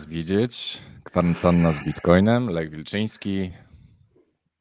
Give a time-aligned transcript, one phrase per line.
[0.00, 0.78] Was widzieć.
[1.04, 3.50] Kwarantanna z Bitcoinem, Lech Wilczyński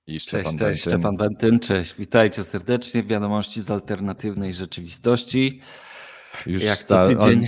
[0.08, 0.92] i Szczepan Cześć, cześć, Bentyn.
[0.92, 1.96] Szczepan Bentyn, cześć.
[1.96, 5.62] Witajcie serdecznie w wiadomości z alternatywnej rzeczywistości.
[6.46, 7.48] Już Jak co tydzień.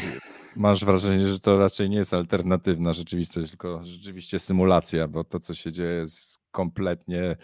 [0.55, 5.53] Masz wrażenie, że to raczej nie jest alternatywna rzeczywistość, tylko rzeczywiście symulacja, bo to, co
[5.53, 7.35] się dzieje, jest kompletnie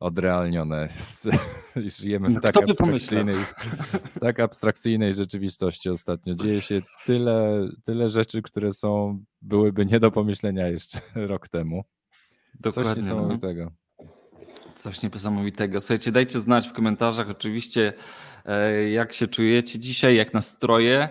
[0.00, 0.88] odrealnione.
[1.76, 3.36] Żyjemy w No tak, abstrakcyjnej,
[4.14, 6.34] w tak abstrakcyjnej rzeczywistości ostatnio.
[6.34, 11.84] Dzieje się tyle, tyle rzeczy, które są, byłyby nie do pomyślenia jeszcze rok temu.
[12.62, 13.02] Coś Dokładnie.
[13.02, 13.14] No.
[13.14, 13.70] niesamowitego.
[14.74, 15.80] Coś niesamowitego.
[15.80, 17.92] Słuchajcie, dajcie znać w komentarzach oczywiście,
[18.44, 21.08] e, jak się czujecie dzisiaj, jak nastroje,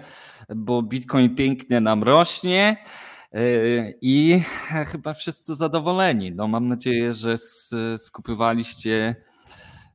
[0.56, 2.78] bo Bitcoin pięknie nam rośnie
[4.02, 4.42] i
[4.92, 6.32] chyba wszyscy zadowoleni.
[6.32, 7.36] No, mam nadzieję, że
[7.98, 9.16] skupywaliście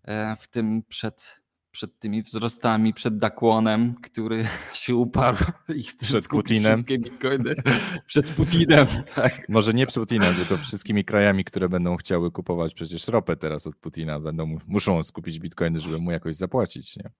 [0.05, 5.39] e, w tym przed, przed tymi wzrostami, przed Dakłonem, który się uparł
[5.75, 6.73] i chce Przed Putinem.
[6.73, 7.55] wszystkie Bitcoiny.
[8.07, 9.49] Przed Putinem, tak.
[9.49, 13.77] Może nie przed Putinem, tylko wszystkimi krajami, które będą chciały kupować przecież ropę teraz od
[13.77, 16.97] Putina, będą, mu- muszą skupić bitcoiny, żeby mu jakoś zapłacić.
[16.97, 17.11] Nie?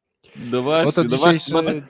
[0.51, 1.55] No właśnie, no właśnie.
[1.55, 1.83] mamy-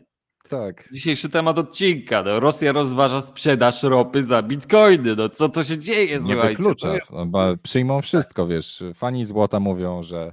[0.52, 2.22] tak, Dzisiejszy temat odcinka.
[2.22, 5.16] No, Rosja rozważa sprzedaż ropy za bitcoiny.
[5.16, 6.14] No co to się dzieje?
[6.14, 6.88] nie Słuchajcie, wyklucza.
[6.88, 7.12] to jest...
[7.12, 8.82] No, Przyjmą wszystko, wiesz.
[8.94, 10.32] Fani złota mówią, że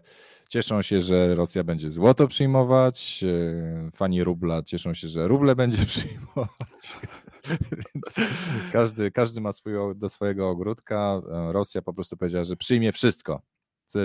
[0.49, 3.23] cieszą się, że Rosja będzie złoto przyjmować.
[3.87, 6.97] e, Fani rubla cieszą się, że ruble będzie przyjmować.
[7.71, 8.15] Więc
[8.71, 11.21] każdy, każdy ma swój, do swojego ogródka.
[11.31, 13.41] E, Rosja po prostu powiedziała, że przyjmie wszystko.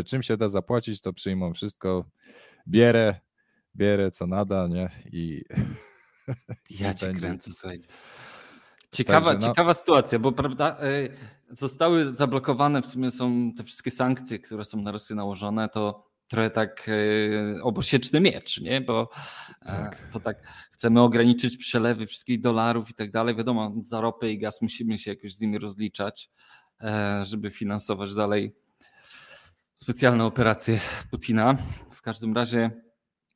[0.07, 2.05] Czym się da zapłacić, to przyjmą wszystko.
[2.69, 3.15] Bierę,
[3.77, 4.89] bierę co nada, nie?
[5.13, 5.45] I
[6.81, 7.21] Ja cię będzie.
[7.21, 7.89] kręcę, słuchajcie.
[8.93, 11.17] Ciekawa, Także no- ciekawa sytuacja, bo prawda, y,
[11.51, 16.51] zostały zablokowane, w sumie są te wszystkie sankcje, które są na Rosję nałożone, to trochę
[16.51, 18.81] tak y, obosieczny miecz, nie?
[18.81, 19.11] Bo
[19.63, 20.09] e, Tak.
[20.13, 20.37] to tak
[20.73, 23.37] chcemy ograniczyć przelewy wszystkich dolarów i tak dalej.
[23.37, 26.31] Wiadomo, za ropę i gaz musimy się jakoś z nimi rozliczać,
[26.81, 28.55] e, żeby finansować dalej
[29.75, 30.81] specjalne operacje
[31.11, 31.55] Putina.
[31.91, 32.71] W każdym razie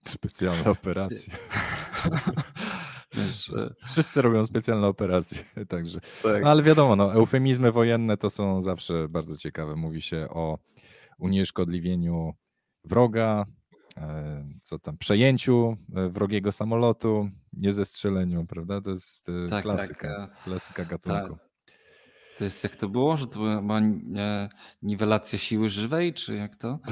[0.04, 1.32] specjalne operacje.
[3.28, 3.52] wiesz,
[3.86, 6.00] Wszyscy robią specjalne operacje, także.
[6.22, 6.42] tak.
[6.42, 9.76] No ale wiadomo, no, eufemizmy wojenne to są zawsze bardzo ciekawe.
[9.76, 10.58] Mówi się o
[11.18, 12.34] unieszkodliwieniu
[12.84, 13.46] wroga,
[13.96, 18.80] e, co tam, przejęciu e, wrogiego samolotu, niezestrzeleniu, prawda?
[18.80, 21.38] To jest e, Tak, klasyka, tak, klasyka gatunku.
[22.38, 23.80] To jest jak to było, że to była
[24.82, 26.78] niwelacja siły żywej, czy jak to?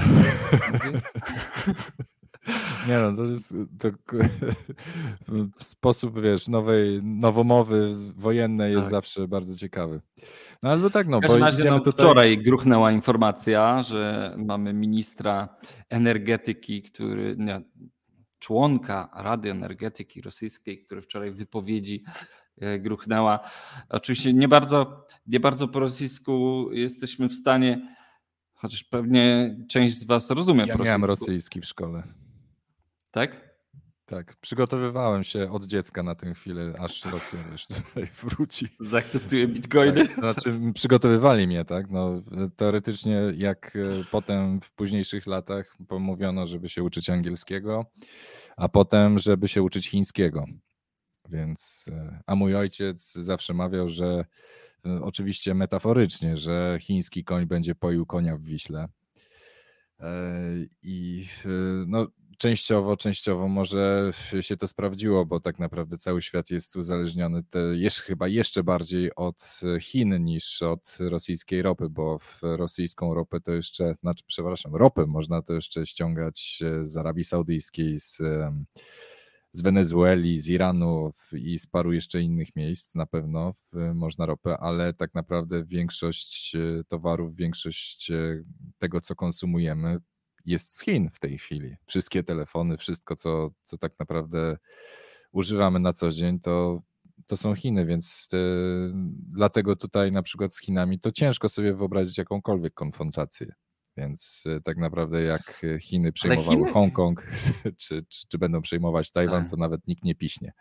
[2.88, 3.88] Nie no, to jest to,
[5.60, 8.90] sposób, wiesz, nowej, nowomowy wojennej jest Tak.
[8.90, 10.00] zawsze bardzo ciekawy.
[10.62, 11.92] No ale tak, no, bo razie no, tutaj...
[11.92, 15.56] wczoraj gruchnęła informacja, że mamy ministra
[15.88, 17.62] energetyki, który, nie,
[18.38, 22.04] członka Rady Energetyki Rosyjskiej, który wczoraj w wypowiedzi
[22.60, 23.40] e, gruchnęła.
[23.88, 27.96] Oczywiście nie bardzo, nie bardzo po rosyjsku jesteśmy w stanie,
[28.54, 31.24] chociaż pewnie część z was rozumie Ja po miałem rosyjsku.
[31.24, 32.25] rosyjski w szkole.
[33.16, 33.36] Tak?
[34.06, 38.68] Tak, przygotowywałem się od dziecka na tę chwilę, aż Rosja wiesz, tutaj wróci.
[38.80, 40.06] Zaakceptuję bitcoiny.
[40.06, 41.90] Tak, znaczy, przygotowywali mnie, tak?
[41.90, 42.22] No,
[42.56, 47.84] teoretycznie, jak e, potem w późniejszych latach pomówiono, żeby się uczyć angielskiego,
[48.56, 50.44] a potem, żeby się uczyć chińskiego.
[51.28, 54.24] Więc, e, a mój ojciec zawsze mawiał, że
[54.86, 58.88] e, oczywiście metaforycznie, że chiński koń będzie poił konia w Wiśle.
[60.82, 61.26] I
[61.86, 62.06] no,
[62.38, 64.10] częściowo, częściowo może
[64.40, 69.14] się to sprawdziło, bo tak naprawdę cały świat jest uzależniony te, jeszcze, chyba jeszcze bardziej
[69.14, 75.06] od Chin niż od rosyjskiej ropy, bo w rosyjską ropę to jeszcze, znaczy przepraszam, ropę
[75.06, 78.22] można to jeszcze ściągać z Arabii Saudyjskiej, z,
[79.52, 83.54] z Wenezueli, z Iranu i z paru jeszcze innych miejsc na pewno
[83.94, 86.56] można ropę, ale tak naprawdę większość
[86.88, 88.12] towarów, większość
[88.78, 89.98] tego, co konsumujemy,
[90.46, 91.76] jest z Chin w tej chwili.
[91.86, 94.56] Wszystkie telefony, wszystko, co, co tak naprawdę
[95.32, 96.82] używamy na co dzień, to,
[97.26, 98.38] to są Chiny, więc e,
[99.28, 103.52] dlatego tutaj na przykład z Chinami to ciężko sobie wyobrazić jakąkolwiek konfrontację.
[103.96, 107.26] Więc e, tak naprawdę jak Chiny przejmowały Chiny- Hongkong,
[107.80, 109.50] czy, czy, czy będą przejmować Tajwan, Tak.
[109.50, 110.52] to nawet nikt nie piśnie.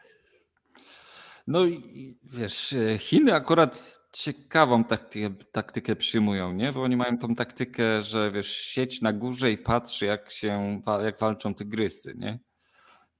[1.48, 6.72] No i wiesz, e, Chiny akurat ciekawą taktykę, taktykę przyjmują, nie?
[6.72, 11.20] Bo oni mają tą taktykę, że wiesz, sieć na górze i patrzy, jak się jak
[11.20, 12.40] walczą tygrysy, nie?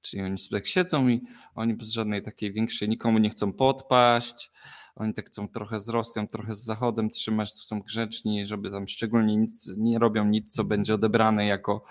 [0.02, 1.20] Czyli oni sobie tak siedzą i
[1.54, 4.50] oni bez żadnej takiej większej, nikomu nie chcą podpaść.
[4.96, 8.88] Oni tak chcą trochę z Rosją, trochę z Zachodem trzymać, tu są grzeczni, żeby tam
[8.88, 11.84] szczególnie nic, nie robią nic, co będzie odebrane jako,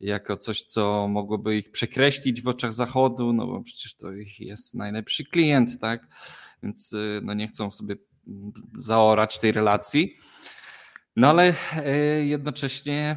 [0.00, 4.74] jako coś, co mogłoby ich przekreślić w oczach Zachodu, no bo przecież to ich jest
[4.74, 6.08] najlepszy klient, tak?
[6.62, 7.96] Więc y, no nie chcą sobie
[8.78, 10.16] zaorać tej relacji.
[11.16, 11.54] No ale
[12.22, 13.16] jednocześnie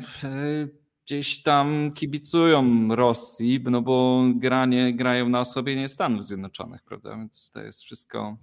[1.06, 7.18] gdzieś tam kibicują Rosji, no bo granie, grają na osłabienie Stanów Zjednoczonych, prawda?
[7.18, 8.38] Więc to jest wszystko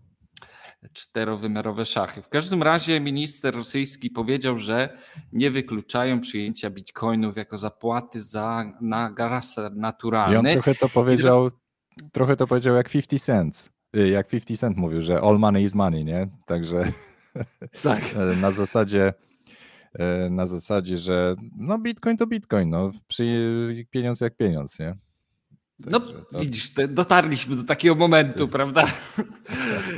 [0.92, 2.22] czterowymiarowe szachy.
[2.22, 4.98] W każdym razie minister rosyjski powiedział, że
[5.32, 10.34] nie wykluczają przyjęcia bitcoinów jako zapłaty za na gaz naturalny.
[10.34, 12.10] I on trochę to powiedział, teraz...
[12.12, 13.72] trochę to powiedział jak 50 Cent.
[13.96, 16.28] Y, jak 50 Cent mówił, że all money is money, nie?
[16.46, 16.92] Także
[17.82, 18.00] tak.
[18.42, 19.12] na zasadzie
[19.98, 24.96] E, na zasadzie, że no bitcoin to bitcoin, no przy, pieniądz jak pieniądz, nie?
[25.78, 26.40] No to...
[26.40, 28.84] widzisz, dotarliśmy do takiego momentu, prawda?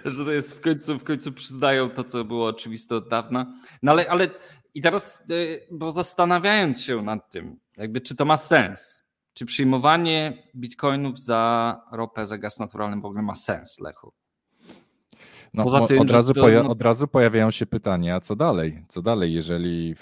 [0.04, 3.54] że to jest w końcu, w końcu przyznają to, co było oczywiste od dawna.
[3.82, 4.30] No ale, ale
[4.74, 5.34] i teraz, e,
[5.70, 9.01] bo zastanawiając się nad tym, jakby czy to ma sens,
[9.34, 14.12] czy przyjmowanie bitcoinów za ropę, za gaz naturalny w ogóle ma sens, Lechu?
[15.54, 16.70] No, tym, od, razu to, no...
[16.70, 18.84] od razu pojawiają się pytania, co dalej?
[18.88, 19.94] Co dalej, jeżeli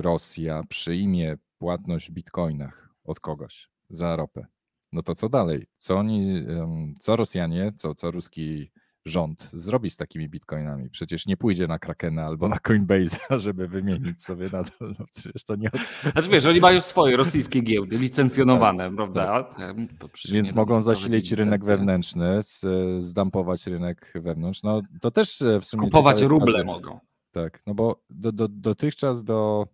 [0.00, 4.46] Rosja przyjmie płatność w bitcoinach od kogoś za ropę?
[4.92, 5.66] No to co dalej?
[5.76, 6.46] Co oni,
[6.98, 8.70] co Rosjanie, co, co ruski
[9.06, 10.90] rząd zrobi z takimi bitcoinami?
[10.90, 14.70] Przecież nie pójdzie na Krakena albo na Coinbase, żeby wymienić sobie na to.
[14.80, 15.70] No przecież to nie.
[16.12, 19.44] Znaczy wiesz, oni mają swoje rosyjskie giełdy licencjonowane, tak, prawda?
[19.44, 19.76] Tak.
[20.32, 22.40] Więc mogą zasilić rynek wewnętrzny,
[22.98, 24.62] zdampować rynek wewnątrz.
[24.62, 25.82] No to też e, w sumie.
[25.82, 27.00] Kupować ruble mogą.
[27.32, 29.66] Tak, no bo do, do, dotychczas do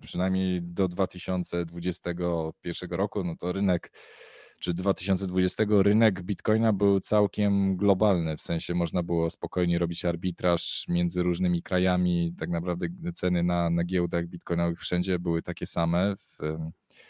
[0.00, 3.92] przynajmniej do 2021 roku, no to rynek
[4.58, 11.22] czy 2020 rynek bitcoina był całkiem globalny, w sensie można było spokojnie robić arbitraż między
[11.22, 16.14] różnymi krajami, tak naprawdę ceny na, na giełdach bitcoinowych wszędzie były takie same.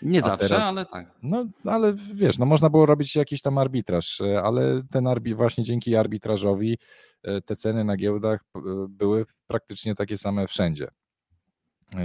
[0.02, 1.14] Nie zawsze, teraz, ale tak.
[1.22, 5.96] No, ale wiesz, no można było robić jakiś tam arbitraż, ale ten arbi właśnie dzięki
[5.96, 6.78] arbitrażowi
[7.22, 10.88] e, te ceny na giełdach e, były praktycznie takie same wszędzie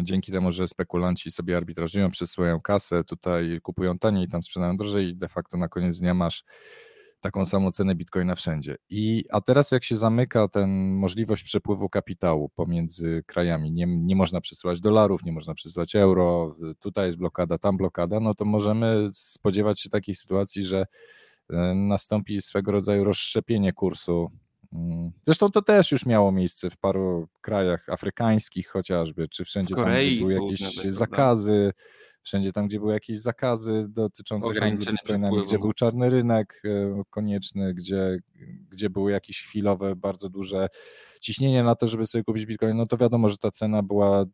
[0.03, 5.15] dzięki temu, że spekulanci sobie arbitrażują, przesyłają kasę, tutaj kupują taniej, tam sprzedają drożej i
[5.15, 6.43] de facto na koniec dnia masz
[7.23, 8.75] taką samą cenę bitcoina wszędzie.
[8.89, 14.41] I, a teraz jak się zamyka ten możliwość przepływu kapitału pomiędzy krajami, nie, nie można
[14.41, 19.81] przesyłać dolarów, nie można przesyłać euro, tutaj jest blokada, tam blokada, no to możemy spodziewać
[19.81, 20.85] się takiej sytuacji, że
[21.49, 24.31] e, nastąpi swego rodzaju rozszczepienie kursu.
[25.21, 30.19] Zresztą to też już miało miejsce w paru krajach afrykańskich chociażby, czy wszędzie tam, gdzie
[30.19, 31.71] były jakieś zakazy,
[32.21, 37.73] wszędzie tam, gdzie były jakieś zakazy dotyczące handlu bitcoinami, gdzie był czarny rynek e, konieczny,
[37.73, 38.17] gdzie,
[38.69, 40.67] gdzie były jakieś chwilowe, bardzo duże
[41.21, 44.25] ciśnienie na to, żeby sobie kupić bitcoin, no to wiadomo, że ta cena była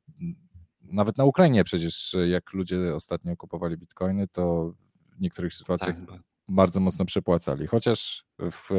[0.82, 4.74] nawet na Ukrainie przecież, jak ludzie ostatnio kupowali bitcoiny, to
[5.18, 6.22] w niektórych sytuacjach tak.
[6.48, 7.68] bardzo mocno przepłacali.
[7.68, 8.70] Chociaż w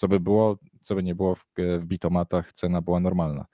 [0.00, 1.44] co by było, co by nie było w,
[1.78, 3.46] w bitomatach, cena była normalna.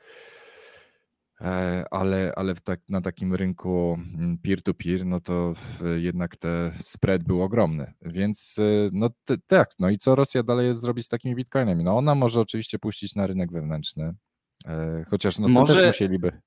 [1.41, 5.53] E, ale, ale tak, na takim rynku mm, peer-to-peer, no to
[5.97, 7.93] jednak te spread był ogromny.
[8.03, 9.09] Więc e, no
[9.47, 11.85] tak, no i co Rosja dalej zrobi z takimi bitcoinami?
[11.85, 14.15] No ona może oczywiście puścić na rynek wewnętrzny,
[14.67, 16.41] e, chociaż no może, też musieliby.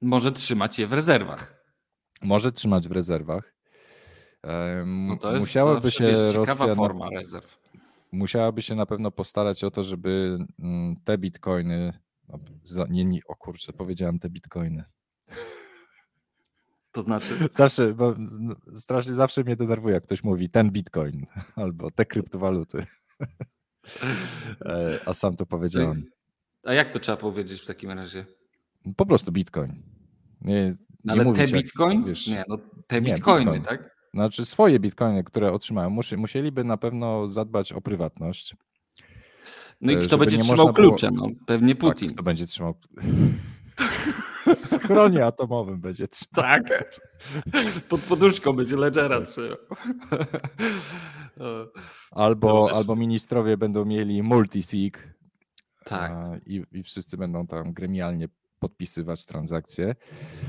[0.00, 1.64] Może trzymać je w rezerwach.
[2.22, 3.54] Może trzymać w rezerwach.
[4.86, 7.59] No to jest Musiałaby się ciekawa Rosja, forma rezerw
[8.12, 11.92] musiałaby się na pewno postarać o to, żeby mm, te bitcoiny,
[12.28, 12.38] no,
[12.90, 14.84] nie, nie, o kurczę, powiedziałem te bitcoiny.
[16.92, 17.34] To znaczy?
[17.50, 18.14] Zawsze, bo
[18.74, 21.26] strasznie zawsze mnie denerwuje, jak ktoś mówi ten bitcoin
[21.56, 22.86] albo te kryptowaluty.
[24.64, 26.04] E, a sam to powiedziałem.
[26.64, 28.26] A jak to trzeba powiedzieć w takim razie?
[28.96, 29.82] Po prostu bitcoin.
[30.40, 30.74] Nie,
[31.04, 32.04] nie Ale te bitcoin?
[32.04, 33.62] wiesz, nie, no te bitcoiny, bitcoin.
[33.62, 33.96] tak?
[34.14, 38.56] Znaczy swoje bitcoiny, które otrzymają, musieliby na pewno zadbać o prywatność.
[39.80, 41.10] No i e, kto będzie trzymał klucze?
[41.12, 41.28] Było...
[41.28, 42.08] No, pewnie tak, Putin.
[42.08, 42.74] Tak, kto będzie trzymał
[44.56, 46.44] w schronie atomowym będzie trzymał.
[46.44, 47.00] Tak.
[47.88, 49.56] Pod poduszką będzie Ledgera trzymał.
[52.10, 55.14] Albo, albo ministrowie będą mieli multisig.
[55.84, 56.12] Tak.
[56.46, 58.28] I, I wszyscy będą tam gremialnie
[58.60, 59.94] podpisywać transakcje.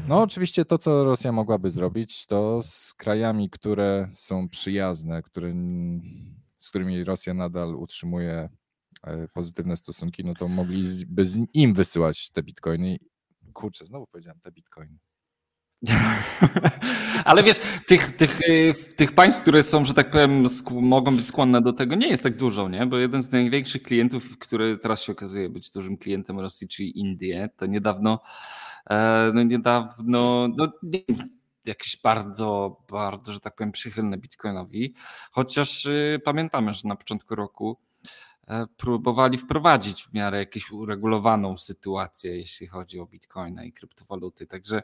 [0.08, 5.22] No, oczywiście to, co Rosja mogłaby zrobić, to z krajami, które są przyjazne,
[6.58, 8.50] z którymi Rosja nadal utrzymuje
[9.04, 12.98] e, pozytywne stosunki, no to mogliby im wysyłać te bitcoiny.
[13.54, 14.98] Kurczę, znowu powiedziałem te bitcoiny.
[17.26, 21.62] Ale wiesz, tych, tych, y, tych państw, które są, że tak powiem, mogą być skłonne
[21.62, 22.86] do tego, nie jest tak dużo, nie?
[22.86, 27.50] Bo jeden z największych klientów, który teraz się okazuje być dużym klientem Rosji, czyli Indie,
[27.58, 28.20] to niedawno,
[28.90, 31.00] e, no niedawno, no nie,
[31.66, 34.94] jakiś bardzo, bardzo, że tak powiem, przychylny Bitcoinowi.
[35.32, 37.78] Chociaż y, pamiętamy, że na początku roku
[38.78, 44.48] próbowali wprowadzić w miarę jakąś uregulowaną sytuację, jeśli chodzi o bitcoina i kryptowaluty.
[44.48, 44.84] Także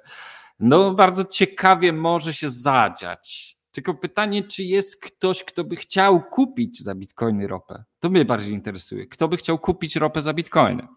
[0.60, 3.58] no bardzo ciekawie może się zadziać.
[3.72, 7.84] Tylko pytanie, czy jest ktoś, kto by chciał kupić za bitcoiny ropę?
[8.00, 9.08] To mnie bardziej interesuje.
[9.08, 10.88] Kto by chciał kupić ropę za bitcoiny?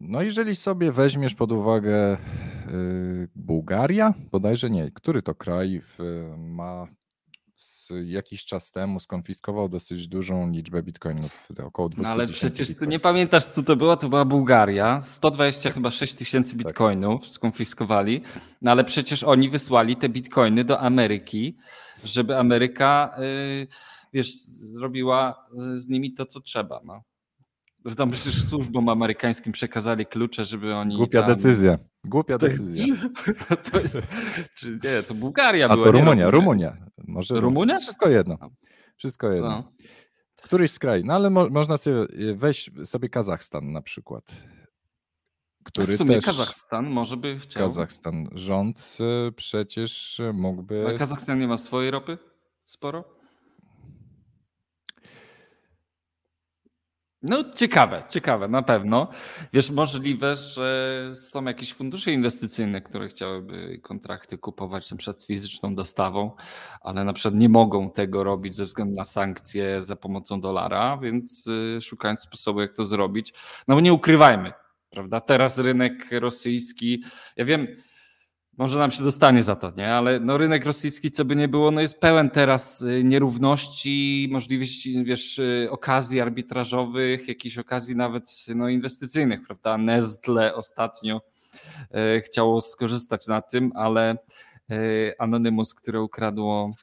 [0.00, 2.16] No jeżeli sobie weźmiesz pod uwagę
[2.66, 5.82] yy, Bułgaria, bodajże nie, który to kraj
[6.38, 6.86] ma
[7.56, 12.86] z jakiś czas temu skonfiskował dosyć dużą liczbę bitcoinów, około 200 no ale przecież ty
[12.86, 13.96] nie pamiętasz, co to było?
[13.96, 15.00] To była Bułgaria.
[15.00, 16.58] 120 chyba 6 tysięcy tak.
[16.58, 17.30] bitcoinów tak.
[17.30, 18.22] skonfiskowali.
[18.62, 21.56] No ale przecież oni wysłali te bitcoiny do Ameryki,
[22.04, 23.66] żeby Ameryka, yy,
[24.12, 26.80] wiesz, zrobiła z nimi to, co trzeba.
[26.84, 27.02] No.
[27.96, 30.96] Tam przecież służbom amerykańskim przekazali klucze, żeby oni.
[30.96, 31.30] Głupia tam...
[31.30, 31.78] decyzja.
[32.04, 32.94] Głupia decyzja.
[33.72, 34.06] To jest.
[34.54, 35.86] Czy nie, to Bułgaria A była.
[35.86, 36.76] to Rumunia, Rumunia.
[37.08, 37.78] Może Rumunia?
[37.78, 38.38] Wszystko jedno.
[38.96, 39.48] Wszystko jedno.
[39.48, 39.72] No.
[40.42, 41.06] Któryś z krajów.
[41.06, 44.24] No ale mo można sobie weź sobie Kazachstan na przykład.
[45.64, 46.24] Który w sumie też...
[46.24, 47.62] Kazachstan może by chciał.
[47.62, 48.28] Kazachstan.
[48.34, 48.98] Rząd
[49.28, 50.94] y, przecież mógłby.
[50.98, 52.18] Kazachstan nie ma swojej ropy?
[52.64, 53.04] Sporo?
[57.26, 59.08] No ciekawe, ciekawe, na pewno.
[59.52, 65.74] Wiesz, możliwe, że są jakieś fundusze inwestycyjne, które chciałyby kontrakty kupować na przykład z fizyczną
[65.74, 66.30] dostawą,
[66.80, 71.46] ale na przykład nie mogą tego robić ze względu na sankcje za pomocą dolara, więc
[71.46, 73.32] y, szukając sposobu, jak to zrobić.
[73.68, 74.52] No bo nie ukrywajmy,
[74.90, 75.20] prawda?
[75.20, 77.04] Teraz rynek rosyjski,
[77.36, 77.66] ja wiem,
[78.56, 79.94] może nam się dostanie za to, nie?
[79.94, 85.04] Ale no rynek rosyjski, co by nie było, no jest pełen teraz y, nierówności, możliwości,
[85.04, 89.78] wiesz, y, okazji arbitrażowych, jakichś okazji nawet no, inwestycyjnych, prawda?
[89.78, 91.20] Nestle ostatnio
[91.90, 94.10] e, chciało skorzystać na tym, ale
[94.70, 94.76] e,
[95.18, 96.74] Anonymous, które ukradło,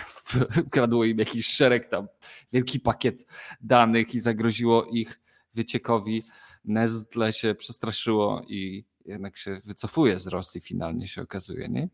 [0.66, 2.06] ukradło im jakiś szereg tam,
[2.52, 3.26] wielki pakiet
[3.60, 5.20] danych i zagroziło ich
[5.54, 6.22] wyciekowi,
[6.68, 11.88] Nestle się przestraszyło i jednak się wycofuje z Rosji finalnie się okazuje, nie?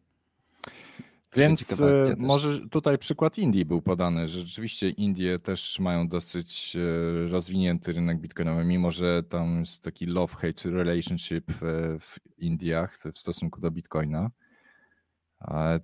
[1.36, 7.28] Więc e, może tutaj przykład Indii był podany, że rzeczywiście Indie też mają dosyć e,
[7.28, 11.54] rozwinięty rynek bitcoinowy, mimo że tam jest taki love-hate relationship e,
[11.98, 14.30] w Indiach w stosunku do bitcoina.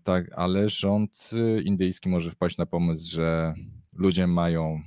[0.03, 1.31] Tak, ale rząd
[1.65, 3.55] indyjski może wpaść na pomysł, że
[3.93, 4.83] ludzie mają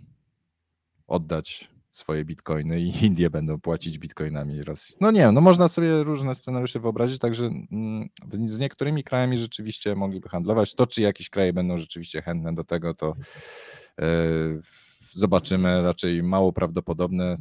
[1.08, 4.96] oddać swoje bitcoiny i Indie będą płacić bitcoinami Rosji.
[5.02, 8.10] No nie, no można sobie różne scenariusze wyobrazić, także mm,
[8.44, 10.76] z niektórymi krajami rzeczywiście mogliby handlować.
[10.76, 13.16] To, czy jakieś kraje będą rzeczywiście chętne do tego, to
[14.00, 14.62] yy,
[15.14, 15.82] zobaczymy.
[15.82, 17.38] Raczej mało prawdopodobne.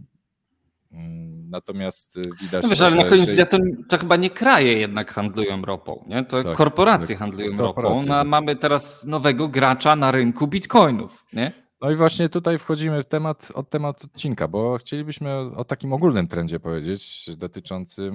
[0.92, 2.62] Mm, natomiast widać.
[2.62, 6.24] No wiesz, ale na koniec dnia to, to, chyba nie kraje jednak handlują ropą, nie?
[6.24, 8.08] to tak, korporacje tak, handlują korporacje, ropą.
[8.08, 8.26] No, tak.
[8.26, 11.24] Mamy teraz nowego gracza na rynku bitcoinów.
[11.32, 11.61] Nie?
[11.82, 16.28] No i właśnie tutaj wchodzimy w temat, od temat odcinka, bo chcielibyśmy o, takim ogólnym
[16.28, 18.14] trendzie powiedzieć dotyczącym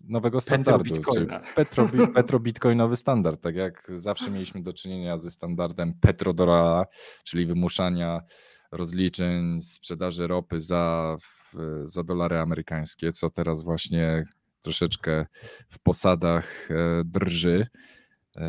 [0.00, 0.94] nowego standardu.
[1.54, 3.40] Petro, petrobitcoinowy standard.
[3.40, 6.86] Tak jak zawsze mieliśmy do czynienia ze standardem petrodollara,
[7.24, 8.20] czyli wymuszania
[8.72, 11.16] rozliczeń sprzedaży ropy za,
[11.84, 14.24] za dolary amerykańskie, co teraz właśnie
[14.60, 15.26] troszeczkę
[15.68, 17.66] w posadach e, drży.
[18.36, 18.48] E,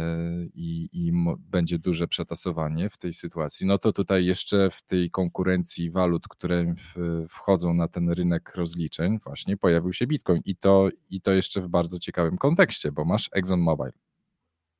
[0.53, 5.91] i, i będzie duże przetasowanie w tej sytuacji, no to tutaj jeszcze w tej konkurencji
[5.91, 6.75] walut, które
[7.29, 11.67] wchodzą na ten rynek rozliczeń, właśnie pojawił się Bitcoin i to, i to jeszcze w
[11.67, 13.91] bardzo ciekawym kontekście, bo masz ExxonMobil,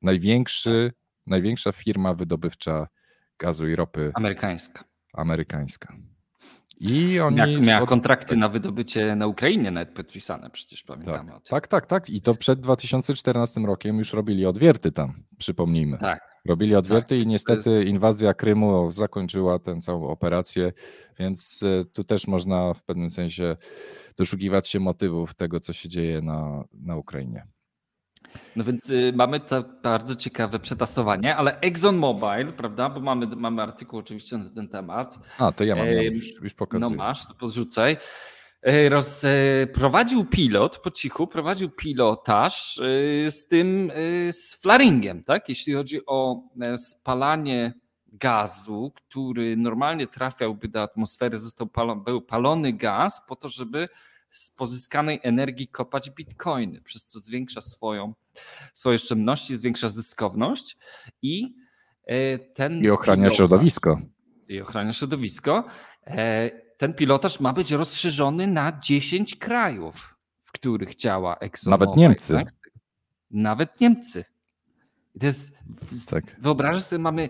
[0.02, 0.92] największy,
[1.26, 2.88] największa firma wydobywcza
[3.38, 4.84] gazu i ropy amerykańska.
[5.12, 6.07] amerykańska.
[6.80, 7.88] I oni Mia, miała od...
[7.88, 11.50] kontrakty na wydobycie na Ukrainie nawet podpisane, przecież pamiętamy tak, o tym.
[11.50, 12.10] Tak, tak, tak.
[12.10, 15.98] I to przed 2014 rokiem już robili odwierty tam, przypomnijmy.
[15.98, 16.20] Tak.
[16.48, 17.86] Robili odwierty tak, i niestety jest...
[17.86, 20.72] inwazja Krymu zakończyła tę całą operację,
[21.18, 23.56] więc e, tu też można w pewnym sensie
[24.16, 27.46] doszukiwać się motywów tego, co się dzieje na, na Ukrainie.
[28.56, 33.98] No więc y, mamy to bardzo ciekawe przetasowanie, ale ExxonMobil, prawda, bo mamy, mamy artykuł
[33.98, 35.18] oczywiście na ten temat.
[35.38, 36.90] A, to ja mam, ja już, już pokazuję.
[36.90, 37.96] No masz, to podrzucaj.
[38.62, 43.92] E, roz, e, prowadził pilot, po cichu, prowadził pilotaż e, z tym,
[44.30, 45.48] z flaringiem, tak?
[45.48, 46.42] Jeśli chodzi o
[46.76, 47.74] spalanie
[48.12, 51.68] gazu, który normalnie trafiałby do atmosfery, został
[52.04, 53.88] był palony gaz po to, żeby
[54.30, 58.14] z pozyskanej energii kopać bitcoiny, przez co zwiększa swoją,
[58.74, 60.76] swoje oszczędności, zwiększa zyskowność
[61.22, 61.54] i
[62.06, 62.84] e, ten.
[62.84, 64.00] I ochrania pilotaż, środowisko.
[64.48, 65.64] I ochrania środowisko.
[66.06, 71.86] E, ten pilotaż ma być rozszerzony na 10 krajów, w których działa ExxonMobil.
[71.86, 72.34] Nawet Niemcy.
[72.34, 72.48] Tak?
[73.30, 74.24] Nawet Niemcy.
[75.20, 75.58] to jest,
[76.10, 76.40] tak.
[76.40, 77.28] Wyobrażasz sobie, mamy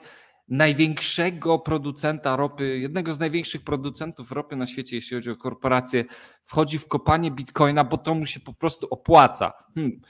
[0.49, 6.05] największego producenta ropy, jednego z największych producentów ropy na świecie, jeśli chodzi o korporacje,
[6.43, 9.53] wchodzi w kopanie bitcoina, bo to mu się po prostu opłaca.
[9.75, 10.01] Hmm.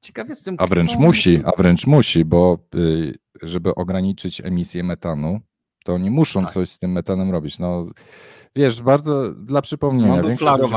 [0.00, 0.56] Ciekawie jestem.
[0.58, 1.00] A wręcz kto...
[1.00, 5.40] musi, a wręcz musi, bo y, żeby ograniczyć emisję metanu,
[5.84, 6.52] to oni muszą tak.
[6.52, 7.58] coś z tym metanem robić.
[7.58, 7.86] No,
[8.56, 10.22] wiesz, bardzo dla przypomnienia.
[10.22, 10.22] No,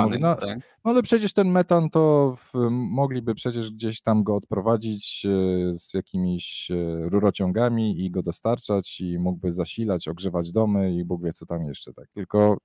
[0.04, 0.60] mówi, no, tak.
[0.86, 5.94] no ale przecież ten metan to w, mogliby przecież gdzieś tam go odprowadzić e, z
[5.94, 11.46] jakimiś e, rurociągami i go dostarczać i mógłby zasilać, ogrzewać domy i Bóg wie co
[11.46, 11.94] tam jeszcze.
[11.94, 12.06] Tak.
[12.14, 12.58] Tylko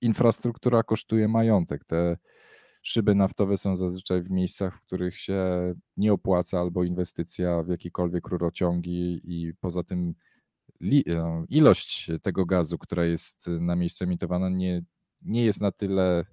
[0.00, 1.84] infrastruktura kosztuje majątek.
[1.84, 2.16] Te
[2.82, 5.44] szyby naftowe są zazwyczaj w miejscach, w których się
[5.96, 10.14] nie opłaca albo inwestycja w jakiekolwiek rurociągi i poza tym
[11.48, 14.82] ilość tego gazu, która jest na miejscu emitowana, nie,
[15.22, 16.24] nie jest na tyle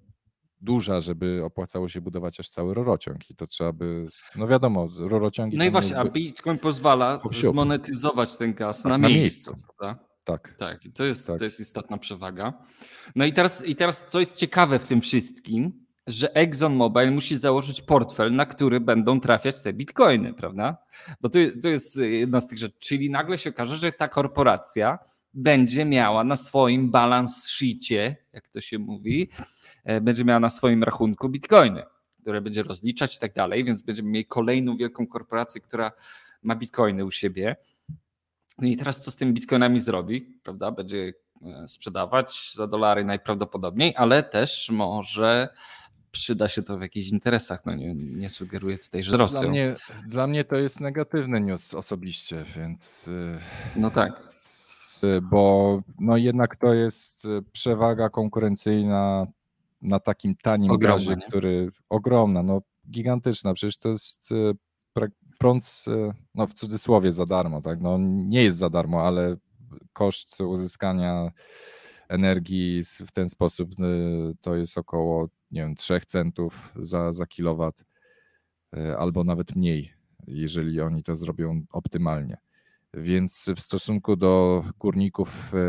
[0.62, 5.58] duża, żeby opłacało się budować aż cały rurociąg i to trzeba by, no wiadomo, rurociągi...
[5.58, 9.68] No i właśnie, a Bitcoin pozwala zmonetyzować ten gaz tak, na, na, miejscu, miejscu.
[9.78, 10.06] prawda?
[10.24, 10.56] Tak.
[10.60, 11.40] Tak, to jest, tak.
[11.40, 12.54] to jest istotna przewaga.
[13.16, 17.82] No i teraz, i teraz, co jest ciekawe w tym wszystkim, że ExxonMobil musi założyć
[17.82, 20.78] portfel, na który będą trafiać te bitcoiny, prawda?
[21.22, 22.76] Bo to, to jest jedna z tych rzeczy.
[22.80, 25.00] Czyli nagle się okaże, że ta korporacja
[25.34, 29.30] będzie miała na swoim balance sheetie, jak to się mówi,
[29.84, 31.84] e, będzie miała na swoim rachunku bitcoiny,
[32.22, 35.92] które będzie rozliczać i tak dalej, więc będziemy mieli kolejną wielką korporację, która
[36.44, 37.56] ma bitcoiny u siebie.
[38.58, 40.72] No i teraz co z tymi bitcoinami zrobi, prawda?
[40.72, 45.50] Będzie e, sprzedawać za dolary najprawdopodobniej, ale też może
[46.14, 47.66] przyda się to w jakichś interesach.
[47.66, 49.42] No nie, nie sugeruję tutaj, że Rosją.
[49.42, 49.76] Dla mnie,
[50.08, 53.08] dla mnie to jest negatywny news osobiście, więc.
[53.08, 53.40] Y,
[53.76, 54.28] no tak.
[55.22, 59.28] Bo no jednak to jest przewaga konkurencyjna
[59.82, 61.28] na takim tanim ogromna, gazie, nie?
[61.28, 62.62] który ogromna, no
[62.92, 63.54] gigantyczna.
[63.54, 64.54] Przecież to jest y,
[65.40, 65.86] prąd,
[66.36, 67.82] no w cudzysłowie za darmo, tak?
[67.82, 69.36] No nie jest za darmo, ale
[69.94, 71.32] koszt uzyskania
[72.14, 73.70] energii w ten sposób
[74.42, 77.84] to jest około nie wiem, 3 centów za, za kilowat,
[78.78, 79.94] e, albo nawet mniej,
[80.28, 82.38] jeżeli oni to zrobią optymalnie.
[82.94, 85.60] Więc w stosunku do górników e,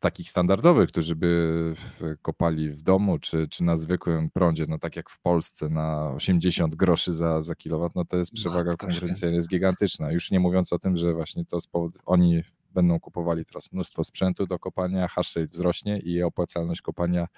[0.00, 1.74] takich standardowych, którzy by
[2.22, 6.74] kopali w domu czy, czy na zwykłym prądzie, no tak jak w Polsce na 80
[6.74, 10.12] groszy za, za kilowat, no to jest przewaga konkurencyjna, jest gigantyczna.
[10.12, 12.42] Już nie mówiąc o tym, że właśnie to z powodu, oni
[12.78, 17.28] będą kupowali teraz mnóstwo sprzętu do kopania, hash rate wzrośnie i opłacalność kopania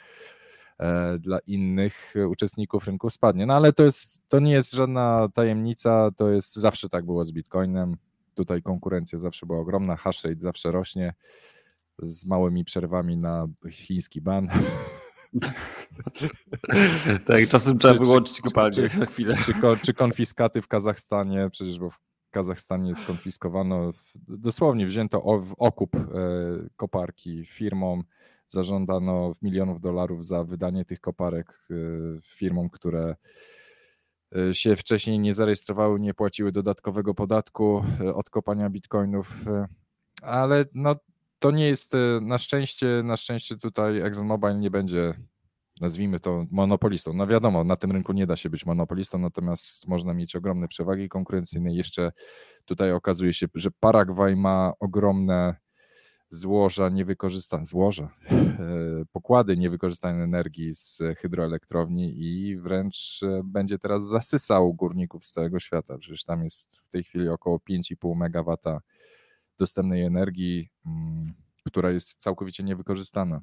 [0.81, 3.46] E, dla innych uczestników rynku spadnie.
[3.46, 7.33] No ale to, jest, to nie jest żadna tajemnica, to jest zawsze tak było z
[7.33, 7.96] Bitcoinem.
[8.35, 11.14] Tutaj konkurencja zawsze była ogromna, hash rate zawsze rośnie
[11.98, 14.48] z małymi przerwami na chiński ban.
[17.26, 19.37] tak, czasem trzeba wyłączyć kopalnię na chwilę.
[19.46, 21.98] Czy, czy konfiskaty w Kazachstanie, przecież bo w
[22.31, 23.90] Kazachstanie skonfiskowano,
[24.29, 26.01] dosłownie wzięto w okup e,
[26.77, 28.05] koparki firmom,
[28.51, 33.16] zażądano milionów dolarów za wydanie tych koparek y, firmom, które
[34.37, 39.45] y, się wcześniej nie zarejestrowały, nie płaciły dodatkowego podatku od kopania bitcoinów,
[40.23, 40.97] ale no,
[41.38, 45.14] to nie jest na szczęście, na szczęście tutaj ExxonMobil nie będzie
[45.81, 47.12] nazwijmy to monopolistą.
[47.12, 51.09] No wiadomo, na tym rynku nie da się być monopolistą, natomiast można mieć ogromne przewagi
[51.09, 51.75] konkurencyjne.
[51.75, 52.12] Jeszcze
[52.64, 55.57] tutaj okazuje się, że Paragwaj ma ogromne
[56.31, 58.38] złoża niewykorzystane, złoża, e,
[59.12, 65.99] pokłady niewykorzystanej energii z hydroelektrowni i wręcz e, będzie teraz zasysał górników z całego świata.
[65.99, 68.57] Przecież tam jest w tej chwili około 5,5 MW
[69.59, 73.40] dostępnej energii, mm, która jest całkowicie niewykorzystana,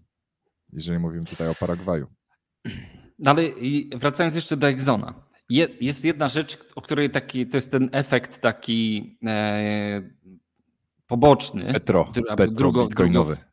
[0.73, 2.16] jeżeli mówimy tutaj o Paragwaju.
[3.19, 3.43] No ale
[3.95, 5.13] wracając jeszcze do Exona.
[5.82, 10.01] Jest jedna rzecz, o której taki, to jest ten efekt taki e,
[11.08, 13.36] poboczny, Petro, Petro drugo, bitcoinowy.
[13.36, 13.47] Drugo,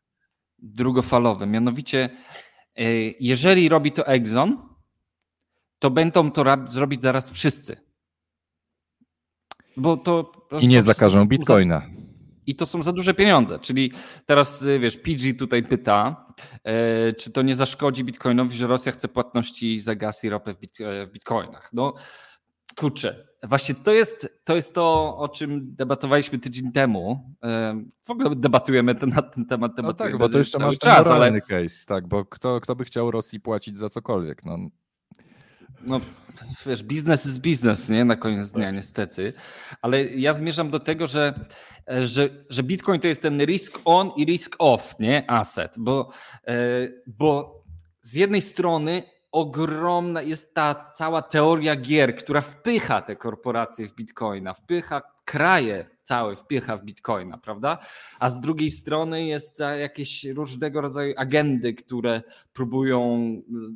[0.59, 1.45] drugofalowy.
[1.45, 2.09] Mianowicie,
[2.77, 2.83] e,
[3.19, 4.57] jeżeli robi to Exxon,
[5.79, 7.77] to będą to zrobić zaraz wszyscy.
[9.77, 11.81] Bo to, I nie zakażą bitcoina.
[12.47, 13.59] I to są za duże pieniądze.
[13.59, 13.91] Czyli
[14.25, 16.24] teraz, e, wiesz, PG tutaj pyta,
[17.17, 20.77] czy to nie zaszkodzi bitcoinowi, że Rosja chce płatności za gaz i ropę w, bit,
[21.07, 21.69] w bitcoinach.
[21.73, 21.93] No,
[22.75, 27.35] kurczę, Właśnie to jest, to jest to, o czym debatowaliśmy tydzień temu.
[28.03, 29.71] W ogóle debatujemy ten, na ten temat.
[29.77, 31.41] No tak, bo to jeszcze masz czas, ale...
[31.41, 34.45] case, tak, bo kto, kto by chciał Rosji płacić za cokolwiek?
[34.45, 34.57] No.
[35.87, 36.01] no
[36.65, 38.05] wiesz, biznes jest biznes, nie?
[38.05, 38.75] Na koniec dnia tak.
[38.75, 39.33] niestety.
[39.81, 41.39] Ale ja zmierzam do tego, że,
[41.87, 45.31] że, że Bitcoin to jest ten risk on i risk off, nie?
[45.31, 46.09] Asset, bo,
[46.47, 46.55] e,
[47.07, 47.63] bo
[48.01, 54.53] z jednej strony ogromna jest ta cała teoria gier, która wpycha te korporacje w bitcoina,
[54.53, 57.77] wpycha kraje cały wpycha w bitcoina, prawda?
[58.19, 62.21] A z drugiej strony jest jakieś różnego rodzaju agendy, które
[62.53, 63.31] próbują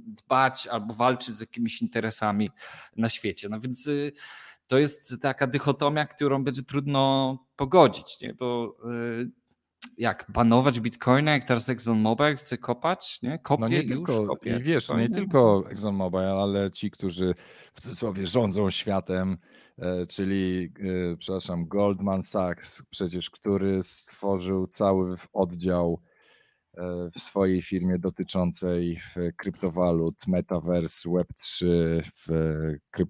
[0.06, 2.50] dbać albo walczyć z jakimiś interesami
[2.96, 3.50] na świecie.
[3.50, 4.12] No więc y,
[4.68, 8.34] to jest taka dychotomia, którą będzie trudno pogodzić, nie?
[8.34, 8.76] bo
[9.22, 9.32] y,
[9.98, 13.40] jak banować bitcoina, jak teraz ExxonMobil chce kopać, nie?
[13.40, 17.36] Kopie no nie już, tylko, kopie i wiesz, nie tylko ExxonMobil, ale ci, którzy
[17.74, 19.38] w cudzysłowie rządzą światem,
[19.78, 20.74] e, czyli,
[21.14, 26.02] e, przepraszam, Goldman Sachs, przecież, który stworzył cały oddział
[26.78, 29.00] e, w swojej firmie dotyczącej
[29.38, 31.66] kryptowalut, metaverse, Web3
[32.16, 32.28] w
[32.92, 33.10] kryp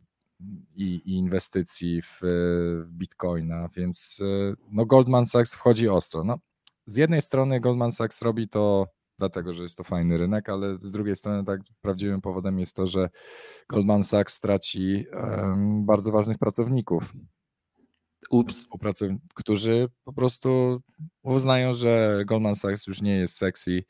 [0.76, 2.20] i, i, inwestycji w,
[2.86, 4.20] w bitcoina, więc
[4.72, 6.24] no Goldman Sachs wchodzi ostro.
[6.24, 6.38] No,
[6.90, 8.88] z jednej strony Goldman Sachs robi to
[9.20, 12.88] dlatego, że jest to fajny rynek, ale z drugiej strony tak prawdziwym powodem jest to,
[12.88, 13.10] że
[13.70, 17.14] Goldman Sachs traci um, bardzo ważnych pracowników.
[18.30, 18.68] Ups.
[19.36, 20.82] Którzy po prostu
[21.24, 23.84] uznają, że Goldman Sachs już nie jest sexy,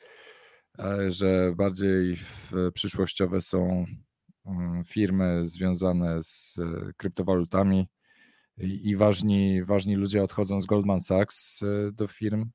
[0.79, 2.17] e, że bardziej
[2.73, 3.85] przyszłościowe są
[4.45, 7.87] mm, firmy związane z e, kryptowalutami
[8.57, 12.49] i ważni, ważni ludzie odchodzą z Goldman Sachs e, do firm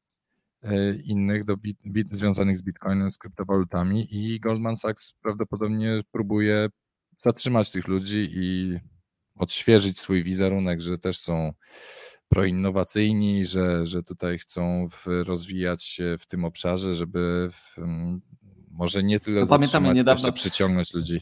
[1.05, 6.69] innych do bit, bit, związanych z Bitcoinem, z kryptowalutami i Goldman Sachs prawdopodobnie próbuje
[7.17, 8.79] zatrzymać tych ludzi i
[9.35, 11.53] odświeżyć swój wizerunek, że też są
[12.29, 17.77] proinnowacyjni, że, że tutaj chcą rozwijać się w tym obszarze, żeby w,
[18.71, 21.21] może nie tyle no, zatrzymać, niedawno, przyciągnąć ludzi.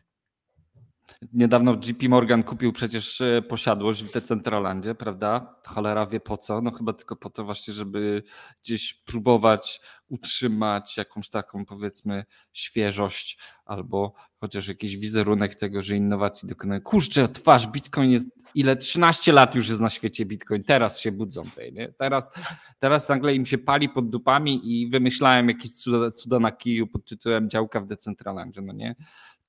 [1.33, 5.57] Niedawno JP Morgan kupił przecież e, posiadłość w Decentralandzie, prawda?
[5.67, 6.61] Cholera wie po co.
[6.61, 8.23] No chyba tylko po to właśnie, żeby
[8.63, 16.81] gdzieś próbować utrzymać jakąś taką powiedzmy świeżość albo chociaż jakiś wizerunek tego, że innowacji dokonają.
[16.81, 18.77] Kurczę, twarz, Bitcoin jest ile?
[18.77, 20.65] 13 lat już jest na świecie Bitcoin.
[20.65, 21.43] Teraz się budzą.
[21.57, 21.93] Tej, nie?
[21.93, 22.31] Teraz,
[22.79, 27.05] teraz nagle im się pali pod dupami i wymyślałem jakieś cuda, cuda na kiju pod
[27.05, 28.95] tytułem działka w Decentralandzie, no nie?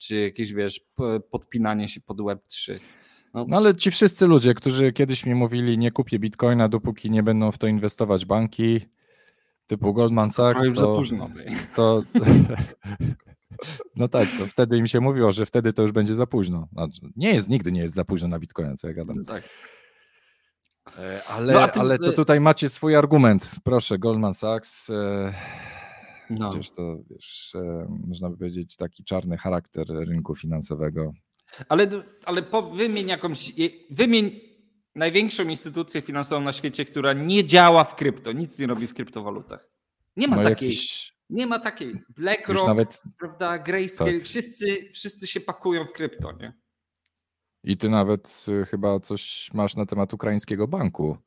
[0.03, 0.81] Czy jakieś, wiesz,
[1.31, 2.79] podpinanie się pod Web3.
[3.33, 3.45] No.
[3.47, 3.57] no.
[3.57, 7.57] ale ci wszyscy ludzie, którzy kiedyś mi mówili, nie kupię bitcoina, dopóki nie będą w
[7.57, 8.81] to inwestować banki,
[9.67, 11.01] typu Goldman Sachs, to,
[11.75, 12.03] to,
[13.95, 16.67] no tak, to wtedy im się mówiło, że wtedy to już będzie za późno.
[16.71, 19.15] Znaczy, nie jest, nigdy nie jest za późno na bitcoina, co ja gadam.
[19.17, 19.43] No tak.
[20.97, 21.79] E, ale, no, ty...
[21.79, 23.55] ale to tutaj macie swój argument.
[23.63, 24.89] Proszę, Goldman Sachs.
[26.29, 26.49] No.
[26.49, 31.13] Przecież to, wiesz, e, można by powiedzieć, taki czarny charakter rynku finansowego.
[31.69, 31.87] Ale,
[32.25, 33.53] ale po, wymień jakąś,
[33.89, 34.39] wymień
[34.95, 39.69] największą instytucję finansową na świecie, która nie działa w krypto, nic nie robi w kryptowalutach.
[40.17, 40.67] Nie ma no takiej.
[40.67, 41.13] Jakiś...
[41.29, 42.01] Nie ma takiej.
[42.09, 43.01] BlackRock, nawet...
[43.19, 44.23] prawda, Grayscale, tak.
[44.23, 46.53] wszyscy, wszyscy się pakują w krypto, nie?
[47.63, 51.17] I ty nawet y, chyba coś masz na temat ukraińskiego banku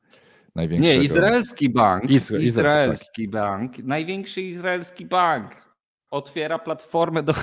[0.57, 0.99] największego.
[0.99, 2.09] Nie, izraelski bank.
[2.09, 3.31] Izra izraelski tak.
[3.31, 3.77] bank.
[3.77, 5.67] Największy izraelski bank.
[6.09, 7.33] Otwiera platformę do,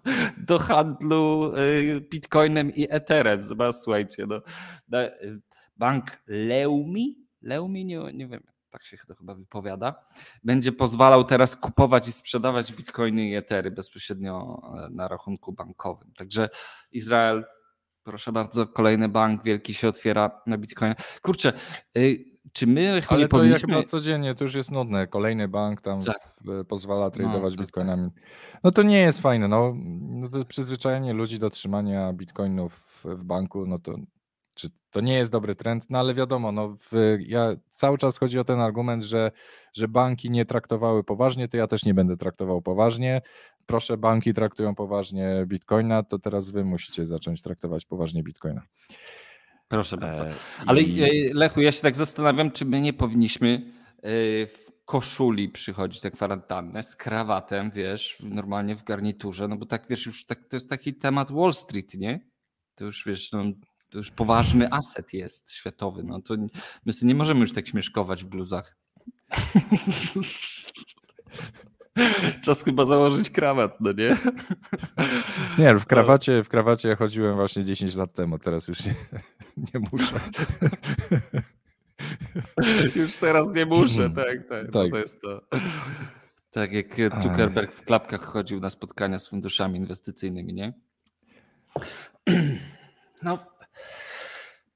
[0.48, 3.42] do handlu y, bitcoinem i etherem.
[3.42, 4.26] Zobacz, słuchajcie.
[4.26, 5.40] No, y,
[5.76, 9.94] bank Leumi, Leumi, nie, nie wiem, tak się to chyba wypowiada,
[10.44, 16.12] będzie pozwalał teraz kupować i sprzedawać bitcoiny i etery bezpośrednio e, na rachunku bankowym.
[16.16, 16.48] Także
[16.92, 17.44] Izrael,
[18.02, 20.94] proszę bardzo, kolejny bank wielki się otwiera na bitcoin.
[21.22, 21.52] Kurczę,
[21.96, 23.76] y, czy my Ale to powinniśmy...
[23.76, 25.06] jak codziennie, to już jest nudne.
[25.06, 26.36] Kolejny bank tam tak.
[26.68, 28.10] pozwala tradować no, bitcoinami.
[28.10, 28.60] Tak, tak.
[28.64, 29.48] No to nie jest fajne.
[29.48, 33.96] No, no to przyzwyczajenie ludzi do trzymania bitcoinów w banku, no to
[34.54, 38.38] czy to nie jest dobry trend, no ale wiadomo, no w, ja cały czas chodzi
[38.38, 39.30] o ten argument, że,
[39.72, 43.22] że banki nie traktowały poważnie, to ja też nie będę traktował poważnie.
[43.66, 48.62] Proszę, banki traktują poważnie bitcoina, to teraz wy musicie zacząć traktować poważnie bitcoina.
[49.68, 50.28] Proszę bardzo.
[50.28, 50.34] E,
[50.66, 51.02] Ale I...
[51.02, 54.00] E, Lechu, ja się tak zastanawiam, czy my nie powinniśmy e,
[54.46, 60.06] w koszuli przychodzić na kwarantannę z krawatem, wiesz, normalnie w garniturze, no bo tak, wiesz,
[60.06, 62.30] już tak, to jest taki temat Wall Street, nie?
[62.74, 63.44] To już, wiesz, no,
[63.90, 66.34] to już poważny aset jest światowy, no to
[66.84, 68.76] my sobie nie możemy już tak śmieszkować w bluzach.
[72.44, 74.16] Czas chyba założyć krawat, no nie?
[75.58, 78.94] Nie, w krawacie, w krawacie chodziłem właśnie 10 lat temu, teraz już nie,
[79.74, 80.20] nie muszę.
[82.96, 84.70] Już teraz nie muszę, tak, tak.
[84.72, 84.90] tak.
[84.90, 85.40] To jest to.
[86.50, 90.72] Tak jak Zuckerberg w klapkach chodził na spotkania z funduszami inwestycyjnymi, nie?
[93.22, 93.38] No,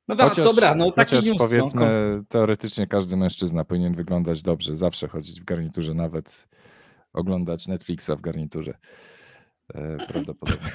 [0.09, 2.24] no chociaż, dobra, no taki chociaż news, no, powiedzmy, no.
[2.28, 6.48] teoretycznie każdy mężczyzna powinien wyglądać dobrze, zawsze chodzić w garniturze, nawet
[7.12, 8.74] oglądać Netflixa w garniturze.
[9.74, 10.70] E, prawdopodobnie.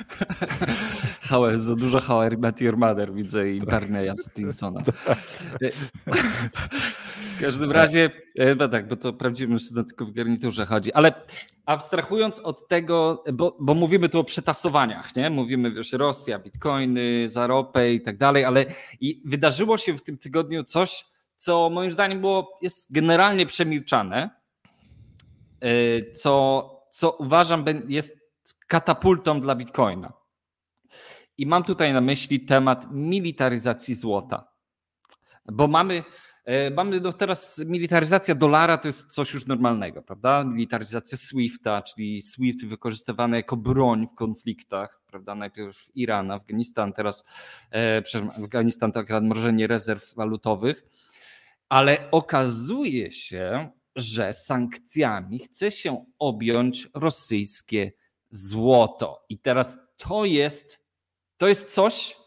[1.57, 3.69] Za dużo How I Met Your Mother widzę i tak.
[3.69, 4.81] Barneya Stinsona.
[4.81, 5.17] Tak.
[7.37, 8.11] W każdym razie,
[8.57, 11.13] no tak, bo to prawdziwy mężczyzna tylko w garniturze chodzi, ale
[11.65, 15.29] abstrahując od tego, bo, bo mówimy tu o przetasowaniach, nie?
[15.29, 18.65] Mówimy, wiesz, Rosja, bitcoiny, za ropę i tak dalej, ale
[19.01, 21.05] i wydarzyło się w tym tygodniu coś,
[21.37, 24.29] co moim zdaniem było, jest generalnie przemilczane, e,
[26.15, 28.23] co, co uważam jest
[28.67, 30.13] katapultą dla bitcoina.
[31.37, 34.47] I mam tutaj na myśli temat militaryzacji złota.
[35.51, 36.03] Bo mamy,
[36.45, 40.43] e, mamy no teraz militaryzacja dolara to jest coś już normalnego, prawda?
[40.43, 45.35] Militaryzacja SWIFTA, czyli SWIFT wykorzystywany jako broń w konfliktach, prawda?
[45.35, 47.25] Najpierw Iran, Afganistan, teraz
[47.71, 48.03] e,
[48.43, 50.83] Afganistan tak mrożenie rezerw walutowych.
[51.69, 57.91] Ale okazuje się, że sankcjami chce się objąć rosyjskie
[58.31, 59.25] złoto.
[59.29, 60.85] I teraz to jest,
[61.37, 62.17] to jest coś,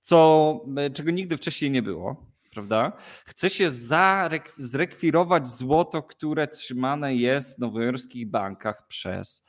[0.00, 0.60] co,
[0.94, 2.92] czego nigdy wcześniej nie było prawda?
[3.26, 3.70] Chce się
[4.56, 9.44] zrekwirować złoto, które trzymane jest w nowojorskich bankach przez,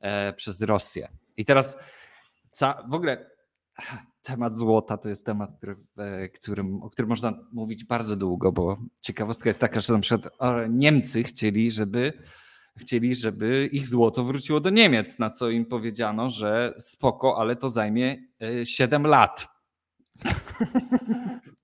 [0.00, 1.08] e, przez Rosję.
[1.36, 1.78] I teraz
[2.50, 3.30] ca, w ogóle
[4.26, 8.78] temat złota to jest temat, który, e, którym, o którym można mówić bardzo długo, bo
[9.00, 10.32] ciekawostka jest taka, że na przykład
[10.68, 12.12] Niemcy chcieli, żeby
[12.76, 17.68] chcieli, żeby ich złoto wróciło do Niemiec, na co im powiedziano, że spoko, ale to
[17.68, 18.16] zajmie
[18.64, 19.48] 7 e, lat.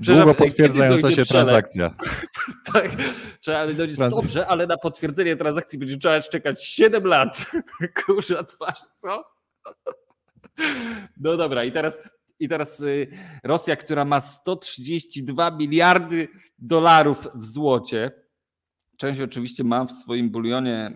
[0.00, 1.94] Długo potwierdzająca się transakcja.
[2.72, 2.90] tak,
[3.40, 4.14] trzeba dojść Trans...
[4.14, 7.50] dobrze, ale na potwierdzenie transakcji będzie trzeba czekać 7 lat.
[8.06, 9.24] Kurza twarz, co?
[11.16, 12.00] No dobra, i teraz,
[12.40, 13.08] i teraz y,
[13.44, 16.28] Rosja, która ma 132 miliardy
[16.58, 18.26] dolarów w złocie,
[18.96, 20.90] Część oczywiście ma w swoim bulionie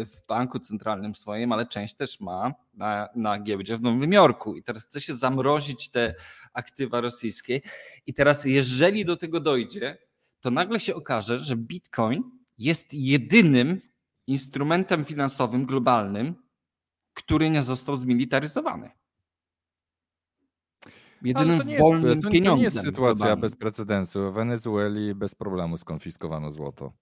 [0.00, 4.56] y, w banku centralnym swoim, ale część też ma na, na giełdzie w Nowym Jorku.
[4.56, 6.14] I teraz chce się zamrozić te
[6.52, 7.60] aktywa rosyjskie.
[8.06, 9.98] I teraz, jeżeli do tego dojdzie,
[10.40, 12.22] to nagle się okaże, że Bitcoin
[12.58, 13.80] jest jedynym
[14.26, 16.34] instrumentem finansowym globalnym,
[17.14, 18.90] który nie został zmilitaryzowany.
[21.22, 22.28] Jedynym to nie wolnym jest, to.
[22.28, 23.40] To nie jest sytuacja globalnym.
[23.40, 24.30] bez precedensu.
[24.30, 26.92] W Wenezueli bez problemu skonfiskowano złoto.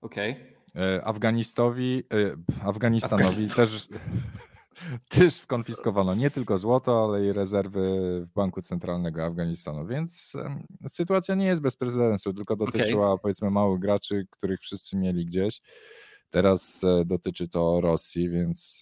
[0.00, 0.32] Okej.
[0.32, 0.58] Okay.
[0.74, 3.88] E, Afganistowi, e, Afganistanowi też,
[5.08, 7.80] też skonfiskowano nie tylko złoto, ale i rezerwy
[8.26, 10.32] w Banku Centralnego Afganistanu, więc
[10.88, 13.22] sytuacja nie jest bez precedensu, tylko dotyczyła okay.
[13.22, 15.60] powiedzmy małych graczy, których wszyscy mieli gdzieś.
[16.30, 18.80] Teraz e, dotyczy to Rosji, więc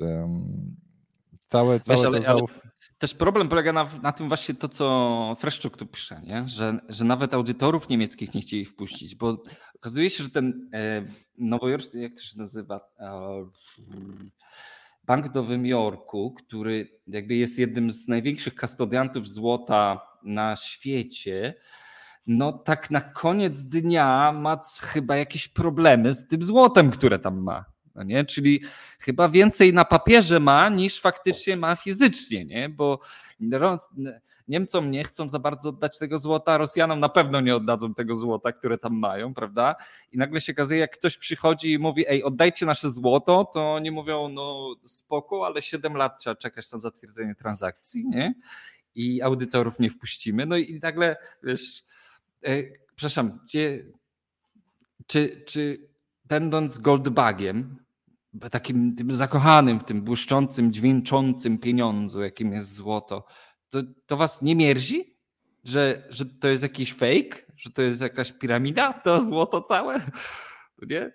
[1.47, 2.51] całe, całe Wiesz, ale, to zauf...
[2.51, 2.67] ale
[2.99, 6.49] też problem polega na, na tym właśnie to, co Freszczuk tu pisze, nie?
[6.49, 9.43] Że, że nawet audytorów niemieckich nie chcieli wpuścić, bo
[9.75, 11.07] okazuje się, że ten e,
[11.39, 13.47] nowojorski, jak to się nazywa, e,
[15.05, 21.55] bank Nowym Jorku, który jakby jest jednym z największych kastodiantów złota na świecie,
[22.27, 27.65] no tak na koniec dnia ma chyba jakieś problemy z tym złotem, które tam ma.
[27.95, 28.25] No nie?
[28.25, 28.63] Czyli
[29.01, 32.69] chyba więcej na papierze ma niż faktycznie ma fizycznie, nie?
[32.69, 33.01] bo
[34.49, 38.53] Niemcom nie chcą za bardzo oddać tego złota, Rosjanom na pewno nie oddadzą tego złota,
[38.53, 39.75] które tam mają, prawda?
[40.13, 43.91] I nagle się okazuje, jak ktoś przychodzi i mówi, ej, oddajcie nasze złoto, to oni
[43.91, 48.35] mówią, no spoko, ale 7 lat trzeba czekać na zatwierdzenie transakcji, nie?
[48.95, 50.47] I audytorów nie wpuścimy.
[50.47, 51.85] No i nagle, wiesz,
[52.95, 53.85] przepraszam, gdzie,
[55.07, 55.89] czy, czy
[56.25, 57.77] będąc goldbagiem,
[58.51, 63.25] takim tym zakochanym w tym błyszczącym, dźwięczącym pieniądzu, jakim jest złoto,
[63.71, 65.17] to, to was nie mierzi?
[65.65, 67.47] Że, że to jest jakiś fake?
[67.57, 68.93] Że to jest jakaś piramida?
[68.93, 70.01] To złoto całe?
[70.91, 71.13] Nie?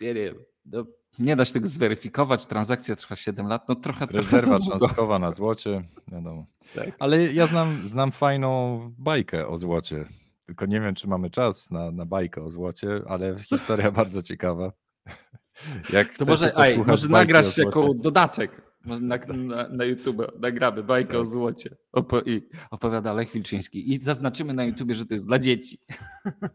[0.00, 0.34] Nie wiem.
[0.64, 0.84] No,
[1.18, 2.46] nie da się tego zweryfikować.
[2.46, 3.68] Transakcja trwa 7 lat.
[3.68, 5.82] No trochę Rezerwa cząstkowa na złocie.
[6.08, 6.46] Wiadomo.
[6.74, 6.88] Tak.
[6.98, 10.04] Ale ja znam, znam fajną bajkę o złocie.
[10.46, 14.72] Tylko nie wiem, czy mamy czas na, na bajkę o złocie, ale historia bardzo ciekawa.
[15.92, 20.22] Jak to może, aj, może nagrasz jako dodatek na, na, na YouTube.
[20.40, 21.20] Nagramy bajkę tak.
[21.20, 23.92] o złocie Opo i opowiada Lech Wilczyński.
[23.92, 25.78] I zaznaczymy na YouTube, że to jest dla dzieci.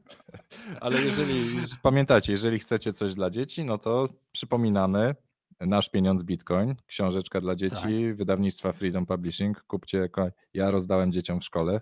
[0.81, 1.33] Ale jeżeli,
[1.81, 5.15] pamiętacie, jeżeli chcecie coś dla dzieci, no to przypominamy,
[5.59, 7.75] Nasz Pieniądz Bitcoin, książeczka dla dzieci,
[8.07, 8.15] tak.
[8.15, 9.63] wydawnictwa Freedom Publishing.
[9.63, 10.09] Kupcie,
[10.53, 11.81] ja rozdałem dzieciom w szkole,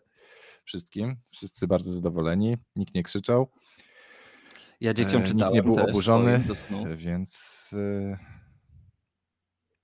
[0.65, 3.51] wszystkim, wszyscy bardzo zadowoleni, nikt nie krzyczał.
[4.81, 5.53] Ja dzieciom e, czytałem.
[5.53, 6.43] Nikt nie był oburzony,
[6.95, 8.17] więc e,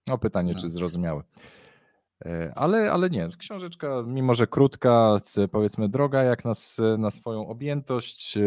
[0.08, 0.60] no pytanie, no.
[0.60, 1.24] czy zrozumiały.
[2.26, 5.17] E, ale, ale nie, książeczka, mimo że krótka,
[5.52, 6.52] powiedzmy droga jak na,
[6.98, 8.38] na swoją objętość,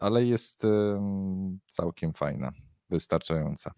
[0.00, 0.66] ale jest
[1.66, 2.52] całkiem fajna,
[2.90, 3.74] wystarczająca.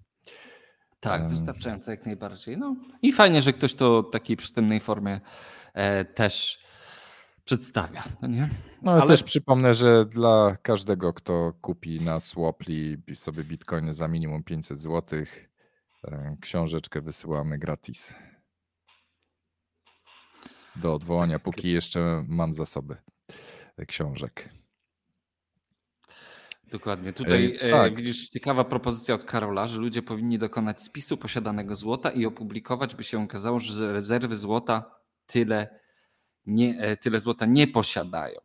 [1.01, 2.59] Tak, wystarczająca jak najbardziej.
[2.59, 5.21] No i fajnie, że ktoś to w takiej przystępnej formie
[6.15, 6.67] też
[7.47, 8.03] przedstawia.
[8.23, 8.49] No, nie?
[8.83, 14.09] no ale, ale też przypomnę, że dla każdego, kto kupi na Swapli sobie bitcoiny za
[14.09, 15.25] minimum 500 zł,
[16.05, 18.15] e, książeczkę wysyłamy gratis.
[20.77, 22.97] Do odwołania, póki jeszcze mam zasoby
[23.87, 24.49] książek.
[26.71, 27.13] Dokładnie.
[27.13, 27.97] Tutaj e, tak.
[27.97, 33.05] widzisz ciekawa propozycja od Karola, że ludzie powinni dokonać spisu posiadanego złota i opublikować, by
[33.05, 35.86] się okazało, że rezerwy złota tyle,
[36.47, 38.41] nie, e, tyle złota nie posiadają.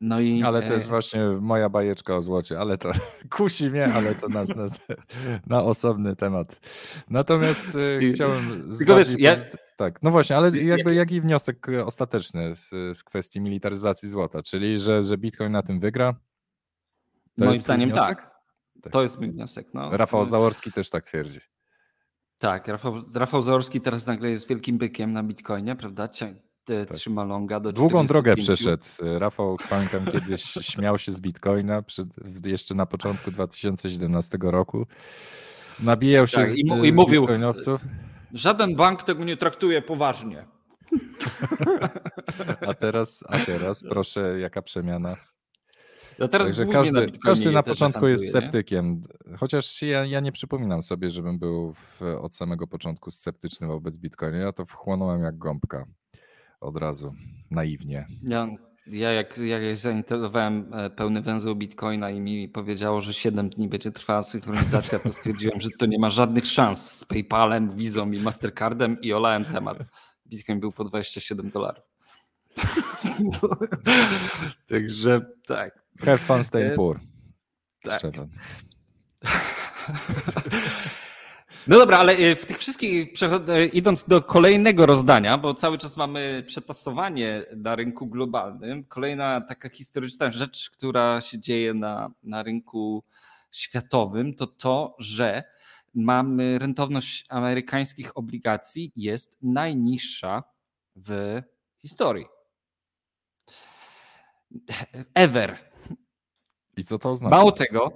[0.00, 2.90] No i, ale to jest e, właśnie moja bajeczka o złocie, ale to
[3.36, 4.66] kusi mnie, ale to nas na,
[5.46, 6.60] na osobny temat.
[7.10, 8.70] Natomiast Ty, chciałem.
[8.78, 9.36] Tylko wiesz, ja...
[9.76, 15.04] Tak, no właśnie, ale jakby jaki wniosek ostateczny w, w kwestii militaryzacji złota, czyli że,
[15.04, 16.14] że Bitcoin na tym wygra?
[17.38, 18.32] To Moim zdaniem tak.
[18.82, 18.92] tak.
[18.92, 19.66] To jest mój wniosek.
[19.74, 19.96] No.
[19.96, 21.40] Rafał Zaworski też tak twierdzi.
[22.38, 23.42] Tak, Rafał, Rafał
[23.82, 26.08] teraz nagle jest wielkim bykiem na Bitcoinie, prawda?
[26.68, 26.96] Tak.
[26.96, 28.08] Trzyma longa do Długą 45.
[28.08, 28.84] drogę przeszedł.
[29.18, 32.08] Rafał, pamiętam, kiedyś śmiał się z Bitcoina przed,
[32.46, 34.86] jeszcze na początku 2017 roku.
[35.80, 37.80] Nabijał się tak, z, i, z i mówił, bitcoinowców.
[38.32, 40.44] Żaden bank tego nie traktuje poważnie.
[42.66, 45.16] A teraz, a teraz proszę, jaka przemiana.
[46.18, 49.02] No teraz Także każdy, na, każdy na początku jest sceptykiem.
[49.38, 54.38] Chociaż ja, ja nie przypominam sobie, żebym był w, od samego początku sceptyczny wobec Bitcoina.
[54.38, 55.86] Ja to wchłonąłem jak gąbka
[56.60, 57.14] od razu,
[57.50, 58.06] naiwnie.
[58.22, 58.48] Ja,
[58.86, 63.90] ja jak, jak zainstalowałem e, pełny węzeł Bitcoina i mi powiedziało, że 7 dni będzie
[63.90, 69.00] trwała synchronizacja, to stwierdziłem, że to nie ma żadnych szans z PayPalem, Vizą i Mastercardem
[69.00, 69.78] i olałem temat.
[70.26, 71.84] Bitcoin był po 27 dolarów.
[74.68, 75.84] Także tak.
[76.00, 77.00] Have fun staying poor.
[77.82, 78.02] Tak.
[81.68, 83.12] No dobra, ale e, w tych wszystkich,
[83.48, 89.68] e, idąc do kolejnego rozdania, bo cały czas mamy przetasowanie na rynku globalnym, kolejna taka
[89.68, 93.04] historyczna rzecz, która się dzieje na, na rynku
[93.52, 95.44] światowym, to to, że
[95.94, 100.42] mamy rentowność amerykańskich obligacji jest najniższa
[100.96, 101.42] w
[101.78, 102.26] historii.
[105.14, 105.56] Ever.
[106.76, 107.36] I co to oznacza?
[107.36, 107.92] Mało tego,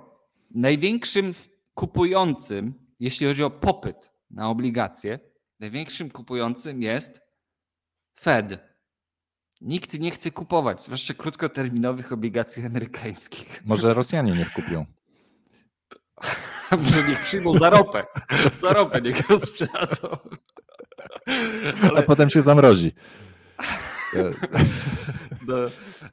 [0.51, 1.35] największym
[1.75, 5.19] kupującym, jeśli chodzi o popyt na obligacje,
[5.61, 7.21] największym kupującym jest
[8.21, 8.59] Fed.
[9.61, 13.62] Nikt nie chce kupować, zwłaszcza krótkoterminowych obligacji amerykańskich.
[13.65, 14.87] Może Rosjanie nie kupią.
[16.71, 18.05] Może niech przyjmą za ropę.
[18.53, 20.09] Za ropę niech ją sprzedadzą.
[21.83, 21.99] Ale...
[21.99, 22.93] A potem się zamrozi.
[25.47, 25.55] No,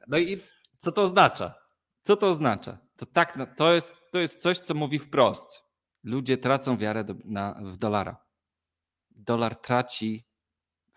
[0.08, 0.44] no i
[0.78, 1.54] co to oznacza?
[2.02, 2.78] Co to oznacza?
[2.98, 5.69] To, tak, no, to, jest, to jest coś, co mówi wprost.
[6.04, 8.18] Ludzie tracą wiarę do, na, w dolara.
[9.12, 10.26] Dolar traci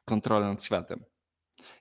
[0.05, 1.05] kontrolę nad światem.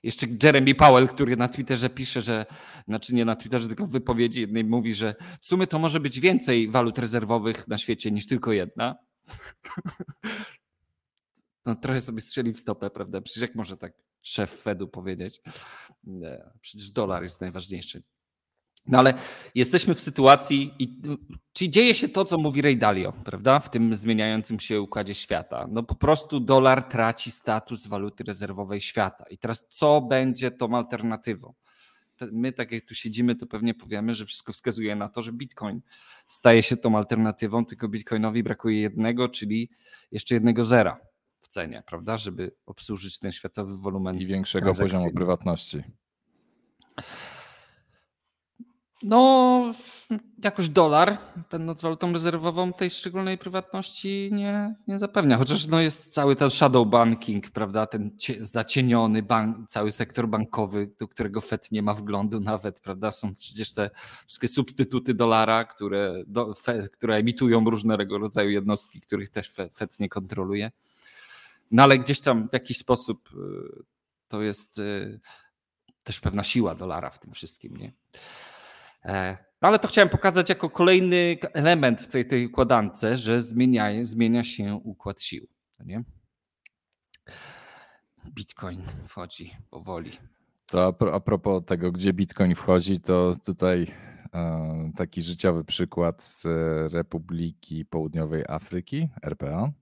[0.02, 2.46] Jeszcze Jeremy Powell, który na Twitterze pisze, że,
[2.88, 6.20] znaczy nie na Twitterze, tylko w wypowiedzi jednej mówi, że w sumie to może być
[6.20, 8.94] więcej walut rezerwowych na świecie niż tylko jedna.
[11.66, 13.20] No, trochę sobie strzeli w stopę, prawda?
[13.20, 15.42] Przecież jak może tak szef Fedu powiedzieć?
[16.60, 18.02] Przecież dolar jest najważniejszy.
[18.86, 19.14] No ale
[19.54, 21.00] jesteśmy w sytuacji, i,
[21.52, 25.66] czyli dzieje się to, co mówi Ray Dalio, prawda, w tym zmieniającym się układzie świata.
[25.70, 29.24] No po prostu dolar traci status waluty rezerwowej świata.
[29.30, 31.54] I teraz co będzie tą alternatywą?
[32.32, 35.80] My, tak jak tu siedzimy, to pewnie powiemy, że wszystko wskazuje na to, że Bitcoin
[36.26, 39.70] staje się tą alternatywą, tylko Bitcoinowi brakuje jednego, czyli
[40.12, 41.00] jeszcze jednego zera
[41.38, 44.18] w cenie, prawda, żeby obsłużyć ten światowy wolumen.
[44.18, 45.82] I większego poziomu prywatności.
[49.02, 49.72] No,
[50.44, 51.18] jakoś dolar,
[51.50, 55.38] będąc walutą rezerwową, tej szczególnej prywatności nie, nie zapewnia.
[55.38, 61.08] Chociaż no jest cały ten shadow banking, prawda, ten zacieniony bank, cały sektor bankowy, do
[61.08, 63.90] którego Fed nie ma wglądu nawet, prawda, są przecież te
[64.26, 70.08] wszystkie substytuty dolara, które, do, Fed, które emitują różnego rodzaju jednostki, których też Fed nie
[70.08, 70.70] kontroluje.
[71.70, 73.82] No ale gdzieś tam w jakiś sposób y,
[74.28, 75.20] to jest y,
[76.02, 77.92] też pewna siła dolara w tym wszystkim, nie?
[79.04, 83.88] E, no ale to chciałem pokazać jako kolejny element w tej, tej układance, że zmienia,
[84.02, 85.48] zmienia się układ sił.
[85.84, 86.04] Nie?
[88.30, 90.10] Bitcoin wchodzi powoli.
[90.66, 93.86] To a propos tego, gdzie Bitcoin wchodzi, to tutaj
[94.34, 96.44] e, taki życiowy przykład z
[96.92, 99.72] Republiki Południowej Afryki, RPA,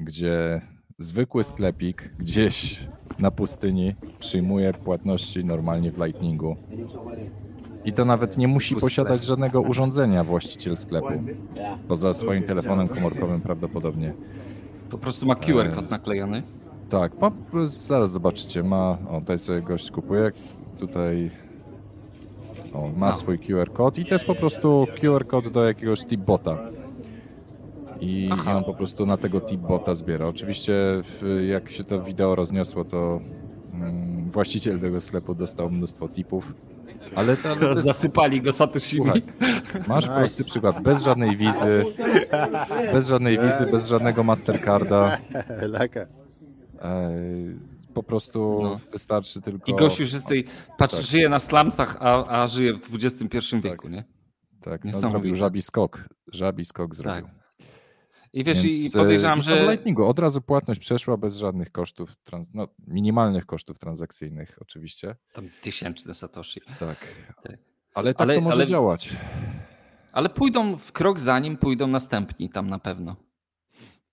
[0.00, 0.60] gdzie
[0.98, 2.80] zwykły sklepik gdzieś
[3.18, 6.56] na pustyni przyjmuje płatności normalnie w Lightningu
[7.84, 11.12] i to nawet nie musi posiadać żadnego urządzenia właściciel sklepu.
[11.88, 14.14] Poza swoim telefonem komórkowym prawdopodobnie.
[14.90, 16.42] Po prostu ma QR kod naklejony.
[16.88, 17.30] Tak, ma,
[17.64, 20.32] zaraz zobaczycie, ma, o tutaj sobie gość kupuje,
[20.78, 21.30] tutaj
[22.72, 26.56] o, ma swój QR kod i to jest po prostu QR kod do jakiegoś tip-bota.
[28.00, 30.26] I, I on po prostu na tego tip-bota zbiera.
[30.26, 30.72] Oczywiście
[31.02, 33.20] w, jak się to wideo rozniosło, to
[33.74, 36.54] mm, właściciel tego sklepu dostał mnóstwo tipów.
[37.14, 39.04] Ale, to, ale Zasypali go Satoshimi.
[39.04, 39.22] Słuchaj,
[39.88, 41.84] masz prosty przykład, bez żadnej wizy,
[42.92, 45.18] bez żadnej wizy, bez żadnego Mastercarda.
[45.62, 46.06] Laka.
[47.94, 48.80] Po prostu No.
[48.92, 49.72] wystarczy tylko...
[49.72, 50.44] I gość już jest tej,
[50.78, 51.04] patrz, Tak.
[51.04, 54.04] żyje na slumsach, a, a żyje w XXI wieku, nie?
[54.60, 55.10] Tak, no, Niesamowite.
[55.10, 56.08] zrobił żabi skok.
[56.32, 57.22] Żabi skok zrobił.
[57.26, 57.43] Tak.
[58.34, 61.36] I wiesz, Więc, i podejrzewam, e, to w że Lightningu od razu płatność przeszła bez
[61.36, 65.16] żadnych kosztów, trans, no, minimalnych kosztów transakcyjnych oczywiście.
[65.32, 66.60] tam tysięczne Satoshi.
[66.78, 66.98] Tak.
[67.42, 67.58] Tak.
[67.94, 69.16] Ale tak Ale- to może ale- działać.
[70.12, 73.16] Ale pójdą w krok za nim, pójdą następni tam na pewno.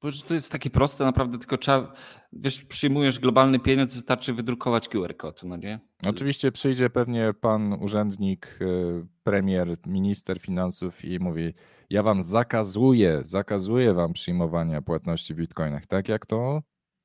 [0.02, 1.94] Bo to jest takie proste, naprawdę tylko trzeba,
[2.34, 5.80] wiesz, przyjmujesz globalny pieniądz, wystarczy wydrukować QR kod, no nie?
[6.06, 11.54] Oczywiście przyjdzie pewnie pan urzędnik, y, premier, minister finansów i mówi:
[11.90, 16.62] Ja wam zakazuję, zakazuję wam przyjmowania płatności w bitcoinach, tak jak to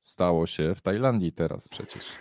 [0.07, 2.03] stało się w Tajlandii teraz przecież.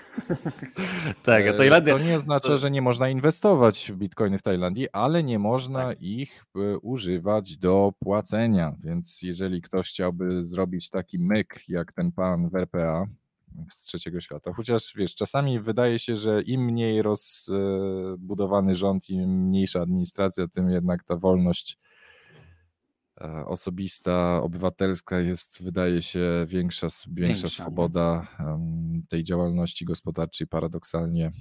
[1.22, 5.39] Tak, E, Co nie oznacza, że nie można inwestować w bitcoiny w Tajlandii, ale nie
[5.39, 6.03] można Tak.
[6.03, 8.76] ich e, używać do płacenia.
[8.80, 13.07] Więc jeżeli ktoś chciałby zrobić taki myk jak ten pan w RPA
[13.70, 19.80] z trzeciego świata, chociaż wiesz, czasami wydaje się, że im mniej rozbudowany rząd, im mniejsza
[19.80, 21.78] administracja, tym jednak ta wolność
[23.47, 27.51] osobista, obywatelska jest, wydaje się, większa, większa Większa, no.
[27.51, 28.27] swoboda
[29.09, 31.33] tej działalności gospodarczej paradoksalnie.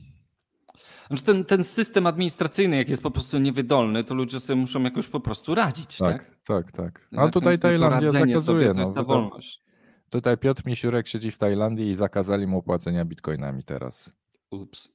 [1.07, 5.07] Znaczy ten, ten system administracyjny, jak jest po prostu niewydolny, to ludzie sobie muszą jakoś
[5.07, 6.17] po prostu radzić, tak?
[6.17, 7.07] Tak, tak, tak.
[7.11, 8.39] No A tutaj Tajlandia zakazuje.
[8.39, 9.63] Sobie, to no, jest ta wolność.
[10.09, 14.13] tutaj Piotr Misiurek siedzi w Tajlandii i zakazali mu płacenia bitcoinami teraz.
[14.51, 14.94] Ups.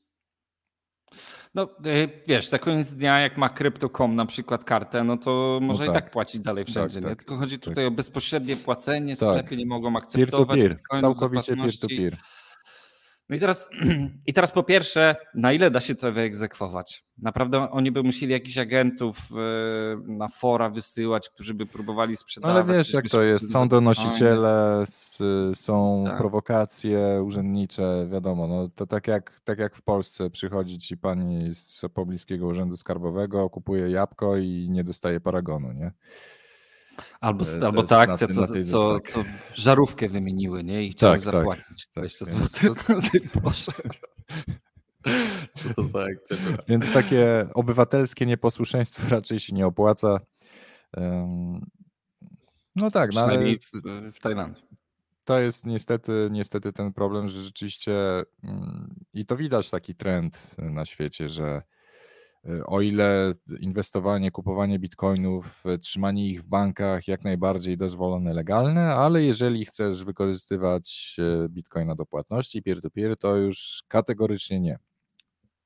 [1.54, 5.84] No y, wiesz, na koniec dnia jak ma Crypto.com na przykład kartę, no to może
[5.84, 5.94] i tak.
[5.94, 7.06] tak płacić dalej wszędzie, nie?
[7.08, 7.64] tak, Tylko chodzi tak.
[7.64, 9.28] tutaj o bezpośrednie płacenie, Tak.
[9.30, 11.86] sklepy nie mogą akceptować Peer-to-peer, bitcoinów za całkowicie płatności.
[11.88, 12.16] peer-to-peer.
[13.30, 13.70] No i teraz,
[14.26, 17.04] i teraz po pierwsze, na ile da się to wyegzekwować?
[17.18, 19.34] Naprawdę oni by musieli jakichś agentów y,
[20.12, 22.64] na fora wysyłać, którzy by próbowali No sprzedawać.
[22.64, 24.84] ale wiesz jak to jest, są donosiciele,
[25.54, 26.18] są Tak.
[26.18, 31.82] prowokacje urzędnicze, wiadomo, no to tak jak, tak jak w Polsce przychodzi ci pani z
[31.94, 35.92] pobliskiego urzędu skarbowego, kupuje jabłko i nie dostaje paragonu, nie?
[37.20, 39.00] Albo, E, to albo ta akcja, tym- co, co, zasadzie.
[39.06, 39.24] co
[39.54, 40.84] żarówkę wymieniły, nie?
[40.84, 41.86] I chciały Tak, tak, zapłacić.
[41.86, 42.74] tak, 20 więc zł.
[43.32, 43.72] to Boże.
[45.58, 46.58] Co to za akcja była?
[46.68, 50.20] Więc takie obywatelskie nieposłuszeństwo raczej się nie opłaca.
[52.76, 53.70] No tak, no ale Przynajmniej w,
[54.16, 54.62] w Tajlandii.
[55.24, 57.92] to jest niestety, niestety ten problem, że rzeczywiście
[58.44, 61.62] mm, i to widać taki trend na świecie, że
[62.66, 69.22] o ile inwestowanie, kupowanie bitcoinów, y, trzymanie ich w bankach jak najbardziej dozwolone, legalne, ale
[69.22, 74.78] jeżeli chcesz wykorzystywać y, bitcoina do płatności peer-to-peer, to już kategorycznie nie.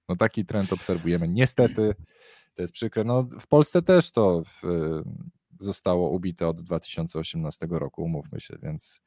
[0.09, 1.29] No taki trend obserwujemy.
[1.29, 1.95] Niestety,
[2.55, 3.05] to jest przykre.
[3.05, 4.63] No, w Polsce też to w,
[5.61, 9.01] zostało ubite od 2018 roku, umówmy się, więc.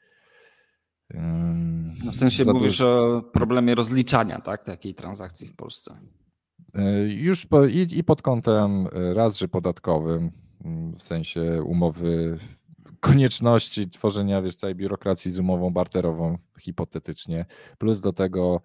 [2.03, 5.99] No w sensie mówisz dużo- o problemie rozliczania tak, takiej transakcji w Polsce.
[6.77, 10.31] Y, Już po, i, i pod kątem y, raz, że podatkowym,
[10.65, 12.37] mm, w sensie umowy,
[12.99, 17.45] konieczności tworzenia wiesz, całej biurokracji z umową barterową, hipotetycznie,
[17.77, 18.61] plus do tego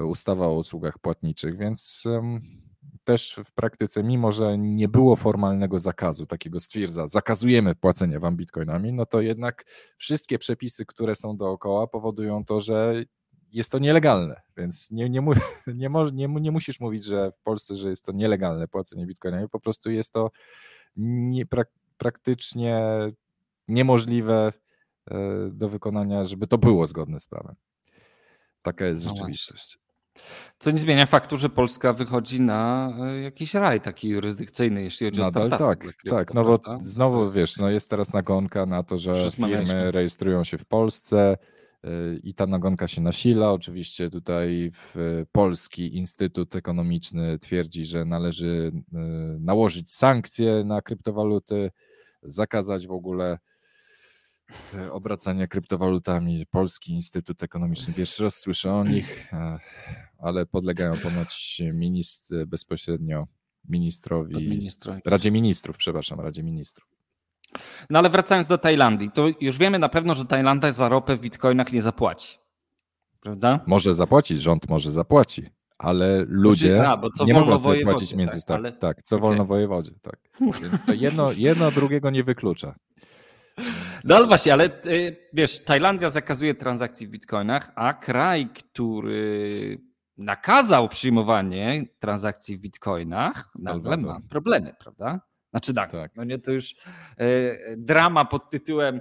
[0.00, 2.40] y, ustawa o usługach płatniczych, więc ym,
[3.04, 8.92] też w praktyce, mimo że nie było formalnego zakazu, takiego stwierdza, zakazujemy płacenia wam bitcoinami,
[8.92, 9.64] no to jednak
[9.96, 13.04] wszystkie przepisy, które są dookoła, powodują to, że
[13.56, 15.22] jest to nielegalne, więc nie, nie,
[15.74, 19.48] nie, mo- nie, nie musisz mówić, że w Polsce, że jest to nielegalne płacenie bitcoinami,
[19.48, 20.30] po prostu jest to
[20.96, 22.82] nie, prak, praktycznie
[23.68, 24.52] niemożliwe
[25.10, 25.16] e,
[25.50, 27.54] do wykonania, żeby to było zgodne z prawem.
[28.62, 29.78] Taka jest No rzeczywistość.
[30.58, 35.20] Co nie zmienia faktu, że Polska wychodzi na e, jakiś raj taki jurysdykcyjny, jeśli chodzi
[35.20, 35.68] o Nadal startupy.
[35.68, 36.84] tak, krypto, tak, no bo prawda?
[36.84, 41.36] Znowu wiesz, no jest teraz nagonka na to, że firmy rejestrują się w Polsce
[42.22, 43.52] i ta nagonka się nasila.
[43.52, 48.82] Oczywiście tutaj y, Polski Instytut Ekonomiczny twierdzi, że należy y,
[49.40, 51.70] nałożyć sankcje na kryptowaluty,
[52.22, 53.38] zakazać w ogóle
[54.74, 56.46] y, obracania kryptowalutami.
[56.50, 59.32] Polski Instytut Ekonomiczny, pierwszy raz słyszę o nich,
[60.18, 63.26] ale podlegają ponoć ministr, bezpośrednio
[63.68, 65.00] ministrowi, ministra.
[65.04, 66.95] Radzie Ministrów, przepraszam, Radzie Ministrów.
[67.90, 71.20] No ale wracając do Tajlandii, to już wiemy na pewno, że Tajlandia za ropę w
[71.20, 72.38] bitcoinach nie zapłaci.
[73.20, 73.60] Prawda?
[73.66, 75.46] Może zapłacić, rząd może zapłaci,
[75.78, 79.28] ale ludzie a, nie mogą sobie płacić między tak, tak, ale- tak, co okej.
[79.28, 80.18] wolno wojewodzie, tak.
[80.62, 82.74] Więc to jedno, jedno drugiego nie wyklucza.
[84.04, 89.78] No ale właśnie, ale y, wiesz, Tajlandia zakazuje transakcji w bitcoinach, a kraj, który
[90.16, 95.20] nakazał przyjmowanie transakcji w bitcoinach, nagle ma problemy, prawda?
[95.56, 96.16] Znaczy tak, Tak.
[96.16, 96.76] no nie to już y,
[97.76, 99.00] drama pod tytułem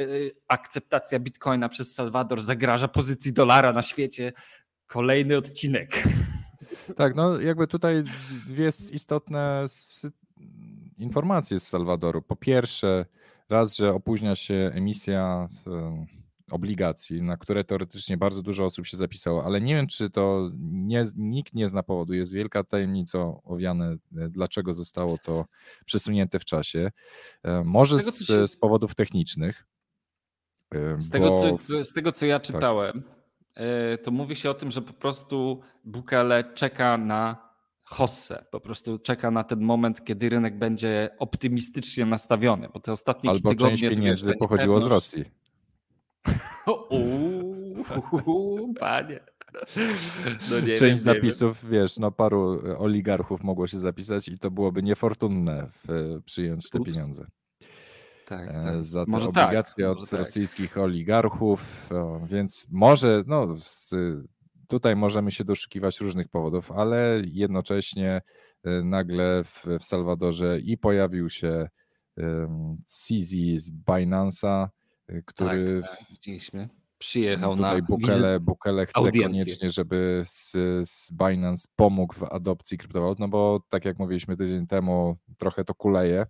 [0.00, 4.32] y, akceptacja bitcoina przez Salwador zagraża pozycji dolara na świecie.
[4.86, 6.02] Kolejny odcinek.
[6.96, 8.02] Tak, no jakby tutaj
[8.46, 9.66] dwie istotne
[10.98, 12.22] informacje z Salwadoru.
[12.22, 13.06] Po pierwsze,
[13.48, 16.06] raz, że opóźnia się emisja e,
[16.52, 21.04] obligacji, na które teoretycznie bardzo dużo osób się zapisało, ale nie wiem, czy to nie,
[21.16, 22.14] nikt nie zna powodu.
[22.14, 25.44] Jest wielka tajemnica owiane, e, dlaczego zostało to
[25.84, 26.90] przesunięte w czasie.
[27.42, 29.66] E, Może Z tego, z, się- z powodów technicznych.
[30.74, 33.02] e, Z tego, bo- co, co- z tego, co ja czytałem,
[33.54, 37.52] e, to mówi się o tym, że po prostu Bukele czeka na
[37.84, 43.30] hossę, po prostu czeka na ten moment, kiedy rynek będzie optymistycznie nastawiony, bo te ostatnie
[43.30, 43.68] Albo tygodnie...
[43.70, 45.24] część to wiesz, pieniędzy pochodziło z Rosji.
[46.66, 49.20] Uuu, panie.
[50.50, 50.98] No nie Część nie wiem.
[50.98, 56.20] zapisów, wiesz, no paru e, oligarchów mogło się zapisać i to byłoby niefortunne w, e,
[56.24, 56.90] przyjąć te Ups.
[56.90, 57.26] pieniądze.
[58.26, 58.84] Tak, e, tak.
[58.84, 60.18] Za te Może tak, obligacje może od tak.
[60.18, 61.90] rosyjskich oligarchów,
[62.26, 63.94] więc może, no z,
[64.68, 68.22] tutaj możemy się doszukiwać różnych powodów, ale jednocześnie
[68.84, 71.68] nagle w, w Salwadorze i pojawił się
[72.16, 74.68] um, CZ z Binance'a,
[75.26, 76.68] który Tak, tak, widzieliśmy.
[76.98, 79.22] Przyjechał Tutaj na Bukele, Bukele chce audiencję.
[79.22, 80.52] koniecznie, żeby z,
[80.88, 85.74] z Binance pomógł w adopcji kryptowalut, no bo tak jak mówiliśmy tydzień temu, trochę to
[85.74, 86.26] kuleje.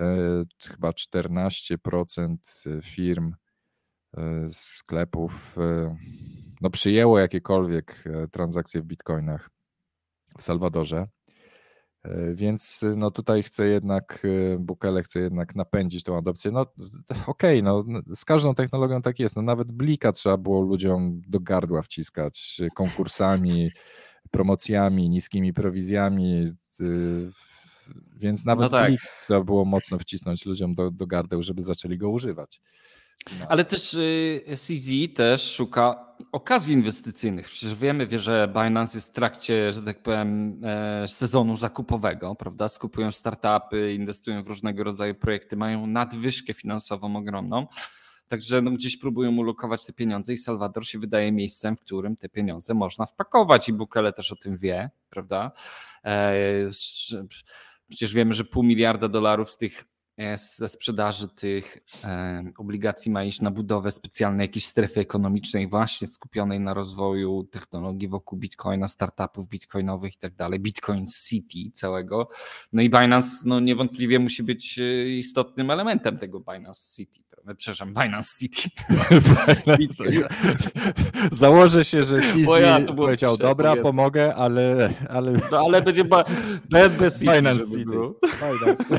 [0.00, 2.36] E, Chyba 14%
[2.82, 3.34] firm,
[4.16, 5.56] e, sklepów
[6.60, 9.50] no przyjęło jakiekolwiek transakcje w bitcoinach
[10.38, 11.06] w Salwadorze.
[12.02, 16.50] E, Więc y, no tutaj chce jednak, y, Bukele chce jednak napędzić tą adopcję.
[16.50, 16.66] No
[17.26, 19.36] okej, no n- z każdą technologią tak jest.
[19.36, 23.70] No nawet Blika trzeba było ludziom do gardła wciskać y, konkursami,
[24.30, 26.46] promocjami, niskimi prowizjami.
[28.16, 28.88] Więc nawet tak.
[28.88, 32.60] Blik trzeba było mocno wcisnąć ludziom do, do gardeł, żeby zaczęli go używać.
[33.40, 33.46] No.
[33.48, 37.46] Ale też y, CZ też szuka okazji inwestycyjnych.
[37.46, 42.68] Przecież wiemy, wie, że Binance jest w trakcie, że tak powiem, e, sezonu zakupowego, prawda?
[42.68, 47.66] Skupują startupy, inwestują w różnego rodzaju projekty, mają nadwyżkę finansową ogromną.
[48.28, 52.28] Także no, gdzieś próbują ulokować te pieniądze i Salwador się wydaje miejscem, w którym te
[52.28, 55.52] pieniądze można wpakować i Bukele też o tym wie, prawda?
[56.04, 56.34] E,
[57.90, 59.84] Przecież wiemy, że pół miliarda dolarów z tych
[60.36, 66.60] ze sprzedaży tych e, obligacji ma iść na budowę specjalnej jakiejś strefy ekonomicznej, właśnie skupionej
[66.60, 72.28] na rozwoju technologii wokół Bitcoina, startupów bitcoinowych i tak dalej, Bitcoin City całego.
[72.72, 77.29] No i Binance no, niewątpliwie musi być e, istotnym elementem tego Binance City.
[77.44, 77.54] Prawda?
[77.58, 78.68] Przepraszam, Binance City.
[81.32, 86.24] Założę się, że CZ Bo ja powiedział, dobra, pomogę, ale, ale No ale będzie ba-
[86.70, 87.96] BNB City, Binance City.
[88.42, 88.98] Binance.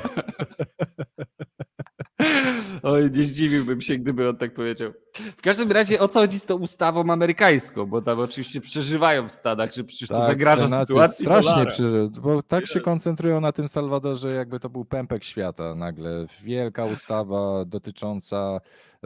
[2.83, 4.91] Oj, nie zdziwiłbym się, gdyby on tak powiedział.
[5.37, 9.31] W każdym razie o co chodzi z tą ustawą amerykańską, bo tam oczywiście przeżywają w
[9.31, 13.67] Stanach, że przecież to zagraża sytuacji Tak, Strasznie, przy, bo tak się koncentrują na tym
[13.67, 16.25] Salwadorze, jakby to był pępek świata nagle.
[16.43, 18.59] Wielka ustawa dotycząca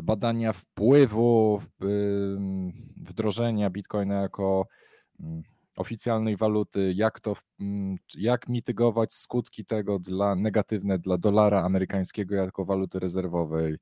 [0.03, 1.61] badania wpływu,
[2.97, 4.67] wdrożenia Bitcoina jako
[5.19, 5.43] ym,
[5.75, 12.65] oficjalnej waluty, jak to, ym, jak mitygować skutki tego dla negatywne dla dolara amerykańskiego jako
[12.65, 13.75] waluty rezerwowej,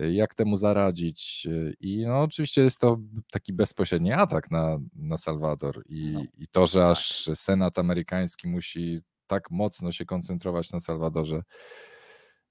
[0.00, 1.46] y, jak temu zaradzić.
[1.50, 2.98] y, I no oczywiście jest to
[3.32, 6.90] taki bezpośredni atak na, na Salwador i, No, i to, że tak.
[6.90, 11.42] aż Senat amerykański musi tak mocno się koncentrować na Salwadorze,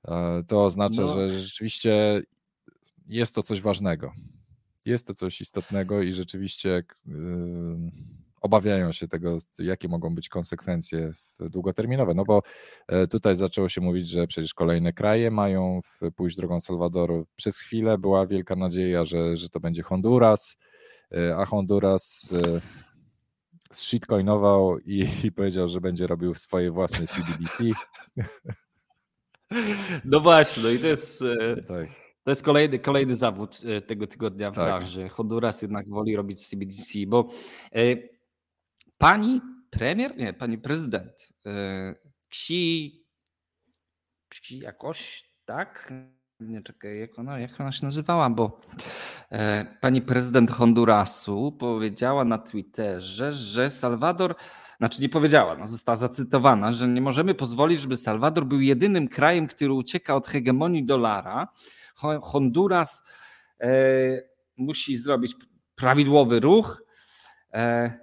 [0.07, 1.07] e, to oznacza, No.
[1.07, 2.21] że rzeczywiście
[3.07, 4.11] jest to coś ważnego.
[4.85, 7.15] Jest to coś istotnego i rzeczywiście yy,
[8.43, 12.13] obawiają się tego, jakie mogą być konsekwencje długoterminowe.
[12.13, 12.41] No bo
[12.87, 15.81] e, tutaj zaczęło się mówić, że przecież kolejne kraje mają
[16.15, 17.25] pójść drogą Salwadoru.
[17.35, 20.57] Przez chwilę była wielka nadzieja, że, że to będzie Honduras,
[21.11, 22.61] e, a Honduras e,
[23.73, 27.63] shitcoinował i, i powiedział, że będzie robił swoje własne CBDC.
[30.05, 31.23] No właśnie, no i to jest,
[31.67, 31.87] Tak.
[32.23, 34.87] to jest kolejny, kolejny zawód tego tygodnia w Tak.
[34.87, 37.29] że Honduras jednak woli robić CBDC, bo
[39.03, 41.95] pani premier, nie, pani prezydent e,
[42.29, 43.05] Ksi,
[44.29, 45.93] Ksi jakoś, tak?
[46.39, 48.61] Nie czekaj, jak ona, jak ona się nazywała, bo
[49.33, 54.35] E, pani prezydent Hondurasu powiedziała na Twitterze, że Salwador,
[54.77, 59.47] znaczy nie powiedziała, no została zacytowana, że nie możemy pozwolić, żeby Salwador był jedynym krajem,
[59.47, 61.47] który ucieka od hegemonii dolara.
[62.21, 63.07] Honduras
[63.59, 63.69] e,
[64.57, 65.35] musi zrobić
[65.75, 66.83] prawidłowy ruch.
[67.53, 68.02] E,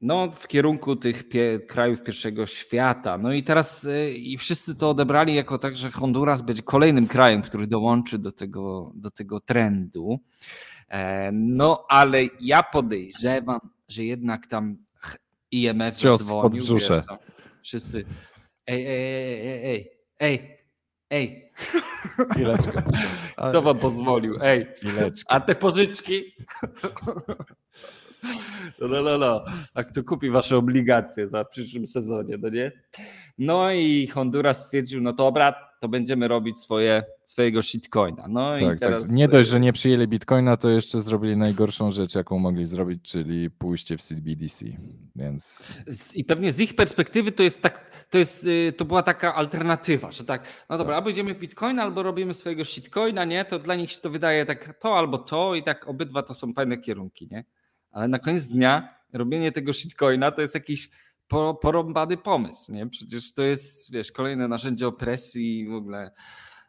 [0.00, 1.24] no, w kierunku tych
[1.68, 3.18] krajów pierwszego świata.
[3.18, 7.42] No i teraz y, i wszyscy to odebrali jako tak, że Honduras będzie kolejnym krajem,
[7.42, 10.20] który dołączy do tego, do tego trendu.
[10.88, 14.76] E, no, ale ja podejrzewam, że jednak tam
[15.50, 16.62] IMF Cios dzwonił.
[16.62, 16.90] Wiesz,
[17.62, 18.04] wszyscy
[18.68, 19.90] ej, ej, ej, ej,
[20.20, 20.58] ej,
[21.10, 21.52] ej.
[22.32, 22.82] Chwileczkę.
[23.48, 24.38] Kto wam pozwolił?
[24.42, 24.66] Ej.
[24.76, 25.32] Chwileczkę.
[25.32, 26.22] A te pożyczki?
[28.80, 29.44] No, no, no, no.
[29.74, 32.72] A kto kupi wasze obligacje za przyszłym sezonie, no nie?
[33.38, 38.28] No i Honduras stwierdził, no dobra, to będziemy robić swoje, swojego shitcoina.
[38.28, 38.78] No tak, i tak.
[38.78, 39.02] teraz...
[39.02, 39.12] Tak.
[39.12, 43.50] Nie dość, że nie przyjęli bitcoina, to jeszcze zrobili najgorszą rzecz, jaką mogli zrobić, czyli
[43.50, 44.66] pójście w CBDC.
[45.16, 45.74] Więc...
[46.14, 50.10] I pewnie z ich perspektywy to jest tak, to, jest, y, to była taka alternatywa,
[50.10, 50.98] że tak, no dobra, tak.
[50.98, 53.44] albo idziemy w bitcoina, albo robimy swojego shitcoina, nie?
[53.44, 56.52] To dla nich się to wydaje tak to albo to i tak obydwa to są
[56.52, 57.44] fajne kierunki, nie?
[57.98, 60.90] Ale na koniec dnia robienie tego shitcoina to jest jakiś
[61.60, 62.86] porąbany pomysł, nie?
[62.86, 66.10] Przecież to jest, wiesz, kolejne narzędzie opresji w ogóle.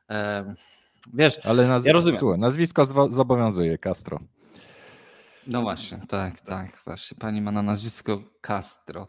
[0.09, 0.53] E,
[1.13, 2.19] wiesz, ale nazw- ja rozumiem.
[2.19, 4.19] Słuchaj, nazwisko zobowiązuje Castro.
[5.47, 7.17] No właśnie, tak, tak, właśnie.
[7.17, 9.07] Pani ma na nazwisko Castro.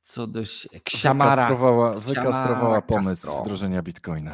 [0.00, 0.40] Co do
[0.84, 1.30] Ksiamara.
[1.30, 3.40] Wykastrowała, wykastrowała pomysł Castro.
[3.42, 4.32] wdrożenia bitcoina.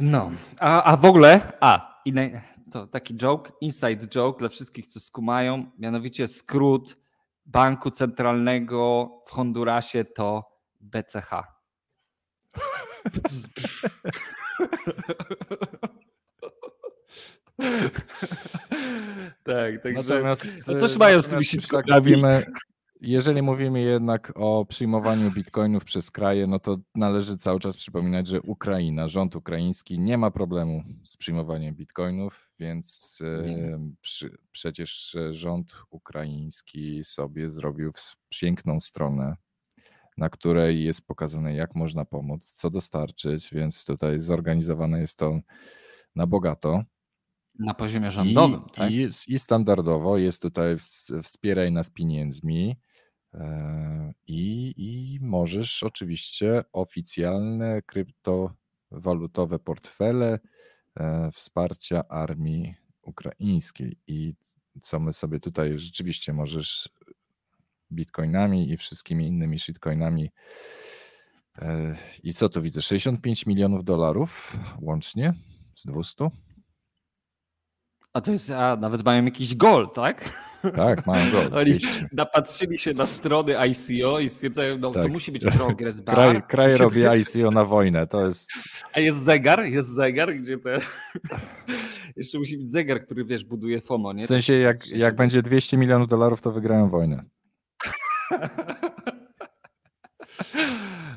[0.00, 2.12] No, a, a w ogóle, a, i
[2.72, 6.96] to taki joke, inside joke dla wszystkich, co skumają, mianowicie skrót
[7.46, 10.44] Banku Centralnego w Hondurasie to
[10.80, 11.30] BCH.
[19.44, 20.02] tak, także.
[20.02, 22.46] Natomiast, no coś mają z tymi tak mówimy,
[23.02, 28.42] jeżeli mówimy jednak o przyjmowaniu bitcoinów przez kraje, no to należy cały czas przypominać, że
[28.42, 33.18] Ukraina, rząd ukraiński nie ma problemu z przyjmowaniem bitcoinów, więc
[34.00, 37.92] przy, przecież rząd ukraiński sobie zrobił
[38.40, 39.36] piękną stronę,
[40.16, 45.40] na której jest pokazane, jak można pomóc, co dostarczyć, więc tutaj zorganizowane jest to
[46.16, 46.82] na bogato.
[47.58, 48.92] Na poziomie rządowym, I, tak?
[48.92, 50.76] i, I standardowo jest tutaj
[51.22, 52.76] wspieraj nas pieniędzmi.
[54.26, 60.38] I, I możesz oczywiście oficjalne kryptowalutowe portfele
[60.96, 63.96] e, wsparcia armii ukraińskiej.
[64.06, 64.34] I
[64.82, 66.88] co my sobie tutaj rzeczywiście możesz
[67.92, 70.30] bitcoinami i wszystkimi innymi shitcoinami.
[71.58, 72.82] E, I co tu widzę?
[72.82, 75.34] 65 milionów dolarów łącznie
[75.74, 76.30] z 200.
[78.12, 80.42] A to jest, a nawet mają jakiś gol, tak?
[80.76, 81.56] Tak, mają go.
[81.56, 81.78] Oni
[82.12, 85.02] napatrzyli się na strony ICO i stwierdzają, no tak.
[85.02, 86.14] to musi być progress bar.
[86.14, 88.50] Kraj, kraj robi ICO na wojnę, to jest...
[88.92, 90.74] A jest zegar, jest zegar, gdzie te...
[92.16, 94.24] Jeszcze musi być zegar, który, wiesz, buduje FOMO, nie?
[94.24, 97.24] W sensie, jak, jak będzie 200 milionów dolarów, to wygrają wojnę.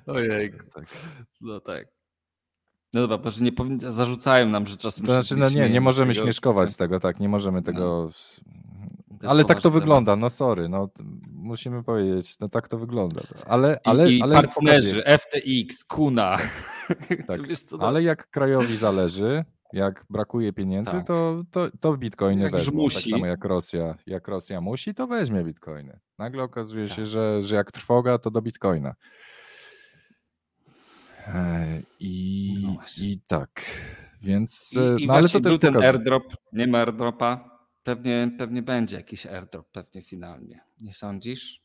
[0.07, 0.51] Ojej.
[0.75, 0.85] Tak.
[1.41, 1.87] No tak.
[2.95, 5.05] No dobra, bo nie powinni, zarzucają nam, że czasem.
[5.05, 8.09] To znaczy, no nie, nie możemy tego, śmieszkować z tego, tak, nie możemy tego.
[9.21, 9.29] No.
[9.29, 10.21] Ale tak to wygląda, temat.
[10.21, 10.89] no sorry, no
[11.31, 13.21] musimy powiedzieć, no tak to wygląda.
[13.45, 15.17] Ale, ale, I, i ale partnerzy, pokazuje.
[15.17, 16.37] FTX, Kuna.
[17.27, 17.87] Tak, wiesz, no.
[17.87, 21.07] Ale jak krajowi zależy, jak brakuje pieniędzy, tak.
[21.07, 22.81] to, to, to bitcoiny jak wezmą.
[22.81, 22.95] Musi.
[22.95, 23.95] Tak samo jak Rosja.
[24.05, 25.99] Jak Rosja musi, to weźmie bitcoiny.
[26.17, 26.97] Nagle okazuje tak.
[26.97, 28.95] się, że, że jak trwoga, to do bitcoina.
[31.27, 33.61] E, I, no i tak,
[34.21, 34.73] więc.
[34.73, 35.87] I, i no, ale to też ten pokazuje.
[35.87, 36.23] airdrop,
[36.53, 37.55] nie ma airdropa
[37.85, 40.63] Pewnie, pewnie będzie jakiś airdrop, pewnie finalnie.
[40.81, 41.61] Nie sądzisz?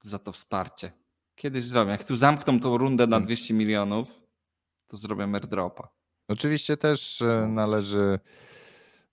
[0.00, 0.92] Za to wsparcie.
[1.34, 1.90] Kiedyś zrobię.
[1.90, 3.58] Jak tu zamkną tą rundę na 200 hmm.
[3.58, 4.22] milionów,
[4.86, 5.88] to zrobię airdropa.
[6.28, 8.18] Oczywiście też e, należy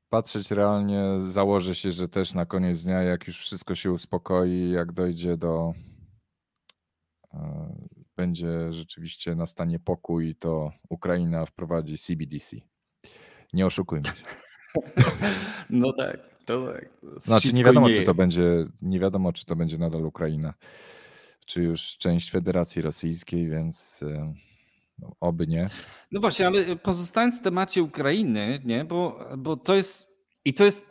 [0.09, 4.91] patrzeć realnie, założę się, że też na koniec dnia, jak już wszystko się uspokoi, jak
[4.91, 5.73] dojdzie do.
[8.19, 12.57] Będzie rzeczywiście nastanie pokój, to Ukraina wprowadzi CBDC.
[13.53, 14.11] Nie oszukujmy się.
[15.69, 16.29] No tak.
[16.45, 16.89] Tak.
[17.17, 20.53] Znaczy nie wiadomo, czy to będzie, nie wiadomo, czy to będzie nadal Ukraina,
[21.45, 24.33] czy już część Federacji Rosyjskiej, więc e,
[24.99, 25.69] no, oby nie.
[26.11, 30.09] No właśnie, ale pozostając w temacie Ukrainy, nie, bo, bo to jest
[30.45, 30.87] i to jest,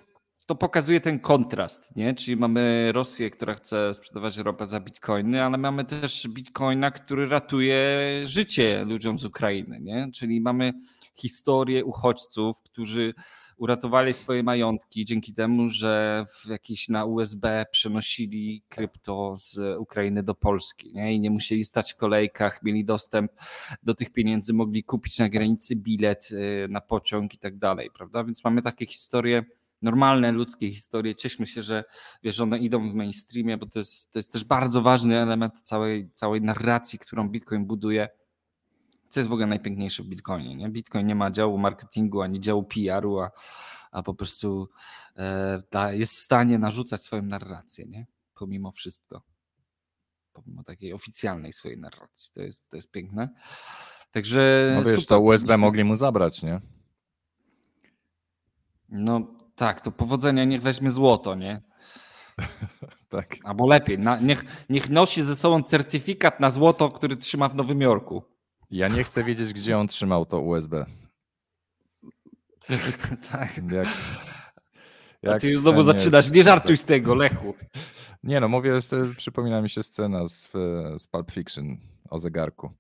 [0.49, 2.15] to pokazuje ten kontrast, nie?
[2.15, 7.81] Czyli mamy Rosję, która chce sprzedawać ropę za bitcoiny, ale mamy też bitcoina, który ratuje
[8.25, 10.11] życie ludziom z Ukrainy, nie?
[10.15, 10.73] Czyli mamy
[11.15, 13.15] historie uchodźców, którzy
[13.57, 20.35] uratowali swoje majątki dzięki temu, że w jakieś na USB przenosili krypto z Ukrainy do
[20.35, 21.15] Polski nie?
[21.15, 23.33] i nie musieli stać w kolejkach, mieli dostęp
[23.83, 28.25] do tych pieniędzy, mogli kupić na granicy bilet y, na pociąg i tak dalej, prawda?
[28.25, 29.45] Więc mamy takie historie
[29.83, 31.15] normalne ludzkie historie.
[31.15, 31.85] Cieszmy się, że
[32.23, 36.11] wiesz, one idą w mainstreamie, bo to jest, to jest też bardzo ważny element całej,
[36.13, 38.09] całej narracji, którą Bitcoin buduje.
[39.09, 40.57] Co jest w ogóle najpiękniejsze w Bitcoinie.
[40.57, 40.69] Nie?
[40.69, 43.31] Bitcoin nie ma działu marketingu ani działu PR-u, a,
[43.91, 44.69] a po prostu
[45.17, 48.07] e, jest w stanie narzucać swoją narrację, nie?
[48.39, 49.23] pomimo wszystko.
[50.33, 52.31] Pomimo takiej oficjalnej swojej narracji.
[52.35, 53.29] To jest, to jest piękne.
[54.11, 54.73] Także.
[54.77, 56.61] No wiesz, to USB mogli mu zabrać, nie?
[58.89, 61.63] No tak, to powodzenia niech weźmie złoto, nie?
[63.09, 63.37] tak.
[63.45, 67.81] Albo lepiej, na, niech, niech nosi ze sobą certyfikat na złoto, który trzyma w Nowym
[67.81, 68.23] Jorku.
[68.71, 70.87] Ja nie chcę wiedzieć, gdzie on trzymał to USB.
[73.33, 73.57] tak.
[73.73, 73.89] Jak,
[75.23, 77.55] jak A ty znowu zaczynasz, nie żartuj z tego, Lechu.
[78.23, 78.79] Nie no, mówię,
[79.17, 80.51] przypomina mi się scena z,
[80.99, 81.77] z Pulp Fiction
[82.11, 82.71] o zegarku.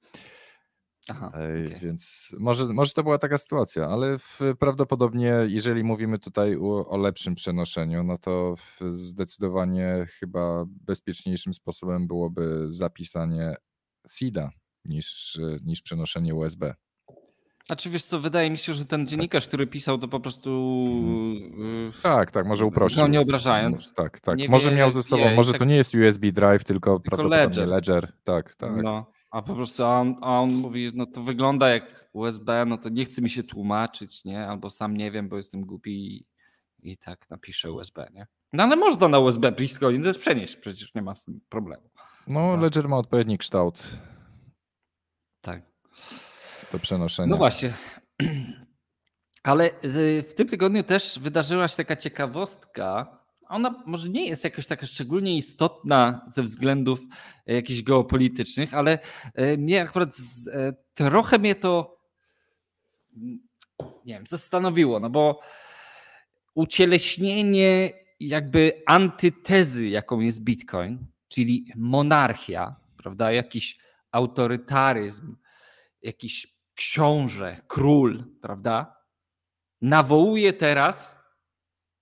[1.08, 1.78] Aha, okay.
[1.82, 6.96] Więc może, może to była taka sytuacja, ale w, prawdopodobnie, jeżeli mówimy tutaj o, o
[6.96, 8.54] lepszym przenoszeniu, no to
[8.88, 13.54] zdecydowanie chyba bezpieczniejszym sposobem byłoby zapisanie
[14.10, 14.50] SIDA
[14.84, 16.74] niż, niż przenoszenie USB.
[17.68, 20.50] A czy wiesz co, wydaje mi się, że ten dziennikarz, który pisał, to po prostu.
[21.52, 21.92] Mhm.
[22.02, 23.00] Tak, tak, może uprościć.
[23.00, 23.92] No nie obrażając.
[23.92, 24.38] Tak, tak.
[24.38, 26.98] Nie może wie, miał ze sobą, wie, może tak, to nie jest USB drive, tylko,
[26.98, 27.68] tylko prawdopodobnie ledger.
[27.68, 28.12] ledger.
[28.24, 28.82] Tak, tak.
[28.82, 29.06] No.
[29.30, 32.88] A po prostu a on, a on mówi, no to wygląda jak USB, no to
[32.88, 34.46] nie chce mi się tłumaczyć, nie?
[34.46, 36.26] Albo sam nie wiem, bo jestem głupi i,
[36.90, 38.26] i tak napiszę USB, nie?
[38.52, 41.14] No ale można na USB blisko, nie jest przenieść, przecież nie ma
[41.48, 41.90] problemu.
[42.26, 42.56] No, no.
[42.56, 43.82] Ledger ma odpowiedni kształt.
[45.40, 45.62] Tak.
[46.70, 47.28] To przenoszenie.
[47.28, 47.74] No właśnie.
[49.42, 49.70] Ale
[50.28, 53.17] w tym tygodniu też wydarzyła się taka ciekawostka,
[53.48, 57.00] ona może nie jest jakoś taka szczególnie istotna ze względów
[57.46, 58.98] e, jakichś geopolitycznych, ale
[59.34, 61.98] e, mnie akurat z, e, trochę mnie to
[64.04, 65.40] nie wiem, zastanowiło, no bo
[66.54, 73.78] ucieleśnienie jakby antytezy, jaką jest Bitcoin, czyli monarchia, prawda, jakiś
[74.12, 75.36] autorytaryzm,
[76.02, 78.96] jakiś książę, król, prawda,
[79.80, 81.17] nawołuje teraz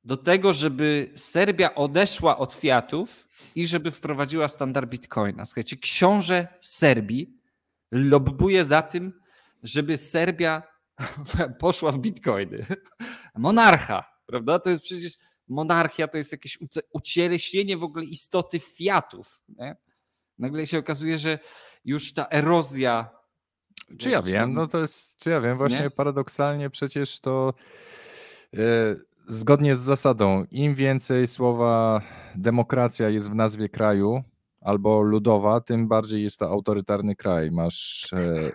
[0.07, 5.45] do tego, żeby Serbia odeszła od fiatów i żeby wprowadziła standard bitcoina.
[5.45, 7.41] Słuchajcie, książę Serbii
[7.93, 9.21] lobbuje za tym,
[9.63, 10.63] żeby Serbia
[11.61, 12.67] poszła w bitcoiny.
[13.37, 14.59] Monarcha, prawda?
[14.59, 15.13] To jest przecież
[15.49, 16.59] monarchia, to jest jakieś
[16.93, 19.41] ucieleśnienie w ogóle istoty fiatów.
[19.49, 19.77] Nie?
[20.39, 21.39] Nagle się okazuje, że
[21.85, 23.11] już ta erozja.
[23.99, 25.91] Czy ja wiem, no to jest, czy ja wiem, właśnie nie?
[25.91, 27.55] paradoksalnie przecież to.
[28.53, 32.03] Yy zgodnie z zasadą, im więcej słowa
[32.37, 34.23] demokracja jest w nazwie kraju
[34.61, 37.51] albo ludowa, tym bardziej jest to autorytarny kraj.
[37.51, 38.53] Masz e,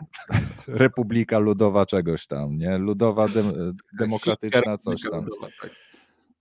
[0.68, 2.78] republika ludowa czegoś tam, nie?
[2.78, 3.44] Ludowa de,
[4.00, 5.26] demokratyczna coś tam.
[5.62, 5.72] Tak.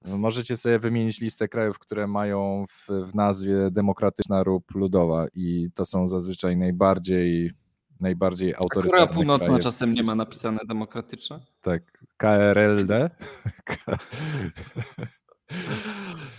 [0.04, 5.68] No, możecie sobie wymienić listę krajów, które mają w, w nazwie demokratyczna lub ludowa i
[5.74, 7.52] to są zazwyczaj najbardziej
[8.00, 9.62] najbardziej autorytarne Korea Północna kraje.
[9.62, 11.40] czasem nie ma napisane demokratyczne?
[11.60, 13.10] Tak, KRLD.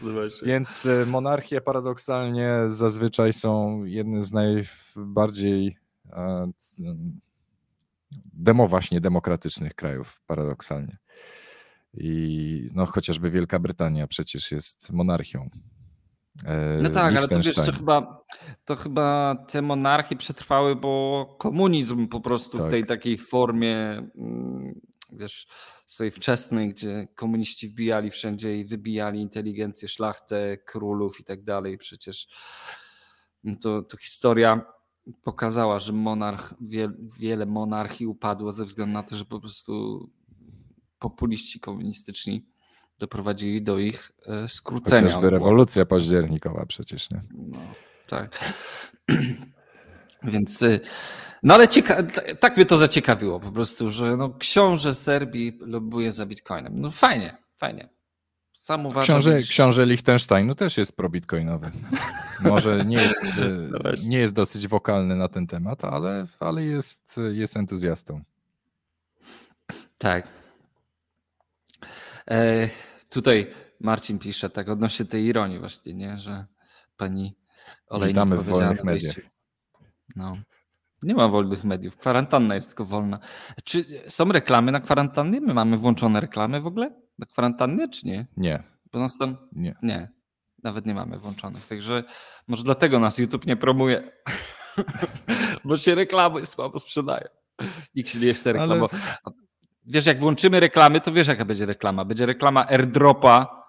[0.01, 0.11] No
[0.45, 5.77] Więc e, monarchie paradoksalnie zazwyczaj są jedne z najbardziej
[8.33, 10.97] demo właśnie demokratycznych krajów, paradoksalnie.
[11.93, 15.49] I no chociażby Wielka Brytania przecież jest monarchią.
[16.81, 18.23] No tak, ale to wiesz, to chyba,
[18.65, 22.67] to chyba te monarchie przetrwały, bo komunizm po prostu tak.
[22.67, 23.77] w tej takiej formie,
[24.17, 24.81] mm,
[25.13, 25.47] wiesz,
[25.85, 31.77] swojej wczesnej, gdzie komuniści wbijali wszędzie i wybijali inteligencję, szlachtę, królów i tak dalej.
[31.77, 32.27] Przecież
[33.43, 34.61] no to, to historia
[35.23, 40.09] pokazała, że monarch, wie, wiele monarchii upadło ze względu na to, że po prostu
[40.99, 42.50] populiści komunistyczni
[43.01, 45.01] doprowadzili do ich e, skrócenia.
[45.01, 47.21] Chociażby rewolucja październikowa przecież, nie?
[47.33, 47.59] No,
[48.07, 48.53] tak.
[50.23, 50.79] Więc, e,
[51.43, 56.25] no ale cieka- tak mnie to zaciekawiło po prostu, że no, książę Serbii lobuje za
[56.25, 56.81] Bitcoinem.
[56.81, 57.89] No fajnie, fajnie.
[58.53, 61.71] Sam uważam, książę, książę Liechtensteinu też jest pro-bitcoinowy.
[62.41, 67.19] Może nie jest, e, no nie jest dosyć wokalny na ten temat, ale, ale jest,
[67.31, 68.21] jest entuzjastą.
[69.97, 70.27] Tak.
[72.31, 72.69] E,
[73.11, 73.47] Tutaj
[73.79, 76.17] Marcin pisze tak odnośnie tej ironii właśnie, nie?
[76.17, 76.45] że
[76.97, 77.37] pani
[77.87, 79.15] Olejnik Witamy w wolnych mediach.
[80.15, 80.37] No.
[81.03, 81.97] Nie ma wolnych mediów.
[81.97, 83.19] Kwarantanna jest tylko wolna.
[83.63, 85.41] Czy są reklamy na kwarantannie?
[85.41, 88.27] My mamy włączone reklamy w ogóle na kwarantannie, czy nie?
[88.37, 88.63] Nie.
[88.91, 89.37] Bo nas tam...
[89.51, 89.75] Nie.
[89.83, 90.11] Nie.
[90.63, 91.67] Nawet nie mamy włączonych.
[91.67, 92.03] Także
[92.47, 94.11] może dlatego nas YouTube nie promuje.
[95.65, 97.27] Bo się reklamy słabo sprzedają.
[97.95, 98.91] Nikt się nie chce reklamować.
[99.23, 99.35] Ale...
[99.85, 102.05] Wiesz, jak włączymy reklamy, to wiesz, jaka będzie reklama.
[102.05, 103.61] Będzie reklama airdropa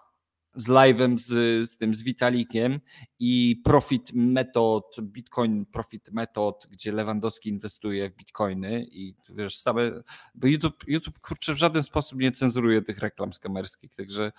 [0.55, 1.29] z live'em z,
[1.71, 2.81] z tym, z Vitalikiem
[3.19, 9.91] i Profit Method, Bitcoin Profit Method, gdzie Lewandowski inwestuje w bitcoiny i wiesz, same,
[10.35, 14.33] bo YouTube, YouTube kurczę w żaden sposób nie cenzuruje tych reklam skamerskich, także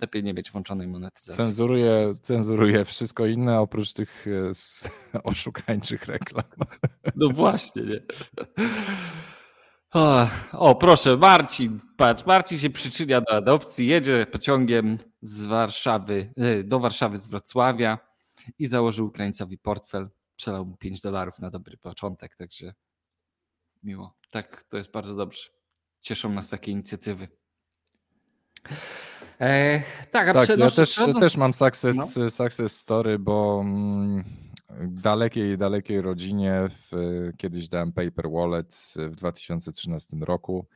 [0.00, 1.44] lepiej nie mieć włączonej monetyzacji.
[1.44, 6.44] Cenzuruje, cenzuruje wszystko inne oprócz tych e, oszukańczych reklam.
[7.16, 8.00] No właśnie, nie?
[9.96, 16.62] O, o, proszę, Marcin, patrz, Marcin się przyczynia do adopcji, jedzie pociągiem z Warszawy, e,
[16.62, 17.98] do Warszawy z Wrocławia
[18.58, 22.74] i założył Ukraińcowi portfel, przelał mu 5 dolarów na dobry początek, także
[23.82, 24.16] miło.
[24.30, 25.48] Tak, to jest bardzo dobrze.
[26.00, 27.28] Cieszą nas takie inicjatywy.
[29.40, 32.30] E, tak, a tak ja też, też mam success, no.
[32.30, 34.24] success story, bo mm,
[34.88, 36.92] dalekiej, dalekiej rodzinie w,
[37.36, 40.66] kiedyś dałem paper wallet w 2013 roku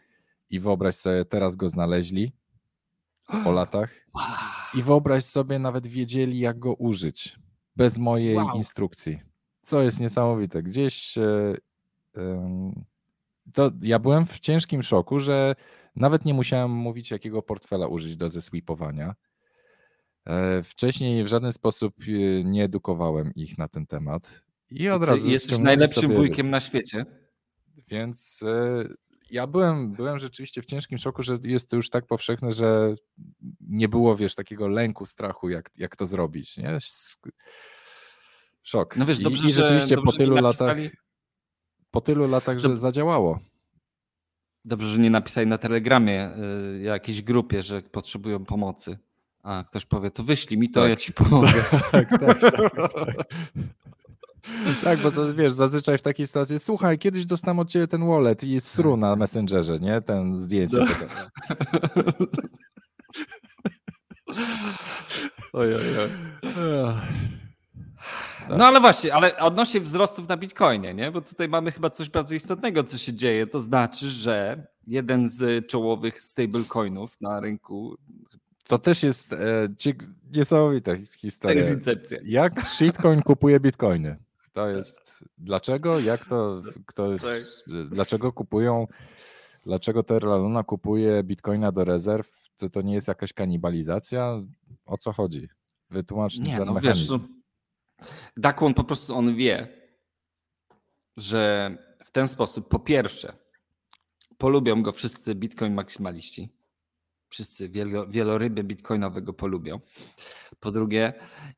[0.50, 2.32] i wyobraź sobie, teraz go znaleźli
[3.44, 4.06] po latach
[4.74, 7.38] i wyobraź sobie, nawet wiedzieli jak go użyć
[7.76, 8.56] bez mojej wow.
[8.56, 9.20] instrukcji.
[9.60, 10.62] Co jest niesamowite.
[10.62, 11.54] Gdzieś e,
[13.52, 15.54] to ja byłem w ciężkim szoku, że
[15.96, 19.14] nawet nie musiałem mówić, jakiego portfela użyć do zesweepowania.
[20.26, 24.42] E, wcześniej w żaden sposób e, nie edukowałem ich na ten temat.
[24.70, 25.30] I od razu.
[25.30, 26.16] Jesteś najlepszym sobie...
[26.16, 27.06] wujkiem na świecie.
[27.88, 28.84] Więc e,
[29.30, 32.94] ja byłem, byłem rzeczywiście w ciężkim szoku, że jest to już tak powszechne, że
[33.60, 36.56] nie było, wiesz, takiego lęku, strachu, jak, jak to zrobić.
[36.56, 36.78] Nie?
[38.62, 38.96] Szok.
[38.96, 40.76] No wiesz, dobrze, I, i rzeczywiście dobrze, po tylu latach.
[41.90, 43.40] Po tylu latach, że zadziałało.
[44.64, 46.30] Dobrze, że nie napisali na telegramie
[46.76, 48.98] y, jakiejś grupie, że potrzebują pomocy.
[49.42, 50.90] A ktoś powie, to wyślij mi to, tak.
[50.90, 51.52] ja ci pomogę.
[51.92, 53.24] tak, tak, tak, tak.
[54.84, 58.60] Tak, bo wiesz, zazwyczaj w takiej sytuacji, słuchaj, kiedyś dostałem od ciebie ten wallet i
[58.60, 60.00] sru na Messengerze, nie?
[60.00, 60.78] Ten zdjęcie.
[60.78, 60.86] No.
[65.60, 66.10] oj, oj, oj.
[68.48, 68.58] Tak.
[68.58, 71.10] No ale właśnie, ale odnośnie wzrostów na Bitcoinie, nie?
[71.10, 73.46] Bo tutaj mamy chyba coś bardzo istotnego, co się dzieje.
[73.46, 77.96] To znaczy, że jeden z czołowych stablecoinów na rynku.
[78.70, 79.68] To też jest e,
[80.32, 81.54] niesamowita historia.
[81.54, 82.18] To jest incepcja.
[82.24, 84.16] Jak shitcoin kupuje bitcoiny?
[84.52, 86.00] To jest dlaczego?
[86.00, 87.88] Jak to ktoś, tak.
[87.88, 88.86] dlaczego kupują?
[89.66, 92.50] Dlaczego Terra Luna kupuje bitcoina do rezerw?
[92.56, 94.42] To, to nie jest jakaś kanibalizacja?
[94.86, 95.48] O co chodzi?
[95.90, 97.02] Wytłumacz nie, ten no, mechanizm.
[97.02, 99.68] Wiesz, no, Dakłon po prostu on wie,
[101.16, 101.70] że
[102.04, 103.32] w ten sposób po pierwsze
[104.38, 106.59] polubią go wszyscy bitcoin maksymaliści.
[107.30, 109.80] Wszyscy wielo, wieloryby bitcoinowe go polubią.
[110.60, 111.12] Po drugie,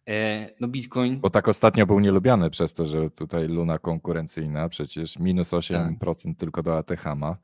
[0.09, 1.20] e, no bitcoin...
[1.20, 6.37] Bo tak ostatnio był nielubiany przez to, że tutaj luna konkurencyjna, przecież minus 8% tak.
[6.37, 7.37] tylko do ATH ma.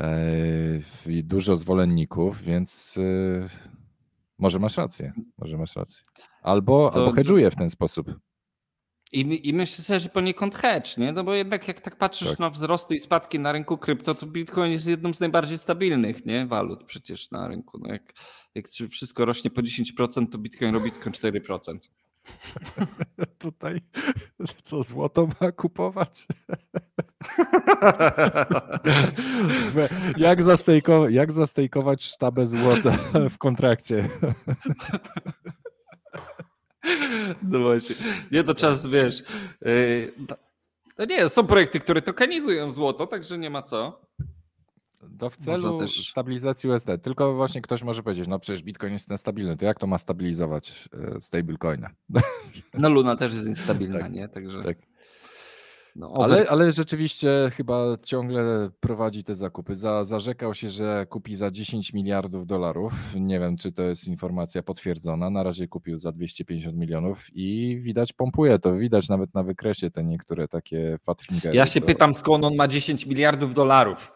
[0.00, 0.08] E,
[1.06, 3.48] I dużo zwolenników, więc e,
[4.38, 6.04] może masz rację, może masz rację.
[6.42, 8.14] Albo, to, albo hedżuje w ten sposób.
[9.14, 11.12] I, I myślę sobie, że poniekąd hedge, nie?
[11.12, 12.38] No bo jednak jak tak patrzysz tak.
[12.38, 16.46] na wzrosty i spadki na rynku krypto, to Bitcoin jest jedną z najbardziej stabilnych, nie?
[16.46, 17.78] Walut przecież na rynku.
[17.78, 18.12] No jak,
[18.54, 21.78] jak wszystko rośnie po 10%, to Bitcoin robi tylko 4%.
[23.38, 23.80] Tutaj
[24.62, 26.26] co złoto ma kupować?
[30.16, 32.98] jak, zastejkować, jak zastejkować sztabę złota
[33.30, 34.08] w kontrakcie?
[37.50, 37.96] No właśnie.
[38.32, 39.22] Nie, to czas, wiesz.
[40.96, 44.00] To nie, są projekty, które tokenizują złoto, także nie ma co.
[45.18, 46.08] To w celu też...
[46.08, 46.88] stabilizacji USD.
[47.02, 50.88] Tylko właśnie ktoś może powiedzieć, no przecież Bitcoin jest niestabilny, to jak to ma stabilizować
[51.16, 51.90] e, stablecoina?
[52.74, 54.28] No Luna też jest niestabilna, tak, nie?
[54.28, 54.62] Także...
[54.62, 54.78] Tak.
[55.96, 59.76] No, ale, ale rzeczywiście chyba ciągle prowadzi te zakupy.
[59.76, 62.92] Za, zarzekał się, że kupi za 10 miliardów dolarów.
[63.20, 65.30] Nie wiem, czy to jest informacja potwierdzona.
[65.30, 68.76] Na razie kupił za 250 milionów i widać pompuje to.
[68.76, 71.56] Widać nawet na wykresie te niektóre takie fatfingery.
[71.56, 71.86] Ja się to...
[71.86, 74.12] pytam, skąd on ma 10 miliardów dolarów.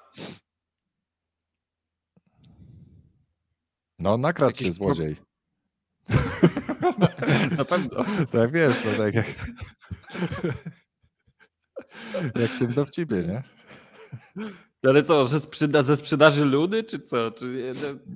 [3.98, 5.16] No, nakradł się złodziej.
[7.58, 8.04] Na pewno.
[8.32, 9.26] Tak wiesz, no tak jak.
[12.40, 13.42] Jak w tym dowcipie, nie?
[14.82, 17.30] ale co, że sprzeda ze sprzedaży Luny, czy co?
[17.30, 17.74] Czy,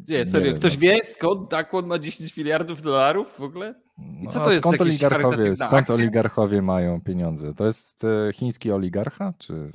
[0.08, 0.80] nie, serio, nie ktoś no.
[0.80, 3.74] wie skąd Dakłon ma 10 miliardów dolarów w ogóle?
[4.22, 7.54] I co no, to jest skąd oligarchowie, skąd oligarchowie mają pieniądze?
[7.54, 9.72] To jest e, chiński oligarcha, czy...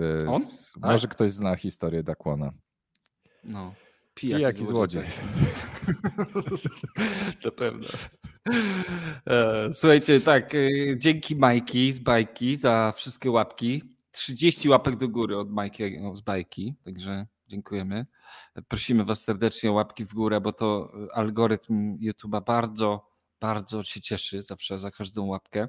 [0.00, 0.42] E, On?
[0.76, 2.52] Może ktoś zna historię Dakłona.
[3.44, 3.74] No.
[4.20, 5.02] Pijak, Pijak i złodziej.
[7.44, 7.88] Na pewno.
[9.26, 10.56] E, słuchajcie, tak,
[10.96, 13.82] dzięki Majki z bajki za wszystkie łapki.
[14.12, 15.82] 30 łapek do góry od Majki
[16.14, 18.06] z bajki, także dziękujemy.
[18.68, 23.10] Prosimy Was serdecznie o łapki w górę, bo to algorytm YouTube'a bardzo,
[23.40, 25.68] bardzo się cieszy zawsze za każdą łapkę.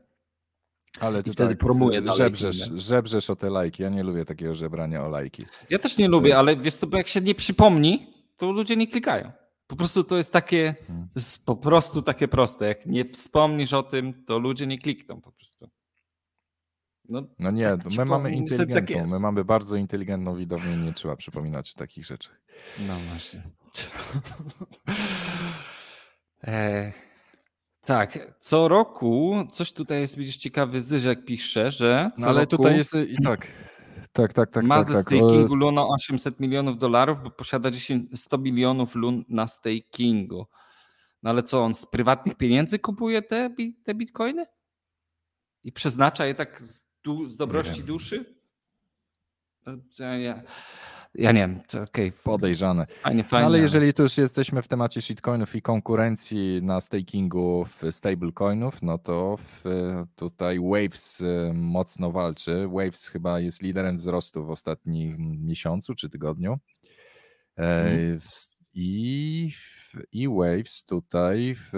[1.00, 3.84] Ale ty wtedy tak, promuje żebrzesz, żebrzesz o te lajki.
[3.84, 5.46] Ja nie lubię takiego żebrania o lajki.
[5.70, 8.88] Ja też nie lubię, ale wiesz co, bo jak się nie przypomni, to ludzie nie
[8.88, 9.32] klikają.
[9.68, 11.08] Po prostu to jest takie, hmm.
[11.08, 12.68] to jest po prostu takie proste.
[12.68, 15.70] Jak nie wspomnisz o tym, to ludzie nie klikną po prostu.
[17.10, 20.94] No, no nie, tak my mamy tak inteligentną, tak my mamy bardzo inteligentną widownię nie
[20.94, 22.30] trzeba przypominać takich rzeczy.
[22.88, 23.44] No właśnie.
[26.44, 26.94] e,
[27.86, 32.58] tak, co roku, coś tutaj jest, widzisz, ciekawy Zyżek pisze, że no, ale roku...
[32.58, 33.48] tutaj jest i tak,
[34.12, 34.66] tak, tak, tak.
[34.66, 35.02] Ma tak, ze tak.
[35.02, 40.46] stakingu Luna 800 milionów dolarów, bo posiada 10, 100 milionów lun na stakingu.
[41.24, 44.46] No ale co, on z prywatnych pieniędzy kupuje te, te bitcoiny?
[45.64, 48.36] I przeznacza je tak z du, z dobrości duszy?
[50.00, 50.42] Ja, ja,
[51.16, 52.10] ja, nie wiem, to okej.
[52.10, 52.24] Okay.
[52.24, 52.86] Podejrzane.
[52.86, 53.42] Fajnie, fajnie.
[53.42, 58.82] No ale jeżeli tu już jesteśmy w temacie shitcoinów i konkurencji na stakingu w stablecoinów,
[58.82, 59.64] no to w,
[60.16, 62.68] tutaj Waves y, mocno walczy.
[62.68, 66.60] Waves chyba jest liderem wzrostu w ostatnim miesiącu czy tygodniu.
[67.56, 68.18] Hmm.
[68.74, 69.52] I,
[70.12, 71.72] I Waves tutaj w,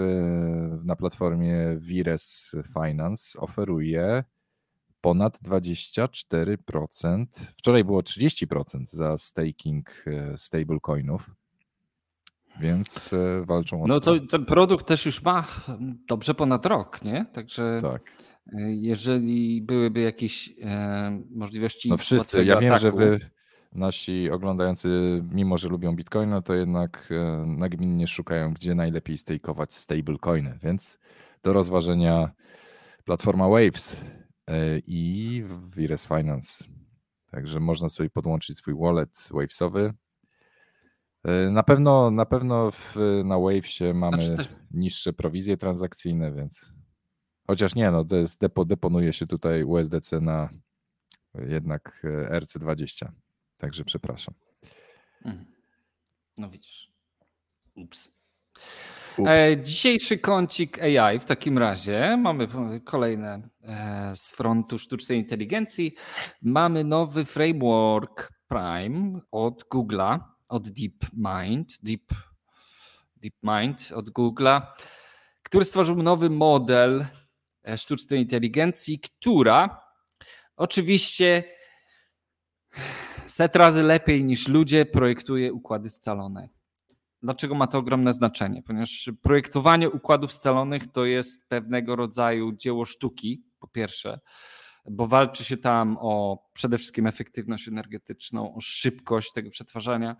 [0.84, 4.24] na platformie Vires Finance oferuje
[5.04, 7.26] ponad 24%.
[7.56, 11.30] Wczoraj było 30% za staking e, stablecoinów,
[12.60, 15.46] więc e, walczą o No to ten produkt też już ma
[16.08, 17.26] dobrze ponad rok, nie?
[17.32, 18.12] Także tak.
[18.52, 21.88] E, jeżeli byłyby jakieś e, możliwości.
[21.88, 23.20] No wszyscy, ja wiem, ataku, że wy
[23.72, 24.88] nasi oglądający,
[25.32, 27.12] mimo że lubią bitcoiny, to jednak
[27.46, 30.98] nagminnie szukają, gdzie najlepiej stakeować stablecoiny, więc
[31.42, 32.30] do rozważenia
[33.04, 33.96] platforma Waves
[34.86, 36.64] i w Finance.
[37.30, 39.94] Także można sobie podłączyć swój wallet Wavesowy.
[41.24, 46.72] E, na pewno, na pewno w, na Wavesie mamy znaczy niższe prowizje transakcyjne, więc
[47.46, 48.04] chociaż nie, no
[48.40, 50.48] depo, deponuje się tutaj USDC na
[51.34, 53.08] jednak e, RC20.
[53.58, 54.34] Także przepraszam.
[55.24, 55.46] Mhm.
[56.38, 56.92] No widzisz.
[57.74, 58.10] Ups.
[59.18, 62.16] E, dzisiejszy kącik AI w takim razie.
[62.16, 62.48] Mamy
[62.84, 65.94] kolejne e, z frontu sztucznej inteligencji.
[66.42, 72.04] Mamy nowy framework Prime od Google'a, od DeepMind, Deep,
[73.16, 74.62] DeepMind od Google'a,
[75.42, 77.06] który stworzył nowy model
[77.68, 79.80] e, sztucznej inteligencji, która
[80.56, 81.44] oczywiście
[83.26, 86.48] set razy lepiej niż ludzie projektuje układy scalone.
[87.24, 88.62] Dlaczego ma to ogromne znaczenie?
[88.62, 94.20] Ponieważ projektowanie układów scalonych to jest pewnego rodzaju dzieło sztuki, po pierwsze,
[94.90, 100.16] bo walczy się tam o przede wszystkim efektywność energetyczną, o szybkość tego przetwarzania.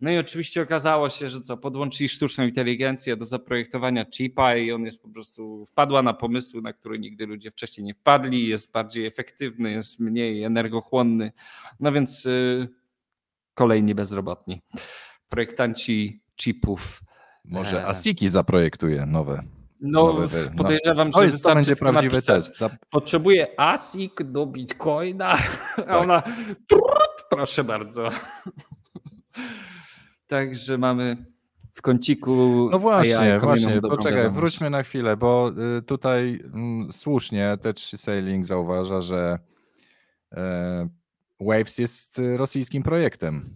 [0.00, 4.84] No i oczywiście okazało się, że co, podłączyli sztuczną inteligencję do zaprojektowania chipa i on
[4.84, 9.06] jest po prostu, wpadła na pomysły, na które nigdy ludzie wcześniej nie wpadli, jest bardziej
[9.06, 11.32] efektywny, jest mniej energochłonny,
[11.80, 12.68] no więc yy,
[13.54, 14.62] kolejni bezrobotni.
[15.28, 17.02] Projektanci chipów.
[17.44, 19.42] Może ASICI zaprojektuje nowe.
[19.80, 21.30] No, nowe, podejrzewam, no.
[21.30, 22.60] że to, to będzie prawdziwy test.
[22.90, 25.32] Potrzebuje ASIC do Bitcoina,
[25.76, 25.90] a tak.
[25.90, 26.22] ona
[27.30, 28.08] proszę bardzo.
[30.26, 31.16] Także mamy
[31.74, 32.68] w kąciku.
[32.72, 33.80] No właśnie, AI, właśnie.
[33.80, 39.38] Poczekaj, wróćmy na chwilę, bo y, tutaj mm, słusznie Tech Sailing zauważa, że
[40.32, 40.88] e,
[41.40, 43.50] Waves jest rosyjskim projektem.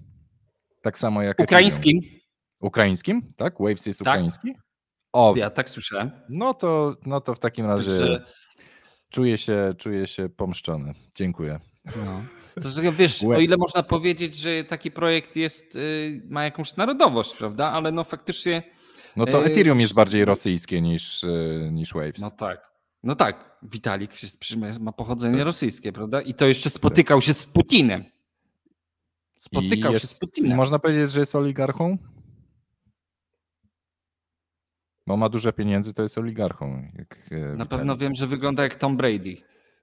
[0.83, 1.41] Tak samo jak.
[1.41, 1.99] Ukraińskim.
[1.99, 2.22] Ethereum.
[2.63, 3.33] Ukraińskim?
[3.37, 3.55] Tak?
[3.61, 4.09] Waves jest tak.
[4.09, 4.55] ukraiński?
[5.13, 6.11] O, ja tak słyszałem.
[6.29, 8.25] No to, no to w takim razie Także...
[9.11, 10.93] czuję, się, czuję się pomszczony.
[11.15, 11.61] Dziękuję.
[11.85, 12.23] No.
[12.63, 17.71] To, wiesz, o ile można powiedzieć, że taki projekt jest, y, ma jakąś narodowość, prawda?
[17.71, 18.63] Ale no faktycznie.
[19.17, 22.19] No to y, Ethereum jest bardziej rosyjskie niż, y, niż Waves.
[22.19, 22.73] No tak.
[23.03, 23.59] No tak.
[23.63, 24.11] Vitalik
[24.81, 25.45] ma pochodzenie tak.
[25.45, 26.21] rosyjskie, prawda?
[26.21, 28.05] I to jeszcze spotykał się z Putinem.
[29.37, 30.57] Spotykał jest, się z Putinem.
[30.57, 31.99] Można powiedzieć, że jest oligarchą?
[35.07, 36.89] Bo ma duże pieniędzy, to jest oligarchą.
[36.99, 39.37] Jak e, Na pewno wiem, że wygląda jak Tom Brady.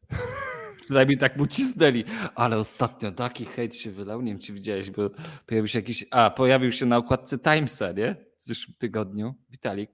[0.90, 2.04] przynajmniej tak mu cisnęli.
[2.36, 5.10] Ale ostatnio taki hejt się wylał, nie wiem czy widziałeś, bo
[5.46, 8.16] pojawił się jakiś, a pojawił się na okładce Timesa, nie?
[8.38, 9.92] W zeszłym tygodniu, Vitalik.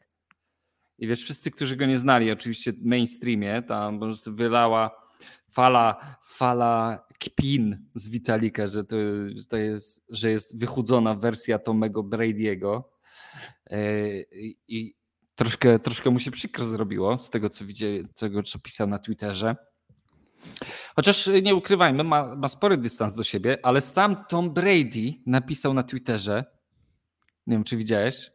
[0.98, 5.06] I wiesz, wszyscy, którzy go nie znali, oczywiście w mainstreamie, tam wylała
[5.52, 8.96] fala, fala kpin z Vitalika, że to,
[9.36, 12.84] że to jest, że jest wychudzona wersja Tomego Brady'ego.
[13.68, 13.80] E,
[14.68, 14.96] I
[15.36, 19.56] troszkę, troszkę mu się przykro zrobiło z tego, co widziałem, tego, co pisał na Twitterze.
[20.96, 25.84] Chociaż nie ukrywajmy, ma, ma spory dystans do siebie, ale sam Tom Brady napisał na
[25.84, 26.46] Twitterze,
[27.48, 28.32] nie wiem czy widziałeś,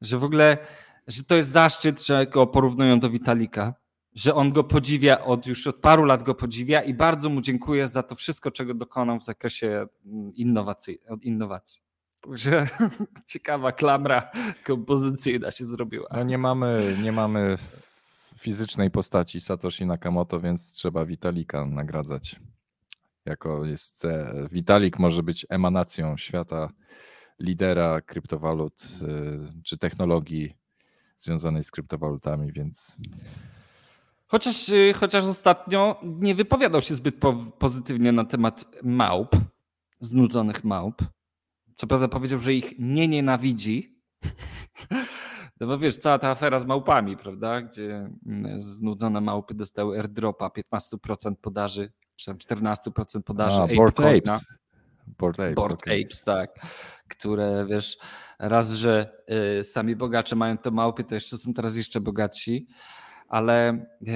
[0.00, 0.58] że w ogóle,
[1.06, 3.74] że to jest zaszczyt, że go porównują do Witalika,
[4.14, 7.88] że on go podziwia od już od paru lat go podziwia i bardzo mu dziękuję
[7.88, 10.98] za to wszystko, czego dokonał w zakresie mm, innowacji.
[11.22, 11.82] innowacji.
[12.22, 12.66] Także
[13.26, 14.30] ciekawa klamra
[14.64, 16.06] kompozycyjna się zrobiła.
[16.12, 17.58] No nie mamy, nie mamy
[18.38, 22.40] fizycznej postaci Satoshi Nakamoto, więc trzeba Witalika nagradzać.
[23.24, 26.68] Jako jest e, Vitalik może być emanacją świata
[27.40, 30.56] lidera kryptowalut e, czy technologii
[31.16, 32.98] związanej z kryptowalutami, więc
[34.32, 39.36] Chociaż, y, chociaż ostatnio nie wypowiadał się zbyt po, pozytywnie na temat małp,
[40.00, 41.02] znudzonych małp.
[41.74, 44.02] Co prawda powiedział, że ich nie nienawidzi.
[45.60, 47.62] No bo wiesz, cała ta afera z małpami, prawda?
[47.62, 53.62] Gdzie mm, znudzone małpy dostały airdropa 15% podaży, czy tam 14% podaży.
[53.62, 54.46] A, Bored Apes.
[55.06, 56.02] Bored Apes, Bored okay.
[56.04, 56.66] Apes, tak.
[57.08, 57.98] Które wiesz,
[58.38, 59.16] raz, że
[59.60, 62.68] y, sami bogacze mają te małpy, to jeszcze są teraz jeszcze bogatsi
[63.32, 64.14] ale e,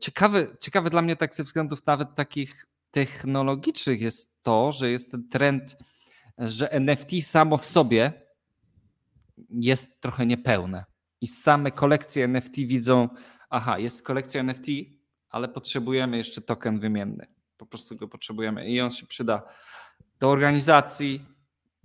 [0.00, 5.28] ciekawe, ciekawe dla mnie tak ze względów nawet takich technologicznych jest to, że jest ten
[5.28, 5.76] trend,
[6.38, 8.12] że NFT samo w sobie
[9.50, 10.84] jest trochę niepełne.
[11.20, 13.08] I same kolekcje NFT widzą,
[13.50, 14.66] aha, jest kolekcja NFT,
[15.28, 17.26] ale potrzebujemy jeszcze token wymienny.
[17.56, 19.42] Po prostu go potrzebujemy i on się przyda
[20.18, 21.24] do organizacji,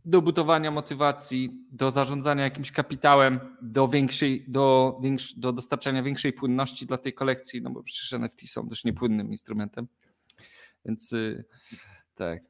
[0.06, 6.86] do budowania motywacji, do zarządzania jakimś kapitałem, do większej, do, większ, do dostarczania większej płynności
[6.86, 9.88] dla tej kolekcji, no bo przecież NFT są dość niepłynnym instrumentem.
[10.86, 11.46] Więc yy,
[12.16, 12.44] tak.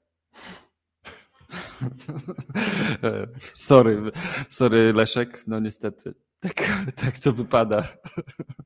[3.55, 4.11] sorry,
[4.49, 6.13] sorry Leszek, no niestety.
[6.43, 6.63] Tak,
[7.01, 7.87] tak to wypada,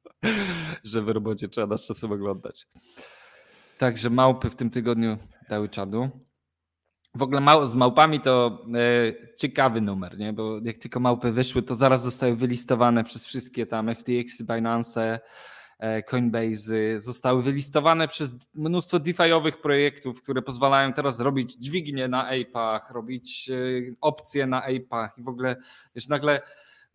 [0.83, 2.67] że w robocie trzeba nas czasem oglądać.
[3.77, 5.17] Także małpy w tym tygodniu
[5.49, 6.09] dały czadu.
[7.15, 10.33] W ogóle mał, z małpami to e, ciekawy numer, nie?
[10.33, 15.19] bo jak tylko małpy wyszły, to zaraz zostały wylistowane przez wszystkie tam FTX, Binance,
[16.05, 23.49] Coinbase, zostały wylistowane przez mnóstwo DeFi'owych projektów, które pozwalają teraz robić dźwignie na APach, robić
[23.49, 23.53] e,
[24.01, 25.55] opcje na APach i w ogóle,
[25.95, 26.41] wiesz, nagle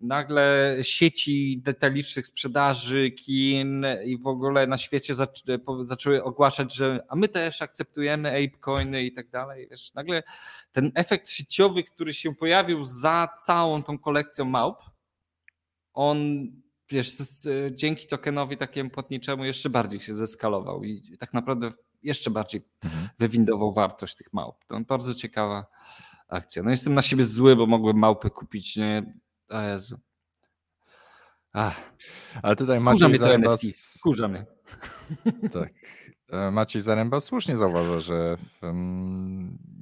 [0.02, 5.14] nagle sieci detalicznych sprzedaży, kin i w ogóle na świecie
[5.82, 9.68] zaczęły ogłaszać, że a my też akceptujemy apecoiny i tak dalej.
[9.70, 10.22] Wiesz, nagle
[10.72, 14.78] ten efekt sieciowy, który się pojawił za całą tą kolekcją małp,
[15.94, 16.46] on
[16.92, 17.16] wiesz,
[17.70, 21.70] dzięki tokenowi takiemu płatniczemu jeszcze bardziej się zeskalował i tak naprawdę
[22.02, 23.08] jeszcze bardziej mhm.
[23.18, 24.64] wywindował wartość tych małp.
[24.66, 25.66] To bardzo ciekawa
[26.28, 26.62] akcja.
[26.62, 29.14] No jestem na siebie zły, bo mogłem małpy kupić nie,
[29.48, 29.98] o Jezu.
[31.52, 31.94] Ach.
[32.42, 33.56] Ale tutaj Wkurza Maciej Zaręba...
[33.98, 34.46] Wkurza mnie.
[35.52, 35.72] Tak.
[36.28, 38.36] E, Maciej Zaręba słusznie zauważa, że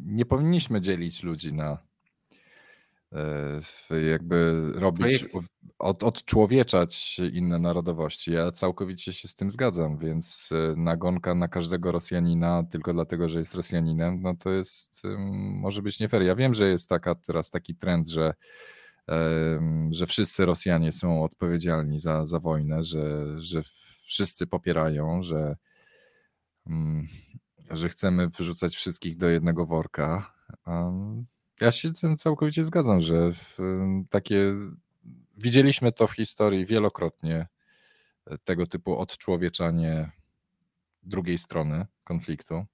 [0.07, 1.79] nie powinniśmy dzielić ludzi na
[4.13, 5.25] jakby robić,
[5.79, 8.33] od, odczłowieczać inne narodowości.
[8.33, 13.39] Ja całkowicie się z tym zgadzam, więc e, nagonka na każdego Rosjanina tylko dlatego, że
[13.39, 15.03] jest Rosjaninem, no to jest,
[15.39, 16.23] może być nie fair.
[16.23, 18.35] Ja wiem, że jest taka teraz taki trend, że
[19.91, 23.63] że wszyscy Rosjanie są odpowiedzialni za, za wojnę, że, że
[24.03, 25.57] wszyscy popierają, że,
[26.67, 27.07] mm,
[27.71, 30.33] że chcemy wyrzucać wszystkich do jednego worka.
[31.61, 33.31] Ja się z tym całkowicie zgadzam, że
[34.11, 34.55] takie
[35.37, 37.47] widzieliśmy to w historii wielokrotnie,
[38.27, 40.11] e, tego typu odczłowieczanie
[41.03, 42.65] drugiej strony konfliktu.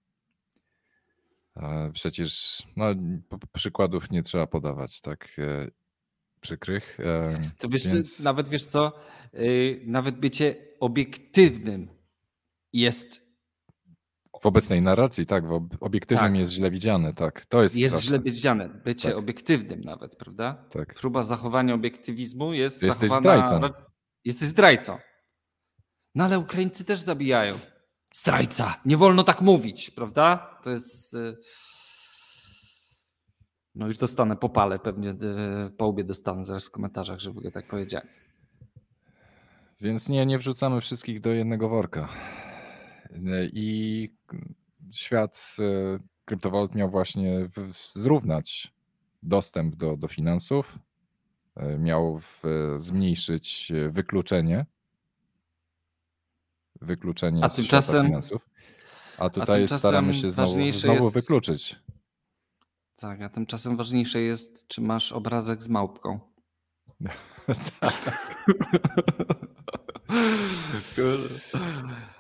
[1.93, 2.87] Przecież no,
[3.53, 5.29] przykładów nie trzeba podawać, tak?
[5.39, 5.71] E,
[6.41, 6.99] przykrych.
[7.59, 8.21] To wiesz, więc...
[8.21, 8.93] nawet wiesz co,
[9.35, 11.89] y, nawet bycie obiektywnym
[12.73, 13.26] jest
[14.47, 16.39] w obecnej narracji, tak, w obiektywnym tak.
[16.39, 17.45] jest źle widziane, tak.
[17.47, 18.09] To jest Jest straszne.
[18.09, 19.19] źle widziane, bycie tak.
[19.19, 20.65] obiektywnym nawet, prawda?
[20.71, 20.95] Tak.
[20.95, 23.47] Próba zachowania obiektywizmu jest Jesteś zachowana...
[23.47, 23.75] zdrajcą.
[24.25, 24.99] Jesteś zdrajcą.
[26.15, 27.55] No ale Ukraińcy też zabijają.
[28.15, 28.75] Zdrajca.
[28.85, 30.59] Nie wolno tak mówić, prawda?
[30.65, 31.15] To jest...
[31.15, 31.37] Y,
[33.75, 37.53] no już dostanę popale pewnie, e, po łbie dostanę zaraz w komentarzach, że w ogóle
[37.53, 38.09] tak powiedziałem.
[39.81, 42.09] Więc nie, nie wrzucamy wszystkich do jednego worka.
[43.53, 44.11] I
[44.93, 48.75] świat e, kryptowalut miał właśnie zrównać
[49.23, 50.79] dostęp do, do finansów,
[51.57, 52.43] e, miał w,
[52.77, 54.67] zmniejszyć wykluczenie,
[56.81, 58.49] wykluczenie a tymczasem, finansów.
[59.19, 61.77] A tutaj a staramy się znowu, znowu jest, wykluczyć.
[62.97, 66.21] Tak, a tymczasem ważniejsze jest, czy masz obrazek z małpką.
[67.81, 68.37] tak.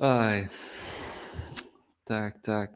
[0.00, 0.48] Aj.
[2.04, 2.72] Tak, tak.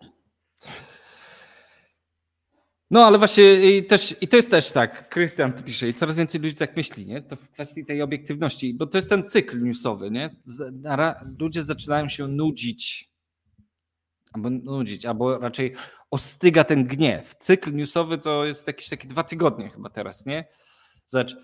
[2.90, 6.40] No ale właśnie i, też, i to jest też tak, Krystian pisze, i coraz więcej
[6.40, 7.22] ludzi tak myśli, nie?
[7.22, 10.36] To w kwestii tej obiektywności, bo to jest ten cykl newsowy, nie?
[11.38, 13.10] Ludzie zaczynają się nudzić,
[14.32, 15.74] albo nudzić, albo raczej
[16.10, 17.34] ostyga ten gniew.
[17.34, 20.48] Cykl newsowy to jest jakieś takie dwa tygodnie chyba teraz, nie?
[21.06, 21.36] Zobacz,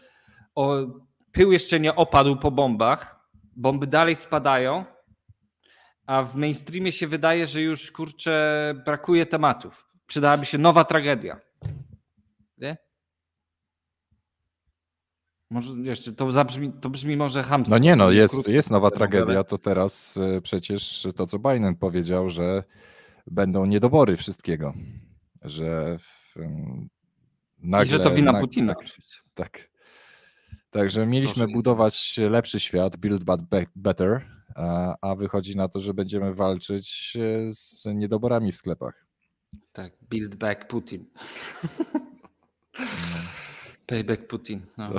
[0.54, 0.86] o,
[1.32, 4.84] pył jeszcze nie opadł po bombach, bomby dalej spadają,
[6.10, 9.86] a w mainstreamie się wydaje, że już kurczę brakuje tematów.
[10.06, 11.40] Przydałaby się nowa tragedia.
[12.58, 12.76] Nie?
[15.50, 17.74] Może jeszcze to zabrzmi, to brzmi może hamsko.
[17.74, 22.28] No nie no, jest, jest nowa tragedia, to teraz e, przecież to, co Biden powiedział,
[22.28, 22.64] że
[23.26, 24.74] będą niedobory wszystkiego,
[25.42, 25.96] że
[27.58, 27.86] nagle...
[27.86, 29.18] I że to wina nagle, Putina tak, oczywiście.
[29.34, 29.70] Tak.
[30.70, 33.22] Także mieliśmy Proszę budować lepszy świat, build
[33.76, 34.39] better,
[35.00, 39.06] a wychodzi na to, że będziemy walczyć e, z niedoborami w sklepach.
[39.72, 41.04] Tak, build back Putin.
[43.90, 44.60] Payback Putin.
[44.76, 44.90] No.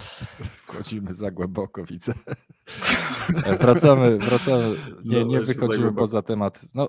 [0.66, 2.12] Wchodzimy za głęboko, widzę.
[3.60, 4.76] Wracamy, wracamy.
[5.04, 6.60] Nie, no, nie wychodzimy poza temat.
[6.74, 6.88] No,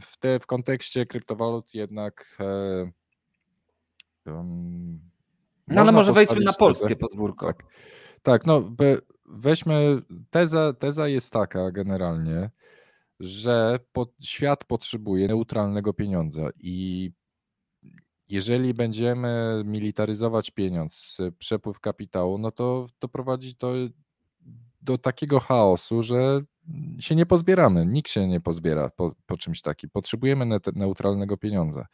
[0.00, 2.36] w, te, w kontekście kryptowalut jednak.
[2.40, 2.90] E,
[4.26, 5.00] um,
[5.68, 7.46] no ale może wejdźmy na polskie podwórko.
[7.46, 7.64] Tak,
[8.22, 8.60] tak no
[9.30, 10.02] weźmy.
[10.30, 12.50] Teza, teza jest taka generalnie,
[13.20, 17.10] że pod, świat potrzebuje neutralnego pieniądza i
[18.28, 23.72] jeżeli będziemy militaryzować pieniądz, przepływ kapitału, no to, to prowadzi to
[24.82, 26.40] do takiego chaosu, że
[27.00, 27.86] się nie pozbieramy.
[27.86, 29.90] Nikt się nie pozbiera po, po czymś takim.
[29.90, 31.86] Potrzebujemy neutralnego pieniądza.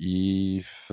[0.00, 0.88] I w,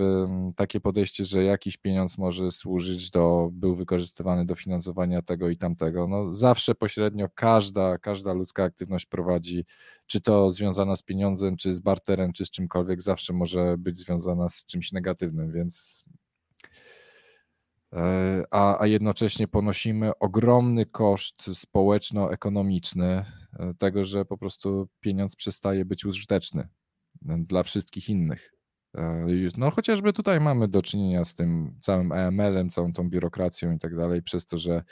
[0.56, 6.07] takie podejście, że jakiś pieniądz może służyć do, był wykorzystywany do finansowania tego i tamtego,
[6.07, 9.65] no zawsze pośrednio każda, każda ludzka aktywność prowadzi,
[10.06, 14.49] czy to związana z pieniądzem, czy z barterem, czy z czymkolwiek, zawsze może być związana
[14.49, 16.03] z czymś negatywnym, więc
[17.94, 23.26] e, a, a jednocześnie ponosimy ogromny koszt społeczno-ekonomiczny
[23.60, 26.68] e, tego, że po prostu pieniądz przestaje być użyteczny
[27.30, 28.56] e, dla wszystkich innych.
[28.97, 29.27] E,
[29.57, 33.95] no chociażby tutaj mamy do czynienia z tym całym EML-em, całą tą biurokracją i tak
[33.95, 34.84] dalej, przez to, że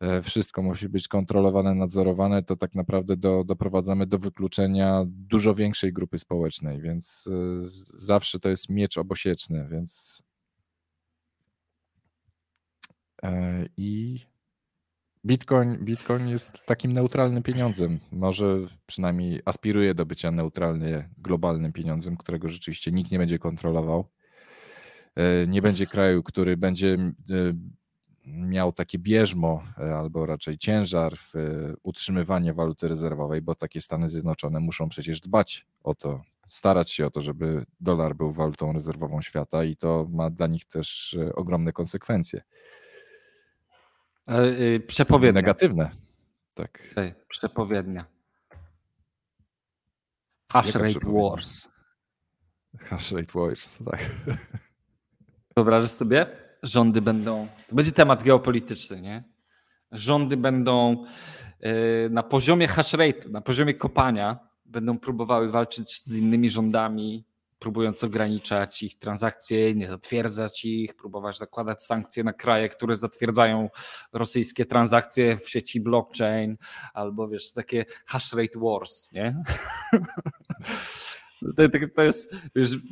[0.00, 5.92] e, wszystko musi być kontrolowane, nadzorowane, to tak naprawdę do, doprowadzamy do wykluczenia dużo większej
[5.92, 10.22] grupy społecznej, więc e, zawsze to jest miecz obosieczny, więc
[13.76, 14.20] i
[15.24, 18.00] Bitcoin, Bitcoin jest takim neutralnym pieniądzem.
[18.12, 24.08] Może przynajmniej aspiruje do bycia neutralnie globalnym pieniądzem, którego rzeczywiście nikt nie będzie kontrolował.
[25.16, 27.12] E, nie będzie kraju, który będzie e,
[28.26, 31.32] miał takie bieżmo, e, albo raczej ciężar w
[31.82, 37.10] utrzymywanie waluty rezerwowej, bo takie Stany Zjednoczone muszą przecież dbać o to, starać się o
[37.10, 42.42] to, żeby dolar był walutą rezerwową świata i to ma dla nich też ogromne konsekwencje.
[44.28, 45.40] E, y, przepowiednia.
[45.40, 45.90] Negatywne.
[46.54, 46.82] Tak.
[46.96, 48.04] Ej, przepowiednia.
[50.52, 51.68] Hash rate wars.
[52.78, 54.10] Hash rate wars, tak.
[55.56, 56.26] Wyobrażasz sobie?
[56.62, 57.48] Rządy będą.
[57.68, 59.24] To będzie temat geopolityczny, nie?
[59.92, 61.04] Rządy będą
[61.64, 67.24] y, na poziomie hash rate, na poziomie kopania, będą próbowały walczyć z innymi rządami
[67.62, 73.68] próbując ograniczać ich transakcje, nie zatwierdzać ich, próbować zakładać sankcje na kraje, które zatwierdzają
[74.12, 76.56] rosyjskie transakcje w sieci blockchain,
[76.94, 79.36] albo wiesz, takie hash rate wars, nie?
[81.56, 82.36] To, to, to, jest,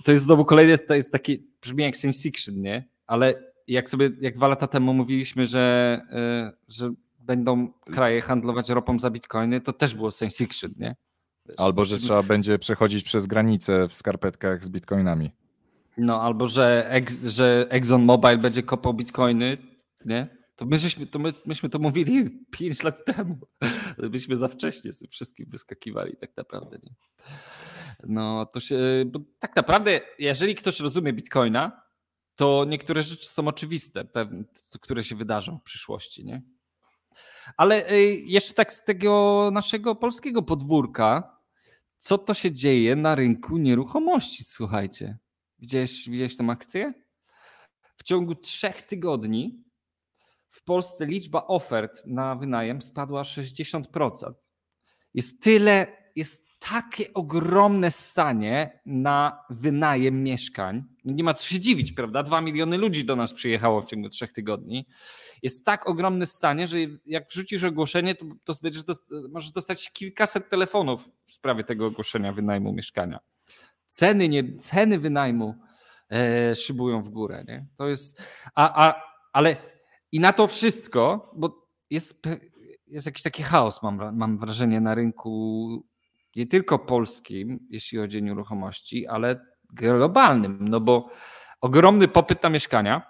[0.04, 2.88] to jest znowu kolejny, to jest taki, brzmi jak science fiction, nie?
[3.06, 3.34] Ale
[3.66, 9.10] jak sobie, jak dwa lata temu mówiliśmy, że, yy, że będą kraje handlować ropą za
[9.10, 10.96] bitcoiny, to też było science fiction, nie?
[11.56, 15.30] Albo, że trzeba będzie przechodzić przez granicę w skarpetkach z bitcoinami.
[15.98, 19.56] No, albo że, ex, że ExxonMobil będzie kopał bitcoiny,
[20.04, 20.40] nie?
[20.56, 23.38] To my, żeśmy, to my, myśmy to mówili 5 lat temu.
[24.10, 26.94] Byśmy za wcześnie z wszystkim wyskakiwali tak naprawdę, nie?
[28.06, 31.82] No, to się, bo tak naprawdę, jeżeli ktoś rozumie bitcoina,
[32.36, 34.44] to niektóre rzeczy są oczywiste, pewne,
[34.80, 36.42] które się wydarzą w przyszłości, nie?
[37.56, 41.39] Ale y, jeszcze tak z tego naszego polskiego podwórka,
[42.00, 45.18] co to się dzieje na rynku nieruchomości, słuchajcie.
[45.58, 46.94] Widziałeś, widziałeś tę akcję?
[47.96, 49.64] W ciągu trzech tygodni
[50.48, 54.32] w Polsce liczba ofert na wynajem spadła 60%.
[55.14, 55.86] Jest tyle,
[56.16, 60.84] jest takie ogromne stanie na wynajem mieszkań.
[61.04, 62.22] No nie ma co się dziwić, prawda?
[62.22, 64.86] Dwa miliony ludzi do nas przyjechało w ciągu trzech tygodni.
[65.42, 70.48] Jest tak ogromne stanie, że jak wrzucisz ogłoszenie, to, to będziesz dost, możesz dostać kilkaset
[70.48, 73.20] telefonów w sprawie tego ogłoszenia wynajmu mieszkania.
[73.86, 75.54] Ceny, nie, ceny wynajmu
[76.10, 77.44] e, szybują w górę.
[77.48, 77.66] Nie?
[77.76, 78.22] To jest.
[78.54, 79.56] A, a, ale
[80.12, 82.22] i na to wszystko, bo jest,
[82.86, 85.89] jest jakiś taki chaos, mam, mam wrażenie, na rynku
[86.36, 91.10] nie tylko polskim, jeśli chodzi o nieruchomości, ale globalnym, no bo
[91.60, 93.02] ogromny popyt na mieszkania,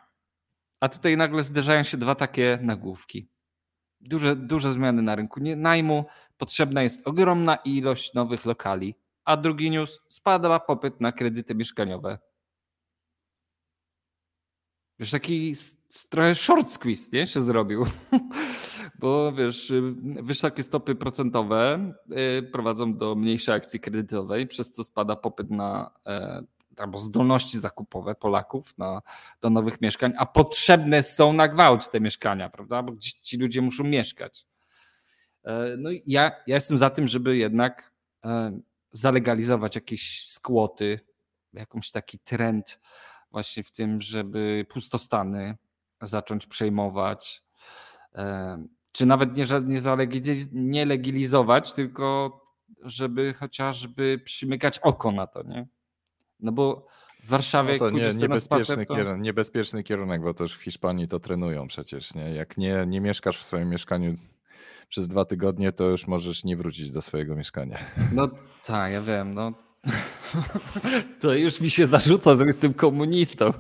[0.81, 3.29] a tutaj nagle zderzają się dwa takie nagłówki.
[4.01, 6.05] Duże, duże zmiany na rynku najmu,
[6.39, 8.95] potrzebna jest ogromna ilość nowych lokali,
[9.25, 12.19] a drugi news, spada popyt na kredyty mieszkaniowe.
[14.99, 15.55] Wiesz, taki
[16.09, 17.27] trochę short squeeze, nie?
[17.27, 17.87] Się zrobił.
[19.01, 19.73] Bo wiesz,
[20.23, 21.93] wysokie stopy procentowe
[22.39, 26.43] y, prowadzą do mniejszej akcji kredytowej, przez co spada popyt na e,
[26.77, 29.03] albo zdolności zakupowe Polaków na,
[29.41, 32.83] do nowych mieszkań, a potrzebne są na gwałt te mieszkania, prawda?
[32.83, 34.47] Bo ci ludzie muszą mieszkać.
[35.45, 37.93] E, no i ja, ja jestem za tym, żeby jednak
[38.25, 38.61] e,
[38.93, 41.01] zalegalizować jakieś skłoty,
[41.53, 42.81] jakąś taki trend
[43.31, 45.57] właśnie w tym, żeby pustostany
[46.03, 47.43] zacząć przejmować,
[48.93, 49.45] czy nawet nie,
[50.53, 52.41] nie legalizować, tylko
[52.83, 55.69] żeby chociażby przymykać oko na to, nie?
[56.41, 56.87] No bo
[57.25, 58.95] w Warszawie no to nie, niebezpieczny, spacer, to...
[58.95, 62.35] kierunek, niebezpieczny kierunek, bo też w Hiszpanii to trenują przecież, nie?
[62.35, 64.15] Jak nie, nie mieszkasz w swoim mieszkaniu
[64.89, 67.79] przez dwa tygodnie, to już możesz nie wrócić do swojego mieszkania.
[68.13, 68.29] No
[68.67, 69.70] tak, ja wiem, no
[71.21, 73.53] to już mi się zarzuca, że jestem komunistą.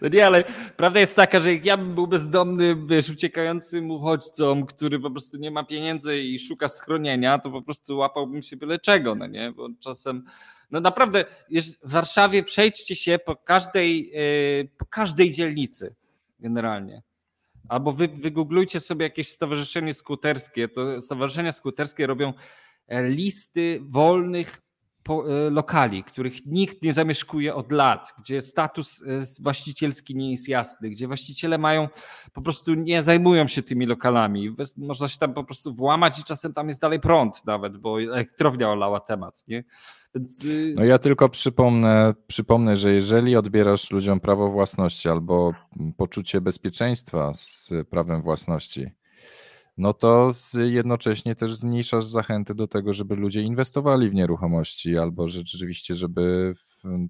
[0.00, 0.44] No nie, ale
[0.76, 5.38] prawda jest taka, że jak ja bym był bezdomny, wiesz, uciekającym uchodźcą, który po prostu
[5.38, 9.52] nie ma pieniędzy i szuka schronienia, to po prostu łapałbym się byle czego, no nie?
[9.52, 10.24] Bo czasem,
[10.70, 11.24] no naprawdę,
[11.82, 15.94] w Warszawie przejdźcie się po każdej, e, po każdej dzielnicy
[16.40, 17.02] generalnie.
[17.68, 20.68] Albo wy, wygooglujcie sobie jakieś stowarzyszenie skuterskie.
[20.68, 22.32] To stowarzyszenia skuterskie robią
[22.88, 24.65] e, listy wolnych
[25.50, 31.06] lokali, których nikt nie zamieszkuje od lat, gdzie status e, właścicielski nie jest jasny, gdzie
[31.06, 31.88] właściciele mają
[32.32, 34.54] po prostu nie zajmują się tymi lokalami.
[34.76, 38.70] Można się tam po prostu włamać i czasem tam jest dalej prąd nawet, bo elektrownia
[38.70, 39.44] olała temat.
[39.48, 39.64] Nie?
[40.14, 40.44] Więc...
[40.44, 45.54] Y, no ja tylko przypomnę, przypomnę, że jeżeli odbierasz ludziom prawo własności albo
[45.96, 48.90] poczucie bezpieczeństwa z prawem własności,
[49.76, 55.94] no to jednocześnie też zmniejszasz zachęty do tego, żeby ludzie inwestowali w nieruchomości albo rzeczywiście,
[55.94, 56.54] żeby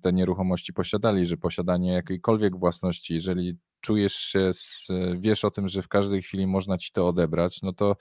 [0.03, 4.51] te nieruchomości posiadali, że posiadanie jakiejkolwiek własności, jeżeli czujesz się,
[5.19, 7.97] wiesz o tym, że w każdej chwili można ci to odebrać, no to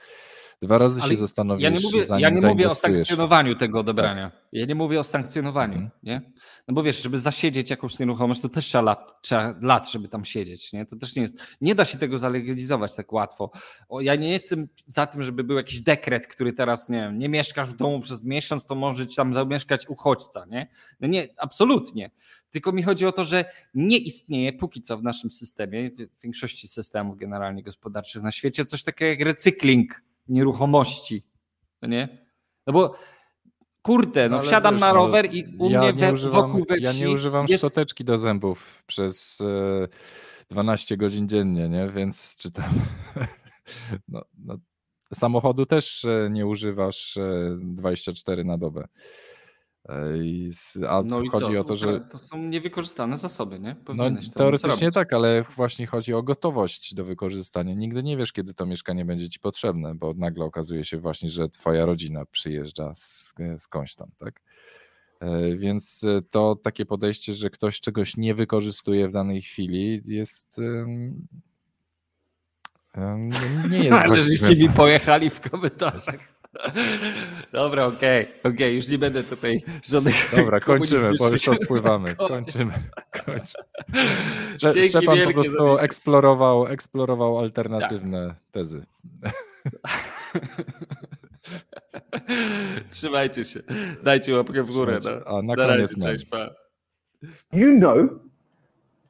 [0.62, 4.30] dwa razy Ale się zastanowisz, ja nie mówię, Ja nie mówię o sankcjonowaniu tego odebrania.
[4.30, 4.46] Tak.
[4.52, 5.92] Ja nie mówię o sankcjonowaniu, mhm.
[6.04, 6.32] nie?
[6.68, 10.26] No bo wiesz, żeby zasiedzieć jakąś nieruchomość, to też trzeba lat, trzeba lat, żeby tam
[10.26, 10.86] siedzieć, nie?
[10.86, 13.52] To też nie jest, nie da się tego zalegalizować tak łatwo.
[13.90, 17.30] O, ja nie jestem za tym, żeby był jakiś dekret, który teraz, nie wiem, nie
[17.30, 20.70] mieszkasz w domu przez miesiąc, to może tam zamieszkać uchodźca, nie?
[21.00, 22.12] No nie, absolutnie.
[22.56, 26.68] Tylko mi chodzi o to, że nie istnieje póki co w naszym systemie, w większości
[26.68, 31.24] systemów generalnie gospodarczych na świecie, coś takiego jak recykling nieruchomości.
[31.82, 32.28] No nie?
[32.68, 32.96] No bo
[33.82, 36.66] kurde, no, no wsiadam wiesz, na no, rower i u ja mnie we, używam, wokół
[36.66, 37.62] we wsi Ja nie używam jest...
[37.62, 39.44] szczoteczki do zębów przez
[40.50, 41.90] 12 e, godzin dziennie, nie?
[41.90, 42.70] Więc czytam.
[44.08, 44.58] No, no,
[45.14, 47.18] samochodu też e, nie używasz
[47.60, 48.88] 24 e, na dobę.
[50.90, 51.60] A no chodzi co?
[51.60, 52.02] o to, że.
[52.02, 53.76] To są niewykorzystane zasoby, nie?
[53.96, 54.06] no,
[54.36, 57.74] teoretycznie tak, ale właśnie chodzi o gotowość do wykorzystania.
[57.74, 61.50] Nigdy nie wiesz, kiedy to mieszkanie będzie ci potrzebne, bo nagle okazuje się właśnie, że
[61.50, 64.42] twoja rodzina przyjeżdża z, skądś tam, tak?
[65.20, 70.58] E, więc e, to takie podejście, że ktoś czegoś nie wykorzystuje w danej chwili, jest.
[73.70, 76.20] Nie jest Ale żeście mi pojechali w komentarzach.
[77.52, 80.36] Dobra, okej, okay, okej, okay, już nie będę tutaj żadnych.
[80.36, 82.16] Dobra, kończymy, bo już odpływamy.
[82.28, 82.74] Kończymy.
[83.26, 83.64] kończymy.
[84.90, 88.38] Szczepan po prostu eksplorował, eksplorował alternatywne tak.
[88.52, 88.86] tezy.
[92.90, 93.60] Trzymajcie się.
[94.04, 95.00] Dajcie łapkę w górę.
[95.04, 95.12] No.
[95.26, 96.50] A na, na koniec cześć, pa.
[97.54, 97.98] You know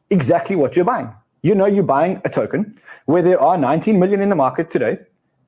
[0.10, 1.10] exactly what you're buying.
[1.44, 2.74] You know you're buying a token
[3.08, 4.98] where there are 19 million in the market today,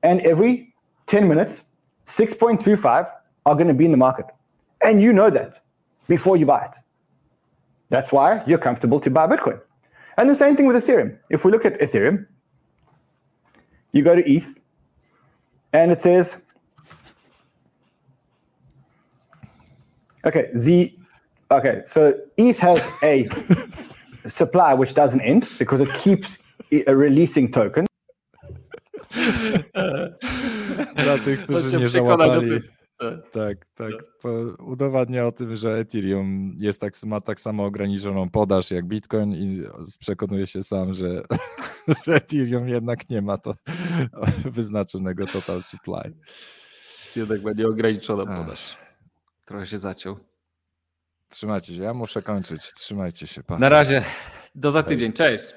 [0.02, 0.74] and every
[1.06, 1.67] 10 minutes
[2.08, 3.10] 6.25
[3.46, 4.26] are going to be in the market.
[4.82, 5.62] And you know that
[6.08, 6.70] before you buy it.
[7.90, 9.60] That's why you're comfortable to buy Bitcoin.
[10.16, 11.18] And the same thing with Ethereum.
[11.30, 12.26] If we look at Ethereum,
[13.92, 14.58] you go to ETH,
[15.72, 16.36] and it says,
[20.24, 20.94] okay, the
[21.50, 23.28] okay, so ETH has a
[24.28, 26.38] supply which doesn't end because it keeps
[26.70, 27.88] releasing tokens.
[31.04, 32.48] Dla tych, którzy nie przekonać o załapali.
[32.48, 32.78] tym.
[33.32, 33.92] Tak, tak.
[34.22, 34.28] Po,
[34.64, 39.62] udowadnia o tym, że Ethereum jest tak, ma tak samo ograniczoną podaż jak Bitcoin i
[40.00, 41.22] przekonuje się sam, że,
[42.04, 43.54] że Ethereum jednak nie ma to
[44.58, 46.12] wyznaczonego total supply.
[47.16, 48.38] Jednak ma nieograniczoną Ach.
[48.38, 48.76] podaż.
[49.44, 50.18] Trochę się zaciął.
[51.28, 52.72] Trzymajcie się, ja muszę kończyć.
[52.72, 53.42] Trzymajcie się.
[53.42, 53.58] Pa.
[53.58, 54.02] Na razie.
[54.54, 55.12] Do za tydzień.
[55.12, 55.54] Cześć.